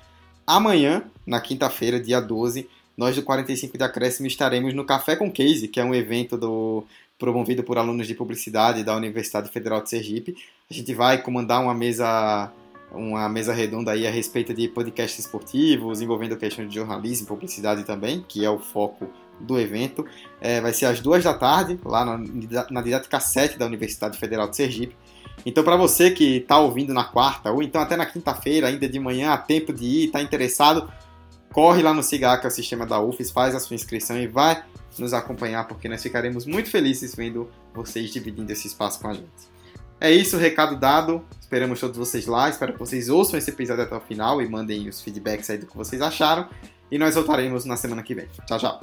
amanhã, 0.47 1.03
na 1.25 1.41
quinta-feira, 1.41 1.99
dia 1.99 2.19
12, 2.21 2.67
nós 2.97 3.15
do 3.15 3.21
45 3.21 3.77
de 3.77 3.83
Acréscimo 3.83 4.27
estaremos 4.27 4.73
no 4.73 4.85
Café 4.85 5.15
com 5.15 5.31
Case, 5.31 5.67
que 5.67 5.79
é 5.79 5.83
um 5.83 5.93
evento 5.93 6.37
do, 6.37 6.83
promovido 7.19 7.63
por 7.63 7.77
alunos 7.77 8.07
de 8.07 8.15
publicidade 8.15 8.83
da 8.83 8.95
Universidade 8.95 9.49
Federal 9.49 9.81
de 9.81 9.89
Sergipe. 9.89 10.35
A 10.69 10.73
gente 10.73 10.93
vai 10.93 11.21
comandar 11.21 11.61
uma 11.61 11.73
mesa 11.73 12.51
uma 12.89 13.27
mesa 13.27 13.53
redonda 13.53 13.91
aí 13.91 14.07
a 14.07 14.09
respeito 14.09 14.53
de 14.53 14.69
podcasts 14.69 15.19
esportivos, 15.19 16.01
envolvendo 16.01 16.37
questões 16.37 16.69
de 16.69 16.75
jornalismo 16.75 17.25
e 17.25 17.27
publicidade 17.27 17.83
também, 17.83 18.23
que 18.25 18.45
é 18.45 18.49
o 18.49 18.59
foco 18.59 19.09
do 19.39 19.59
evento. 19.59 20.05
É, 20.39 20.61
vai 20.61 20.73
ser 20.73 20.85
às 20.85 20.99
duas 20.99 21.23
da 21.23 21.33
tarde, 21.33 21.79
lá 21.83 22.05
na, 22.05 22.17
na 22.69 22.81
didática 22.81 23.19
7 23.19 23.57
da 23.57 23.65
Universidade 23.65 24.17
Federal 24.17 24.49
de 24.49 24.55
Sergipe. 24.55 24.95
Então, 25.45 25.63
para 25.63 25.75
você 25.75 26.11
que 26.11 26.37
está 26.37 26.59
ouvindo 26.59 26.93
na 26.93 27.03
quarta, 27.03 27.51
ou 27.51 27.61
então 27.61 27.81
até 27.81 27.95
na 27.95 28.05
quinta-feira, 28.05 28.67
ainda 28.67 28.87
de 28.87 28.99
manhã, 28.99 29.31
há 29.31 29.37
tempo 29.37 29.71
de 29.71 29.85
ir, 29.85 30.05
está 30.05 30.21
interessado, 30.21 30.91
corre 31.51 31.81
lá 31.81 31.93
no 31.93 32.03
SIGA, 32.03 32.37
que 32.37 32.45
é 32.45 32.49
o 32.49 32.51
sistema 32.51 32.85
da 32.85 32.99
UFES, 32.99 33.31
faz 33.31 33.55
a 33.55 33.59
sua 33.59 33.75
inscrição 33.75 34.17
e 34.17 34.27
vai 34.27 34.63
nos 34.97 35.13
acompanhar, 35.13 35.67
porque 35.67 35.87
nós 35.87 36.01
ficaremos 36.01 36.45
muito 36.45 36.69
felizes 36.69 37.15
vendo 37.15 37.49
vocês 37.73 38.11
dividindo 38.11 38.51
esse 38.51 38.67
espaço 38.67 38.99
com 38.99 39.07
a 39.09 39.13
gente. 39.13 39.57
É 39.99 40.11
isso, 40.11 40.37
recado 40.37 40.75
dado. 40.75 41.25
Esperamos 41.41 41.79
todos 41.79 41.97
vocês 41.97 42.27
lá. 42.27 42.49
Espero 42.49 42.73
que 42.73 42.79
vocês 42.79 43.09
ouçam 43.09 43.37
esse 43.37 43.49
episódio 43.49 43.83
até 43.83 43.95
o 43.95 44.01
final 44.01 44.41
e 44.41 44.47
mandem 44.47 44.87
os 44.87 45.01
feedbacks 45.01 45.49
aí 45.49 45.57
do 45.57 45.65
que 45.65 45.75
vocês 45.75 46.01
acharam. 46.01 46.47
E 46.89 46.97
nós 46.97 47.15
voltaremos 47.15 47.65
na 47.65 47.75
semana 47.75 48.01
que 48.01 48.15
vem. 48.15 48.27
Tchau, 48.45 48.57
tchau. 48.57 48.79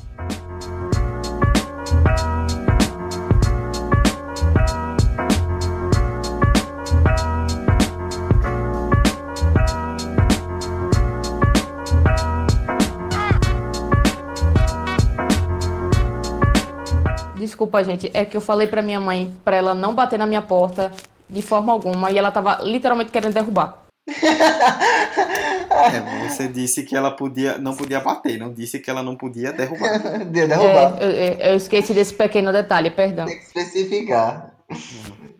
Desculpa, 17.36 17.82
gente, 17.84 18.10
é 18.12 18.24
que 18.24 18.36
eu 18.36 18.40
falei 18.40 18.66
pra 18.66 18.82
minha 18.82 19.00
mãe 19.00 19.34
pra 19.44 19.56
ela 19.56 19.74
não 19.74 19.94
bater 19.94 20.18
na 20.18 20.26
minha 20.26 20.42
porta 20.42 20.92
de 21.28 21.40
forma 21.40 21.72
alguma 21.72 22.10
e 22.10 22.18
ela 22.18 22.30
tava 22.30 22.58
literalmente 22.62 23.10
querendo 23.10 23.32
derrubar. 23.32 23.84
É, 25.70 26.28
você 26.28 26.48
disse 26.48 26.82
que 26.82 26.96
ela 26.96 27.10
podia, 27.10 27.58
não 27.58 27.74
podia 27.74 28.00
bater, 28.00 28.38
não 28.38 28.52
disse 28.52 28.78
que 28.78 28.90
ela 28.90 29.02
não 29.02 29.16
podia 29.16 29.52
derrubar. 29.52 29.98
derrubar. 30.24 30.98
É, 31.00 31.48
eu, 31.48 31.50
eu, 31.50 31.56
esqueci 31.56 31.92
desse 31.92 32.14
pequeno 32.14 32.52
detalhe, 32.52 32.90
perdão. 32.90 33.26
Tem 33.26 33.38
que 33.38 33.44
especificar. 33.44 34.54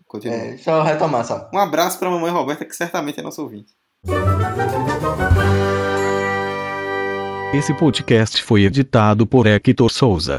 Continua. 0.07 0.37
É, 0.37 0.49
deixa 0.51 0.71
eu 0.71 0.83
retomar 0.83 1.25
só. 1.25 1.49
Um 1.53 1.59
abraço 1.59 1.99
para 1.99 2.09
a 2.09 2.11
mamãe 2.11 2.31
Roberta, 2.31 2.65
que 2.65 2.75
certamente 2.75 3.21
é 3.21 3.23
nosso 3.23 3.43
ouvinte. 3.43 3.73
Esse 7.53 7.73
podcast 7.75 8.43
foi 8.43 8.65
editado 8.65 9.27
por 9.27 9.47
Hector 9.47 9.91
Souza. 9.91 10.39